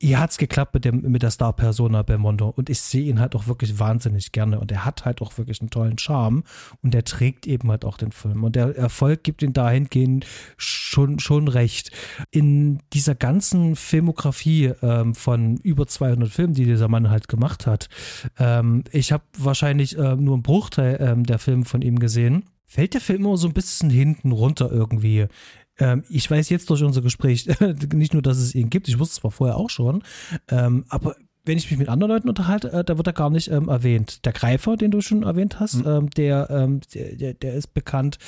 [0.00, 3.34] hier hat es geklappt mit, dem, mit der Star-Persona Belmondo und ich sehe ihn halt
[3.34, 6.42] auch wirklich wahnsinnig gerne und er hat halt auch wirklich einen tollen Charme
[6.82, 10.26] und er trägt eben halt auch den Film und der Erfolg gibt ihm dahingehend
[10.56, 11.90] schon, schon recht.
[12.30, 17.88] In dieser ganzen Filmografie ähm, von über 200 Filmen, die dieser Mann halt gemacht hat,
[18.38, 22.94] ähm, ich habe wahrscheinlich äh, nur einen Bruchteil ähm, der Filme von ihm gesehen, fällt
[22.94, 25.28] der Film immer so ein bisschen hinten runter irgendwie.
[25.78, 27.48] Ähm, ich weiß jetzt durch unser Gespräch
[27.92, 30.02] nicht nur, dass es ihn gibt, ich wusste es zwar vorher auch schon,
[30.48, 33.50] ähm, aber wenn ich mich mit anderen Leuten unterhalte, äh, da wird er gar nicht
[33.50, 34.24] ähm, erwähnt.
[34.24, 35.86] Der Greifer, den du schon erwähnt hast, mhm.
[35.86, 38.18] ähm, der, ähm, der, der, ist bekannt.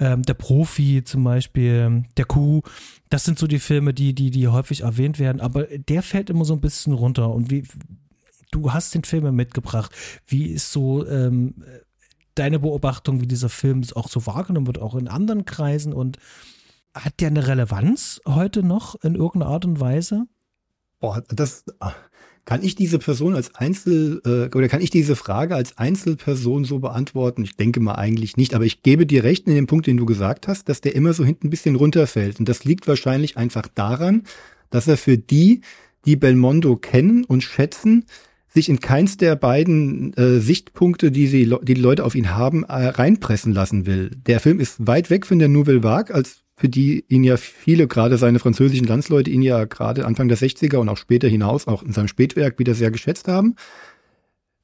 [0.00, 2.62] Ähm, der Profi zum Beispiel, der Kuh,
[3.10, 6.44] das sind so die Filme, die, die, die häufig erwähnt werden, aber der fällt immer
[6.44, 7.30] so ein bisschen runter.
[7.30, 7.64] Und wie,
[8.50, 9.92] du hast den Film mitgebracht.
[10.26, 11.54] Wie ist so ähm,
[12.34, 16.18] deine Beobachtung, wie dieser Film auch so wahrgenommen wird, auch in anderen Kreisen und
[16.94, 20.26] hat der eine Relevanz heute noch in irgendeiner Art und Weise?
[21.00, 21.64] Boah, das
[22.44, 26.78] kann ich diese Person als Einzel äh, oder kann ich diese Frage als Einzelperson so
[26.78, 27.42] beantworten?
[27.42, 30.06] Ich denke mal eigentlich nicht, aber ich gebe dir recht in dem Punkt, den du
[30.06, 33.66] gesagt hast, dass der immer so hinten ein bisschen runterfällt und das liegt wahrscheinlich einfach
[33.74, 34.22] daran,
[34.70, 35.62] dass er für die,
[36.04, 38.04] die Belmondo kennen und schätzen,
[38.48, 42.62] sich in keins der beiden äh, Sichtpunkte, die, sie, die die Leute auf ihn haben,
[42.62, 44.10] äh, reinpressen lassen will.
[44.26, 47.86] Der Film ist weit weg von der Nouvelle Vague als für die ihn ja viele,
[47.86, 51.82] gerade seine französischen Landsleute, ihn ja gerade Anfang der 60er und auch später hinaus, auch
[51.82, 53.56] in seinem Spätwerk wieder sehr geschätzt haben,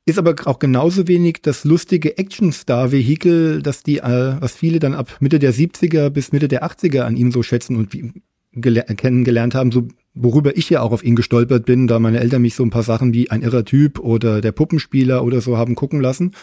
[0.06, 5.16] ist aber auch genauso wenig das lustige Action-Star-Vehikel, das die, äh, was viele dann ab
[5.20, 7.90] Mitte der 70er bis Mitte der 80er an ihm so schätzen und
[8.52, 12.54] kennengelernt haben, so worüber ich ja auch auf ihn gestolpert bin, da meine Eltern mich
[12.54, 16.00] so ein paar Sachen wie ein irrer Typ oder der Puppenspieler oder so haben gucken
[16.00, 16.34] lassen.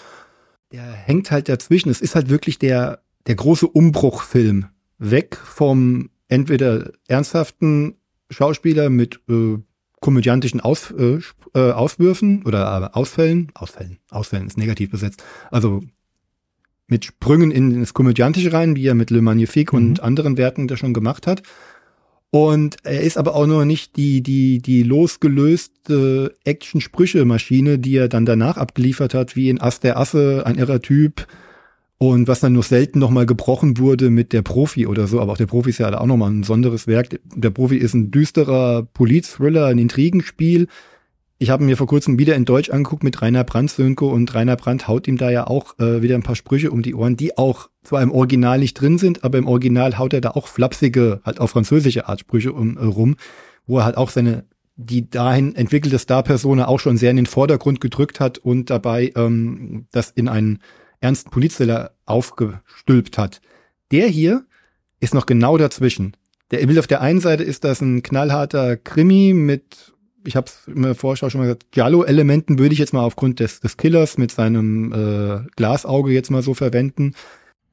[0.71, 1.89] Der hängt halt dazwischen.
[1.89, 4.67] Es ist halt wirklich der, der große Umbruchfilm.
[4.97, 7.95] Weg vom entweder ernsthaften
[8.29, 9.57] Schauspieler mit äh,
[9.99, 11.19] komödiantischen Aus, äh,
[11.53, 15.81] äh, Auswürfen oder äh, Ausfällen, Ausfällen, Ausfällen ist negativ besetzt, also
[16.87, 19.79] mit Sprüngen in das Komödiantische rein, wie er mit Le Magnifique mhm.
[19.79, 21.43] und anderen Werken das schon gemacht hat.
[22.29, 28.25] Und er ist aber auch noch nicht die, die, die losgelöste Action-Sprüche-Maschine, die er dann
[28.25, 31.25] danach abgeliefert hat, wie in Ass der Asse, ein irrer Typ,
[31.99, 35.37] und was dann nur selten nochmal gebrochen wurde mit der Profi oder so, aber auch
[35.37, 37.19] der Profi ist ja auch nochmal ein besonderes Werk.
[37.35, 40.67] Der Profi ist ein düsterer Polit-Thriller, ein Intrigenspiel.
[41.39, 44.55] Ich habe mir vor kurzem wieder in Deutsch angeguckt mit Rainer Brandt Sönko und Rainer
[44.55, 47.37] Brandt haut ihm da ja auch äh, wieder ein paar Sprüche um die Ohren, die
[47.37, 51.21] auch zwar im Original nicht drin sind, aber im Original haut er da auch flapsige,
[51.23, 53.15] halt auf französische Art Sprüche um, äh, rum,
[53.65, 54.45] wo er halt auch seine
[54.79, 59.87] die dahin entwickelte Star-Persona auch schon sehr in den Vordergrund gedrückt hat und dabei ähm,
[59.91, 60.59] das in einen
[60.99, 63.41] ernsten Polizthriller aufgestülpt hat.
[63.91, 64.45] Der hier
[64.99, 66.15] ist noch genau dazwischen.
[66.51, 69.93] Der Bild auf der einen Seite ist das ein knallharter Krimi mit,
[70.25, 73.39] ich habe es in der Vorschau schon mal gesagt, Giallo-Elementen würde ich jetzt mal aufgrund
[73.39, 77.13] des, des Killers mit seinem äh, Glasauge jetzt mal so verwenden.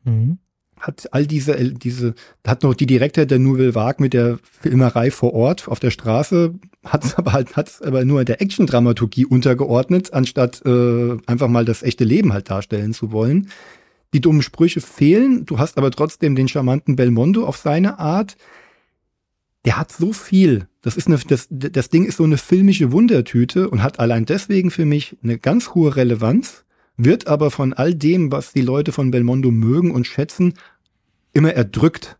[0.05, 0.39] Mhm
[0.87, 2.15] hat all diese, diese,
[2.47, 6.55] hat noch die Direktor der Nouvelle Vague mit der Filmerei vor Ort auf der Straße,
[6.85, 11.83] hat es aber halt, hat aber nur der Action-Dramaturgie untergeordnet, anstatt äh, einfach mal das
[11.83, 13.49] echte Leben halt darstellen zu wollen.
[14.13, 18.37] Die dummen Sprüche fehlen, du hast aber trotzdem den charmanten Belmondo auf seine Art.
[19.65, 20.69] Der hat so viel.
[20.83, 24.71] Das ist eine, das, das Ding ist so eine filmische Wundertüte und hat allein deswegen
[24.71, 26.65] für mich eine ganz hohe Relevanz
[26.97, 30.55] wird aber von all dem, was die Leute von Belmondo mögen und schätzen,
[31.35, 32.19] immer erdrückt.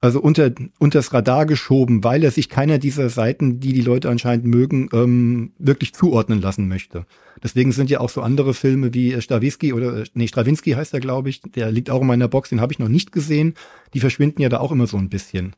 [0.00, 0.50] Also unter,
[0.80, 5.52] unters Radar geschoben, weil er sich keiner dieser Seiten, die die Leute anscheinend mögen, ähm,
[5.58, 7.06] wirklich zuordnen lassen möchte.
[7.40, 11.30] Deswegen sind ja auch so andere Filme wie Stravinsky oder, nee, Stravinsky heißt er, glaube
[11.30, 13.54] ich, der liegt auch in meiner Box, den habe ich noch nicht gesehen.
[13.94, 15.54] Die verschwinden ja da auch immer so ein bisschen.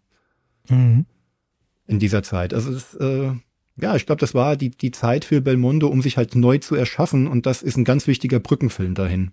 [0.68, 1.06] Mhm.
[1.86, 2.52] In dieser Zeit.
[2.52, 3.30] Also es, äh,
[3.76, 6.74] ja, ich glaube, das war die, die Zeit für Belmondo, um sich halt neu zu
[6.74, 9.32] erschaffen und das ist ein ganz wichtiger Brückenfilm dahin.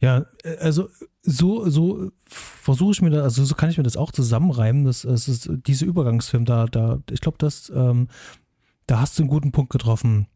[0.00, 0.88] Ja, äh, also
[1.22, 4.84] so, so versuche ich mir da, also so kann ich mir das auch zusammenreimen.
[4.84, 8.08] Das, das ist diese Übergangsfilm da, da, ich glaube, das, ähm,
[8.86, 10.28] da hast du einen guten Punkt getroffen.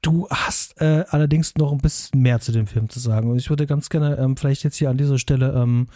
[0.00, 3.30] Du hast äh, allerdings noch ein bisschen mehr zu dem Film zu sagen.
[3.30, 5.88] Und ich würde ganz gerne ähm, vielleicht jetzt hier an dieser Stelle ähm,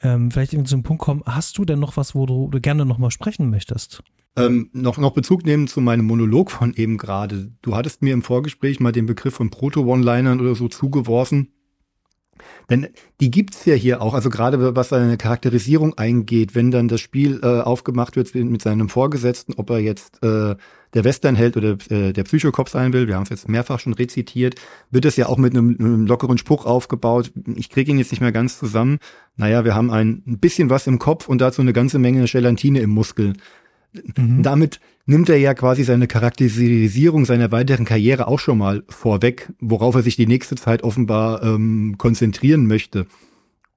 [0.00, 1.22] ähm, vielleicht irgendwie zu einem Punkt kommen.
[1.26, 4.02] Hast du denn noch was, wo du, du gerne nochmal sprechen möchtest?
[4.36, 7.52] Ähm, noch, noch Bezug nehmen zu meinem Monolog von eben gerade.
[7.60, 11.52] Du hattest mir im Vorgespräch mal den Begriff von Proto-One-Linern oder so zugeworfen.
[12.70, 12.88] Denn
[13.20, 17.40] die gibt's ja hier auch, also gerade was seine Charakterisierung eingeht, wenn dann das Spiel
[17.42, 20.54] äh, aufgemacht wird mit seinem Vorgesetzten, ob er jetzt äh,
[20.94, 24.56] der Westernheld oder äh, der Psychokopf sein will, wir haben es jetzt mehrfach schon rezitiert,
[24.90, 27.32] wird es ja auch mit einem, einem lockeren Spruch aufgebaut.
[27.56, 28.98] Ich kriege ihn jetzt nicht mehr ganz zusammen.
[29.36, 32.90] Naja, wir haben ein bisschen was im Kopf und dazu eine ganze Menge Gelatine im
[32.90, 33.34] Muskel.
[33.92, 34.42] Mhm.
[34.42, 39.94] Damit nimmt er ja quasi seine Charakterisierung seiner weiteren Karriere auch schon mal vorweg, worauf
[39.94, 43.06] er sich die nächste Zeit offenbar ähm, konzentrieren möchte.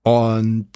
[0.03, 0.67] Und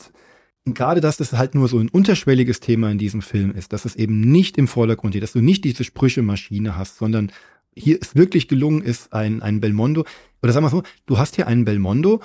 [0.65, 3.95] gerade, dass das halt nur so ein unterschwelliges Thema in diesem Film ist, dass es
[3.95, 7.31] eben nicht im Vordergrund steht, dass du nicht diese Sprüche-Maschine hast, sondern
[7.75, 10.05] hier ist wirklich gelungen ist, ein, ein Belmondo,
[10.41, 12.21] oder sagen wir so, du hast hier einen Belmondo,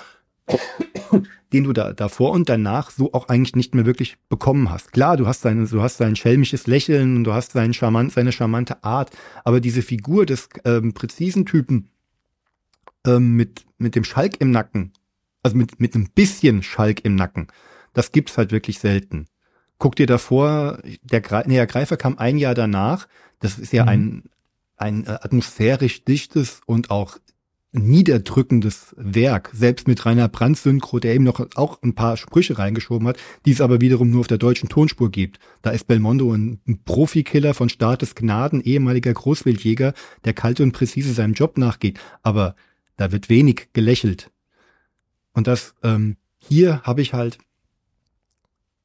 [1.53, 4.93] den du da davor und danach so auch eigentlich nicht mehr wirklich bekommen hast.
[4.93, 8.31] Klar, du hast seine, du hast sein schelmisches Lächeln und du hast seinen charmant, seine
[8.31, 9.11] charmante Art,
[9.43, 11.89] aber diese Figur des ähm, präzisen Typen
[13.05, 14.93] ähm, mit mit dem Schalk im Nacken,
[15.43, 17.47] also mit mit einem bisschen Schalk im Nacken,
[17.93, 19.27] das gibt's halt wirklich selten.
[19.77, 23.07] Guck dir davor, der, nee, der Greifer kam ein Jahr danach.
[23.39, 23.89] Das ist ja mhm.
[23.89, 24.23] ein
[24.77, 27.17] ein äh, atmosphärisch dichtes und auch
[27.73, 33.07] niederdrückendes Werk, selbst mit Rainer Brandt Synchro, der eben noch auch ein paar Sprüche reingeschoben
[33.07, 35.39] hat, die es aber wiederum nur auf der deutschen Tonspur gibt.
[35.61, 39.93] Da ist Belmondo ein, ein Profikiller von Staates Gnaden, ehemaliger Großwildjäger,
[40.25, 41.99] der kalt und präzise seinem Job nachgeht.
[42.23, 42.55] Aber
[42.97, 44.31] da wird wenig gelächelt.
[45.33, 47.37] Und das, ähm, hier habe ich halt,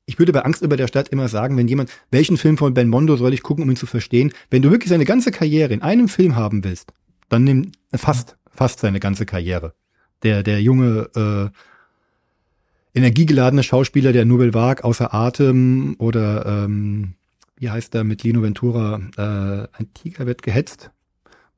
[0.05, 3.17] ich würde bei Angst über der Stadt immer sagen, wenn jemand, welchen Film von Belmondo
[3.17, 4.33] soll ich gucken, um ihn zu verstehen?
[4.49, 6.93] Wenn du wirklich seine ganze Karriere in einem Film haben willst,
[7.29, 9.75] dann nimm fast fast seine ganze Karriere.
[10.23, 17.15] Der, der junge, äh, energiegeladene Schauspieler der Nouvelle Vague außer Atem oder ähm,
[17.59, 20.91] wie heißt der mit Lino Ventura, äh, ein Tiger wird gehetzt,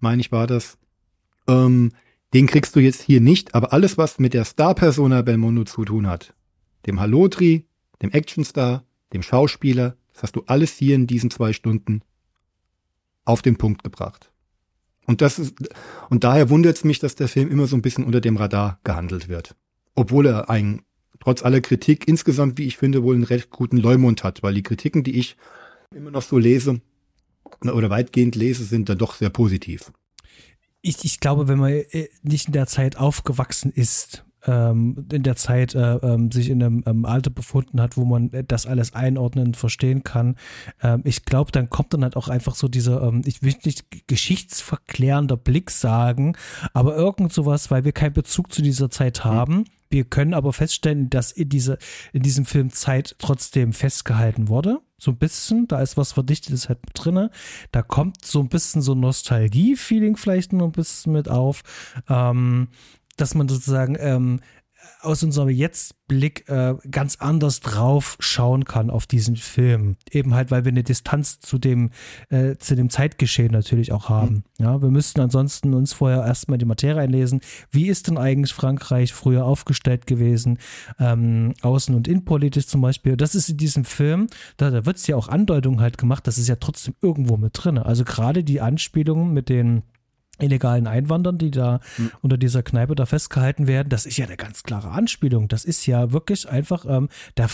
[0.00, 0.78] meine ich war das.
[1.46, 1.92] Ähm,
[2.34, 6.06] Den kriegst du jetzt hier nicht, aber alles, was mit der Star-Persona Belmondo zu tun
[6.06, 6.34] hat,
[6.86, 7.64] dem Halotri,
[8.02, 12.02] dem Actionstar, dem Schauspieler, das hast du alles hier in diesen zwei Stunden
[13.24, 14.30] auf den Punkt gebracht.
[15.08, 15.56] Und das ist,
[16.10, 18.78] und daher wundert es mich, dass der Film immer so ein bisschen unter dem Radar
[18.84, 19.56] gehandelt wird.
[19.96, 20.82] Obwohl er ein,
[21.18, 24.62] trotz aller Kritik insgesamt, wie ich finde, wohl einen recht guten Leumund hat, weil die
[24.62, 25.36] Kritiken, die ich
[25.92, 26.80] immer noch so lese,
[27.62, 29.90] oder weitgehend lese, sind dann doch sehr positiv
[30.82, 35.36] ich, ich glaube, wenn man äh, nicht in der Zeit aufgewachsen ist, ähm, in der
[35.36, 39.54] Zeit äh, ähm, sich in einem ähm, Alter befunden hat, wo man das alles einordnen,
[39.54, 40.36] verstehen kann.
[40.82, 44.06] Ähm, ich glaube, dann kommt dann halt auch einfach so dieser, ähm, ich will nicht
[44.06, 46.36] geschichtsverklärender Blick sagen,
[46.72, 49.28] aber irgend sowas, weil wir keinen Bezug zu dieser Zeit mhm.
[49.28, 49.64] haben.
[49.90, 51.78] Wir können aber feststellen, dass in, diese,
[52.12, 54.80] in diesem Film Zeit trotzdem festgehalten wurde.
[54.98, 57.30] So ein bisschen, da ist was Verdichtetes halt drinne.
[57.72, 61.62] Da kommt so ein bisschen so Nostalgie-Feeling vielleicht noch ein bisschen mit auf.
[62.08, 62.68] Ähm,
[63.20, 64.40] dass man sozusagen ähm,
[65.00, 69.96] aus unserem Jetzt-Blick äh, ganz anders drauf schauen kann auf diesen Film.
[70.10, 71.90] Eben halt, weil wir eine Distanz zu dem,
[72.30, 74.44] äh, zu dem Zeitgeschehen natürlich auch haben.
[74.58, 74.64] Mhm.
[74.64, 77.40] Ja, wir müssten ansonsten uns vorher erstmal die Materie einlesen.
[77.70, 80.58] Wie ist denn eigentlich Frankreich früher aufgestellt gewesen?
[80.98, 83.16] Ähm, außen- und innenpolitisch zum Beispiel.
[83.16, 84.26] Das ist in diesem Film,
[84.56, 87.52] da, da wird es ja auch Andeutungen halt gemacht, das ist ja trotzdem irgendwo mit
[87.54, 87.78] drin.
[87.78, 89.82] Also gerade die Anspielungen mit den
[90.38, 92.10] illegalen Einwanderern, die da mhm.
[92.22, 95.48] unter dieser Kneipe da festgehalten werden, das ist ja eine ganz klare Anspielung.
[95.48, 97.48] Das ist ja wirklich einfach, ähm, der,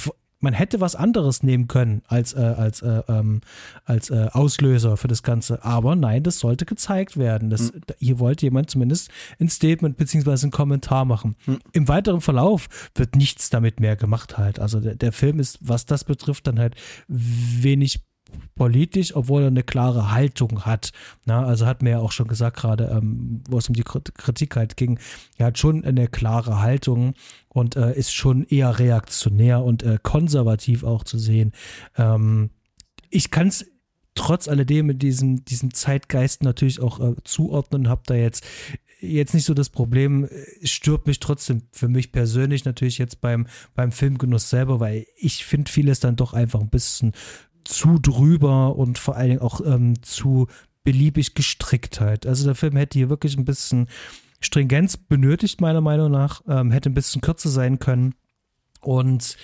[0.44, 3.40] man hätte was anderes nehmen können als, äh, als, äh, ähm,
[3.85, 5.65] als äh, Auslöser für das Ganze.
[5.65, 7.51] Aber nein, das sollte gezeigt werden.
[7.51, 7.81] Das, mhm.
[7.98, 11.35] Hier wollte jemand zumindest ein Statement beziehungsweise einen Kommentar machen.
[11.47, 11.59] Mhm.
[11.73, 14.61] Im weiteren Verlauf wird nichts damit mehr gemacht halt.
[14.61, 16.77] Also der, der Film ist, was das betrifft, dann halt
[17.09, 18.01] wenig
[18.55, 20.93] politisch, obwohl er eine klare Haltung hat.
[21.24, 24.56] Na, also hat mir ja auch schon gesagt, gerade ähm, wo es um die Kritik
[24.56, 24.98] halt ging,
[25.36, 27.15] er hat schon eine klare Haltung
[27.48, 31.52] und äh, ist schon eher reaktionär und äh, konservativ auch zu sehen.
[31.97, 32.51] Ähm,
[33.11, 33.66] ich kann es
[34.15, 38.44] trotz alledem mit diesem, diesem Zeitgeist natürlich auch äh, zuordnen, habe da jetzt
[39.01, 40.27] jetzt nicht so das Problem,
[40.62, 45.44] es stört mich trotzdem für mich persönlich natürlich jetzt beim, beim Filmgenuss selber, weil ich
[45.44, 47.12] finde vieles dann doch einfach ein bisschen
[47.65, 50.49] zu drüber und vor allen Dingen auch ähm, zu
[50.85, 52.27] beliebig gestrickt halt.
[52.27, 53.89] Also der Film hätte hier wirklich ein bisschen
[54.41, 58.15] Stringenz benötigt, meiner Meinung nach, ähm, hätte ein bisschen kürzer sein können
[58.85, 59.36] und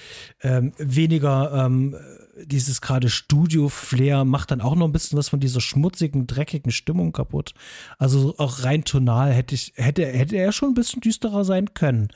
[0.43, 1.97] ähm, weniger ähm,
[2.45, 7.13] dieses gerade Studio-Flair macht dann auch noch ein bisschen was von dieser schmutzigen, dreckigen Stimmung
[7.13, 7.55] kaputt.
[7.99, 12.09] Also auch rein tonal hätte ich, hätte, hätte er schon ein bisschen düsterer sein können.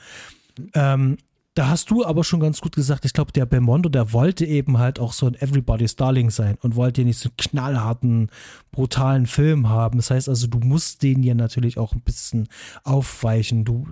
[0.73, 1.17] Ähm,
[1.55, 4.77] da hast du aber schon ganz gut gesagt, ich glaube, der Belmondo, der wollte eben
[4.77, 8.29] halt auch so ein Everybody's Darling sein und wollte nicht so einen knallharten,
[8.71, 9.97] brutalen Film haben.
[9.97, 12.49] Das heißt also, du musst den ja natürlich auch ein bisschen
[12.83, 13.63] aufweichen.
[13.63, 13.87] Du,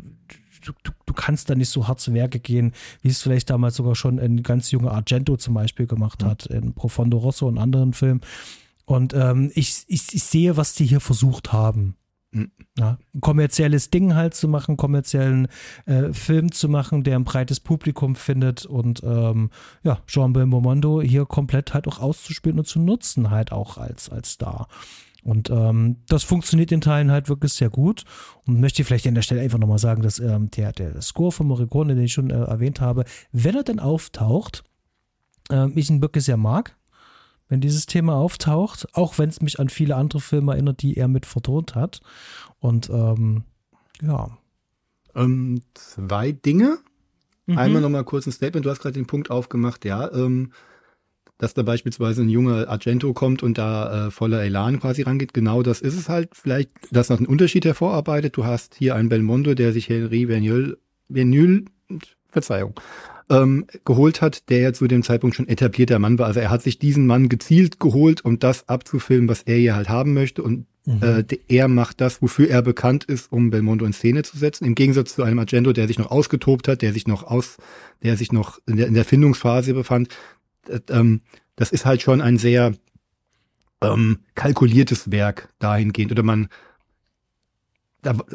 [0.61, 0.73] du,
[1.05, 4.19] du kannst da nicht so hart zu Werke gehen, wie es vielleicht damals sogar schon
[4.19, 6.27] ein ganz junger Argento zum Beispiel gemacht mhm.
[6.27, 8.19] hat, in Profondo Rosso und anderen Filmen.
[8.83, 11.95] Und ähm, ich, ich, ich sehe, was die hier versucht haben.
[12.79, 15.47] Ja, ein kommerzielles Ding halt zu machen, kommerziellen
[15.85, 19.51] äh, Film zu machen, der ein breites Publikum findet und ähm,
[19.83, 24.31] ja, Jean Belmondo hier komplett halt auch auszuspielen und zu nutzen halt auch als, als
[24.31, 24.67] Star.
[25.23, 28.03] Und ähm, das funktioniert in Teilen halt wirklich sehr gut.
[28.45, 31.47] Und möchte vielleicht an der Stelle einfach nochmal sagen, dass ähm, der, der Score von
[31.47, 34.63] Morricone, den ich schon äh, erwähnt habe, wenn er denn auftaucht,
[35.49, 36.75] äh, ich ihn wirklich sehr mag
[37.49, 41.07] wenn dieses Thema auftaucht, auch wenn es mich an viele andere Filme erinnert, die er
[41.07, 42.01] mit vertont hat.
[42.59, 43.43] Und ähm,
[44.01, 44.37] ja.
[45.15, 46.79] Ähm, zwei Dinge.
[47.45, 47.57] Mhm.
[47.57, 48.65] Einmal nochmal kurz ein Statement.
[48.65, 50.53] Du hast gerade den Punkt aufgemacht, ja, ähm,
[51.37, 55.33] dass da beispielsweise ein junger Argento kommt und da äh, voller Elan quasi rangeht.
[55.33, 56.29] Genau das ist es halt.
[56.33, 58.37] Vielleicht, dass noch einen Unterschied hervorarbeitet.
[58.37, 60.77] Du hast hier einen Belmondo, der sich Henri Verneuil,
[61.11, 61.65] Verneuil
[62.29, 62.73] Verzeihung,
[63.29, 66.27] ähm, geholt hat, der ja zu dem Zeitpunkt schon etablierter Mann war.
[66.27, 69.89] Also er hat sich diesen Mann gezielt geholt, um das abzufilmen, was er hier halt
[69.89, 70.43] haben möchte.
[70.43, 71.01] Und mhm.
[71.01, 74.65] äh, er macht das, wofür er bekannt ist, um Belmondo in Szene zu setzen.
[74.65, 77.57] Im Gegensatz zu einem Argento, der sich noch ausgetobt hat, der sich noch aus,
[78.03, 80.09] der sich noch in der, in der Findungsphase befand.
[80.65, 81.21] Das, ähm,
[81.55, 82.73] das ist halt schon ein sehr
[83.81, 86.11] ähm, kalkuliertes Werk dahingehend.
[86.11, 86.47] Oder man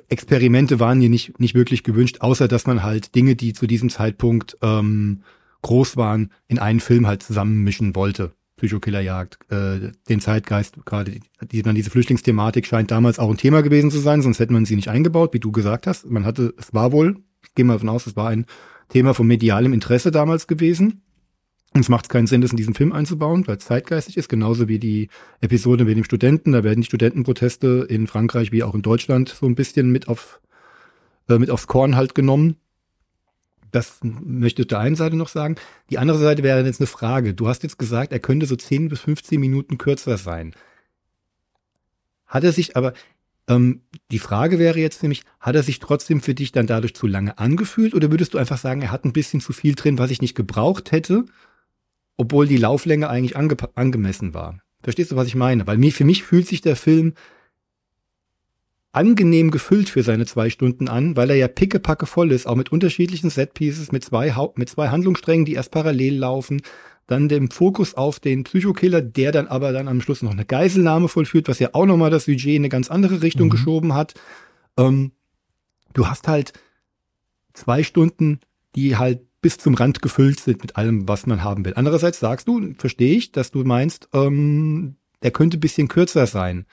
[0.09, 3.91] Experimente waren hier nicht, nicht wirklich gewünscht, außer dass man halt Dinge, die zu diesem
[3.91, 5.23] Zeitpunkt ähm,
[5.63, 8.33] groß waren, in einen Film halt zusammenmischen wollte.
[8.57, 13.91] Psychokillerjagd, äh, den Zeitgeist, gerade die, die, diese Flüchtlingsthematik scheint damals auch ein Thema gewesen
[13.91, 16.11] zu sein, sonst hätte man sie nicht eingebaut, wie du gesagt hast.
[16.11, 18.47] Man hatte, es war wohl, ich gehe mal davon aus, es war ein
[18.89, 21.03] Thema von medialem Interesse damals gewesen.
[21.89, 24.81] Macht es keinen Sinn, das in diesen Film einzubauen, weil es zeitgeistig ist, genauso wie
[24.81, 25.09] die
[25.41, 26.53] Episode mit dem Studenten.
[26.53, 30.41] Da werden die Studentenproteste in Frankreich wie auch in Deutschland so ein bisschen mit auf
[31.29, 32.57] äh, mit aufs Korn halt genommen.
[33.71, 35.57] Das möchte ich der einen Seite noch sagen.
[35.91, 37.35] Die andere Seite wäre jetzt eine Frage.
[37.35, 40.55] Du hast jetzt gesagt, er könnte so 10 bis 15 Minuten kürzer sein.
[42.27, 42.95] Hat er sich aber,
[43.47, 47.07] ähm, die Frage wäre jetzt nämlich, hat er sich trotzdem für dich dann dadurch zu
[47.07, 50.11] lange angefühlt oder würdest du einfach sagen, er hat ein bisschen zu viel drin, was
[50.11, 51.25] ich nicht gebraucht hätte,
[52.19, 54.61] obwohl die Lauflänge eigentlich ange angemessen war?
[54.83, 55.67] Verstehst du, was ich meine?
[55.67, 57.15] Weil mir, für mich fühlt sich der Film
[58.93, 62.73] angenehm gefüllt für seine zwei Stunden an, weil er ja pickepacke voll ist, auch mit
[62.73, 66.63] unterschiedlichen Setpieces, mit zwei, mit zwei Handlungssträngen, die erst parallel laufen,
[67.07, 71.09] dann dem Fokus auf den Psychokiller, der dann aber dann am Schluss noch eine Geiselnahme
[71.09, 73.53] vollführt, was ja auch nochmal das Budget in eine ganz andere Richtung mhm.
[73.53, 74.15] geschoben hat.
[74.77, 75.13] Ähm,
[75.95, 76.53] du hast halt
[77.53, 78.41] zwei Stunden,
[78.75, 81.75] die halt bis zum Rand gefüllt sind mit allem, was man haben will.
[81.77, 86.67] Andererseits sagst du, verstehe ich, dass du meinst, ähm, der könnte bisschen kürzer sein.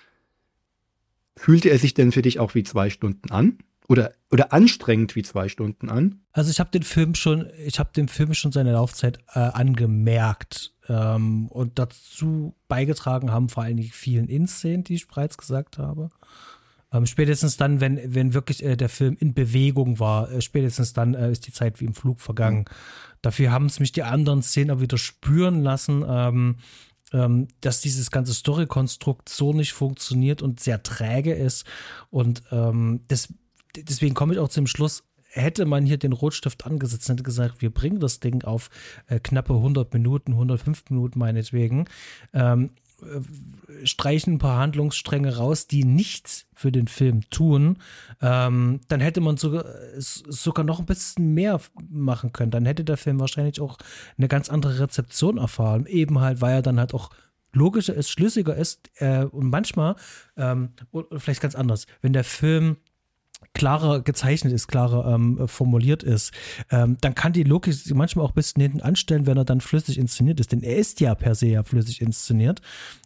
[1.35, 3.57] Fühlte er sich denn für dich auch wie zwei Stunden an?
[3.87, 6.21] oder oder anstrengend wie zwei Stunden an?
[6.31, 10.73] Also ich habe den Film schon, ich habe dem Film schon seine Laufzeit äh, angemerkt
[10.87, 16.09] ähm, und dazu beigetragen haben vor allen Dingen vielen In-Szenen, die ich bereits gesagt habe.
[16.91, 21.13] Ähm, spätestens dann, wenn wenn wirklich äh, der Film in Bewegung war, äh, spätestens dann
[21.13, 22.59] äh, ist die Zeit wie im Flug vergangen.
[22.59, 22.65] Mhm.
[23.21, 26.03] Dafür haben es mich die anderen Szenen auch wieder spüren lassen.
[26.07, 26.57] Ähm,
[27.13, 31.65] ähm, dass dieses ganze Story-Konstrukt so nicht funktioniert und sehr träge ist.
[32.09, 33.31] Und ähm, das,
[33.75, 35.03] deswegen komme ich auch zum Schluss,
[35.35, 38.69] hätte man hier den Rotstift angesetzt hätte gesagt, wir bringen das Ding auf
[39.07, 41.85] äh, knappe 100 Minuten, 105 Minuten meinetwegen,
[42.33, 42.84] ähm, äh,
[43.83, 47.77] streichen ein paar Handlungsstränge raus, die nichts für den Film tun,
[48.21, 49.65] ähm, dann hätte man sogar,
[49.97, 51.59] sogar noch ein bisschen mehr
[51.89, 52.51] machen können.
[52.51, 53.77] Dann hätte der Film wahrscheinlich auch
[54.17, 55.85] eine ganz andere Rezeption erfahren.
[55.85, 57.09] Eben halt, weil er dann halt auch
[57.51, 59.95] logischer ist, schlüssiger ist äh, und manchmal,
[60.37, 60.73] ähm,
[61.17, 62.77] vielleicht ganz anders, wenn der Film
[63.53, 66.31] klarer gezeichnet ist, klarer ähm, formuliert ist,
[66.71, 69.97] ähm, dann kann die Logik manchmal auch ein bisschen hinten anstellen, wenn er dann flüssig
[69.97, 70.51] inszeniert ist.
[70.51, 72.61] Denn er ist ja per se ja flüssig inszeniert.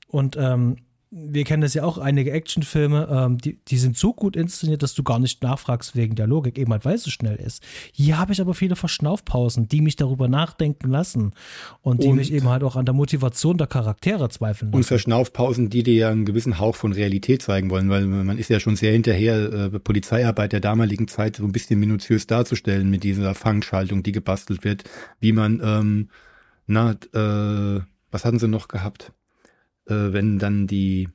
[0.08, 0.78] Und ähm,
[1.12, 4.94] wir kennen das ja auch, einige Actionfilme, ähm, die, die sind so gut inszeniert, dass
[4.94, 7.64] du gar nicht nachfragst wegen der Logik, eben halt, weil es so schnell ist.
[7.92, 11.34] Hier habe ich aber viele Verschnaufpausen, die mich darüber nachdenken lassen
[11.82, 14.78] und die und, mich eben halt auch an der Motivation der Charaktere zweifeln lassen.
[14.78, 18.52] Und Verschnaufpausen, die dir ja einen gewissen Hauch von Realität zeigen wollen, weil man ist
[18.52, 23.04] ja schon sehr hinterher, äh, Polizeiarbeit der damaligen Zeit so ein bisschen minutiös darzustellen mit
[23.04, 24.84] dieser Fangschaltung, die gebastelt wird,
[25.20, 26.10] wie man, ähm,
[26.68, 27.82] na, äh,
[28.12, 29.12] was hatten sie noch gehabt?
[29.90, 31.10] Äh, wenn dann die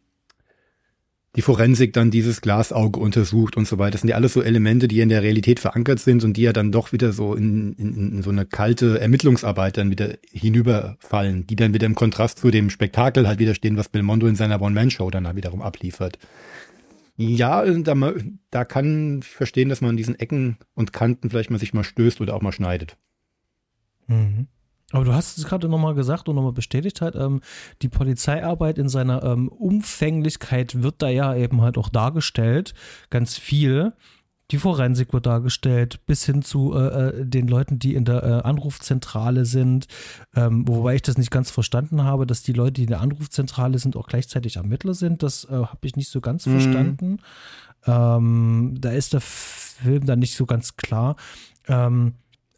[1.36, 3.92] die Forensik dann dieses Glasauge untersucht und so weiter.
[3.92, 6.52] Das sind ja alles so Elemente, die in der Realität verankert sind und die ja
[6.52, 11.56] dann doch wieder so in, in, in so eine kalte Ermittlungsarbeit dann wieder hinüberfallen, die
[11.56, 15.10] dann wieder im Kontrast zu dem Spektakel halt wieder stehen, was Belmondo in seiner One-Man-Show
[15.10, 16.18] dann wiederum abliefert.
[17.16, 18.12] Ja, da,
[18.50, 21.84] da kann ich verstehen, dass man an diesen Ecken und Kanten vielleicht mal sich mal
[21.84, 22.96] stößt oder auch mal schneidet.
[24.06, 24.46] Mhm.
[24.94, 27.40] Aber du hast es gerade nochmal gesagt und nochmal bestätigt halt, ähm,
[27.82, 32.74] die Polizeiarbeit in seiner ähm, Umfänglichkeit wird da ja eben halt auch dargestellt,
[33.10, 33.92] ganz viel.
[34.52, 38.42] Die Forensik wird dargestellt, bis hin zu äh, äh, den Leuten, die in der äh,
[38.42, 39.88] Anrufzentrale sind.
[40.36, 43.80] Ähm, wobei ich das nicht ganz verstanden habe, dass die Leute, die in der Anrufzentrale
[43.80, 45.24] sind, auch gleichzeitig Ermittler sind.
[45.24, 46.60] Das äh, habe ich nicht so ganz mhm.
[46.60, 47.16] verstanden.
[47.84, 51.16] Ähm, da ist der Film dann nicht so ganz klar.
[51.66, 52.14] Ähm,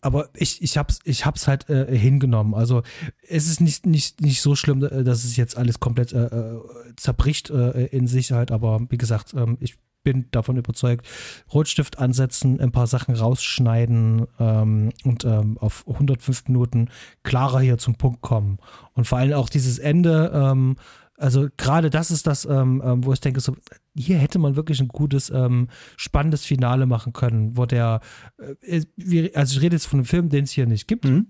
[0.06, 2.54] aber ich, ich hab's, ich hab's halt äh, hingenommen.
[2.54, 2.82] Also
[3.28, 6.60] es ist nicht, nicht, nicht so schlimm, äh, dass es jetzt alles komplett äh, äh,
[6.96, 11.04] zerbricht äh, in Sicherheit, aber wie gesagt, ähm, ich bin davon überzeugt,
[11.52, 16.88] Rotstift ansetzen, ein paar Sachen rausschneiden ähm, und ähm, auf 105 Minuten
[17.24, 18.58] klarer hier zum Punkt kommen.
[18.94, 20.76] Und vor allem auch dieses Ende, ähm,
[21.16, 23.54] also gerade das ist das, ähm, ähm, wo ich denke, so,
[23.94, 28.00] hier hätte man wirklich ein gutes, ähm, spannendes Finale machen können, wo der,
[28.38, 31.04] äh, also ich rede jetzt von einem Film, den es hier nicht gibt.
[31.04, 31.28] Mhm.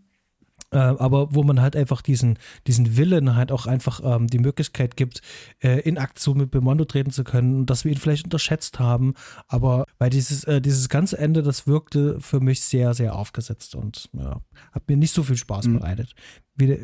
[0.76, 4.94] Äh, aber wo man halt einfach diesen, diesen Willen halt auch einfach ähm, die Möglichkeit
[4.94, 5.22] gibt,
[5.62, 9.14] äh, in Aktion mit Bemondo treten zu können und dass wir ihn vielleicht unterschätzt haben.
[9.48, 14.10] Aber weil dieses, äh, dieses ganze Ende, das wirkte für mich sehr, sehr aufgesetzt und
[14.12, 14.42] ja,
[14.72, 15.78] hat mir nicht so viel Spaß mhm.
[15.78, 16.14] bereitet
[16.56, 16.78] wie der,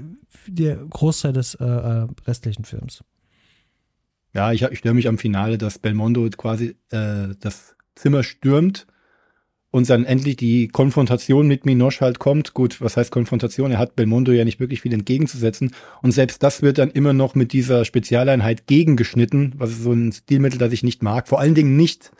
[0.45, 3.05] wie der Großteil des äh, äh, restlichen Films.
[4.35, 8.87] Ja, ich, ich störe mich am Finale, dass Belmondo quasi äh, das Zimmer stürmt
[9.73, 12.55] und dann endlich die Konfrontation mit Minoche halt kommt.
[12.55, 13.73] Gut, was heißt Konfrontation?
[13.73, 15.73] Er hat Belmondo ja nicht wirklich viel entgegenzusetzen.
[16.03, 20.13] Und selbst das wird dann immer noch mit dieser Spezialeinheit gegengeschnitten, was ist so ein
[20.13, 21.27] Stilmittel, das ich nicht mag.
[21.27, 22.13] Vor allen Dingen nicht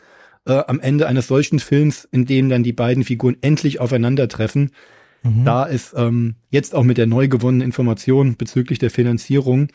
[0.45, 4.71] äh, am Ende eines solchen Films, in dem dann die beiden Figuren endlich aufeinandertreffen.
[5.21, 5.45] Mhm.
[5.45, 9.69] Da ist ähm, jetzt auch mit der neu gewonnenen Information bezüglich der Finanzierung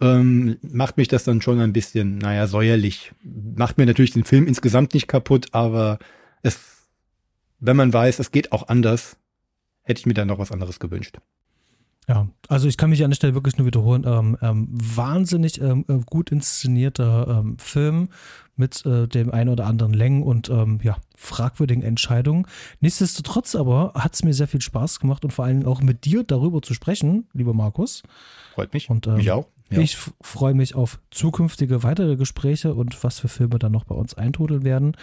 [0.00, 3.12] ähm, macht mich das dann schon ein bisschen, naja, säuerlich.
[3.22, 5.98] Macht mir natürlich den Film insgesamt nicht kaputt, aber
[6.42, 6.79] es
[7.60, 9.16] wenn man weiß, es geht auch anders,
[9.82, 11.18] hätte ich mir dann noch was anderes gewünscht.
[12.08, 14.04] Ja, also ich kann mich an der Stelle wirklich nur wiederholen.
[14.04, 18.08] Ähm, ähm, wahnsinnig ähm, äh, gut inszenierter ähm, Film
[18.56, 22.46] mit äh, dem einen oder anderen Längen und ähm, ja, fragwürdigen Entscheidungen.
[22.80, 26.24] Nichtsdestotrotz aber hat es mir sehr viel Spaß gemacht und vor allem auch mit dir
[26.24, 28.02] darüber zu sprechen, lieber Markus.
[28.54, 28.90] Freut mich.
[28.90, 29.46] Und, ähm, mich auch.
[29.70, 29.78] Ja.
[29.78, 34.14] Ich freue mich auf zukünftige weitere Gespräche und was für Filme dann noch bei uns
[34.14, 34.96] eintrudeln werden.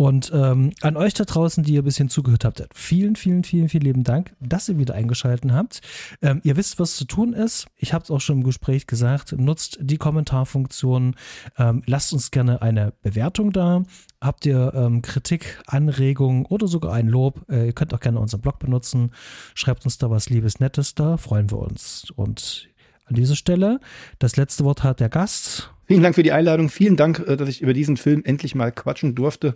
[0.00, 3.68] Und ähm, an euch da draußen, die ihr ein bisschen zugehört habt, vielen, vielen, vielen,
[3.68, 5.82] vielen lieben Dank, dass ihr wieder eingeschaltet habt.
[6.22, 7.66] Ähm, ihr wisst, was zu tun ist.
[7.76, 9.32] Ich habe es auch schon im Gespräch gesagt.
[9.32, 11.16] Nutzt die Kommentarfunktion.
[11.58, 13.82] Ähm, lasst uns gerne eine Bewertung da.
[14.22, 17.44] Habt ihr ähm, Kritik, Anregungen oder sogar ein Lob?
[17.50, 19.10] Äh, ihr könnt auch gerne unseren Blog benutzen.
[19.54, 22.10] Schreibt uns da was Liebes, Nettes, da freuen wir uns.
[22.16, 22.70] Und
[23.04, 23.80] an dieser Stelle,
[24.18, 25.74] das letzte Wort hat der Gast.
[25.86, 26.70] Vielen Dank für die Einladung.
[26.70, 29.52] Vielen Dank, äh, dass ich über diesen Film endlich mal quatschen durfte.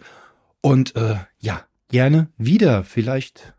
[0.65, 2.85] Und äh, ja, gerne wieder.
[2.85, 3.55] Vielleicht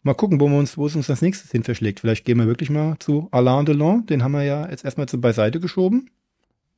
[0.00, 2.00] mal gucken, wo, wir uns, wo es uns das nächste hin verschlägt.
[2.00, 4.06] Vielleicht gehen wir wirklich mal zu Alain Delon.
[4.06, 6.08] Den haben wir ja jetzt erstmal zu beiseite geschoben.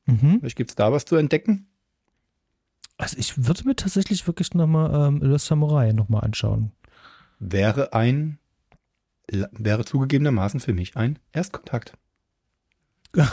[0.07, 0.39] Mhm.
[0.41, 1.67] Vielleicht gibt's da was zu entdecken.
[2.97, 6.73] Also ich würde mir tatsächlich wirklich nochmal ähm, Le Samurai nochmal anschauen.
[7.39, 8.39] Wäre ein,
[9.29, 11.93] wäre zugegebenermaßen für mich ein Erstkontakt.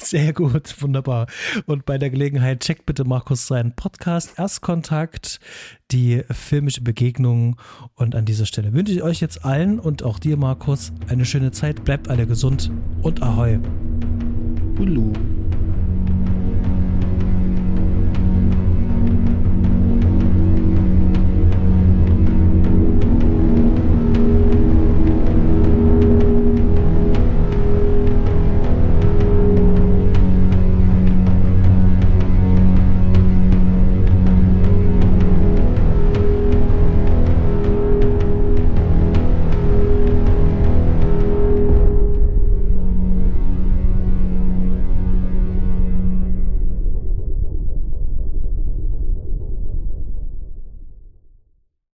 [0.00, 1.26] Sehr gut, wunderbar.
[1.66, 5.40] Und bei der Gelegenheit checkt bitte Markus seinen Podcast Erstkontakt,
[5.90, 7.56] die filmische Begegnung.
[7.94, 11.50] Und an dieser Stelle wünsche ich euch jetzt allen und auch dir, Markus, eine schöne
[11.52, 11.84] Zeit.
[11.84, 12.70] Bleibt alle gesund
[13.02, 13.58] und ahoi.
[14.78, 15.12] Hulu.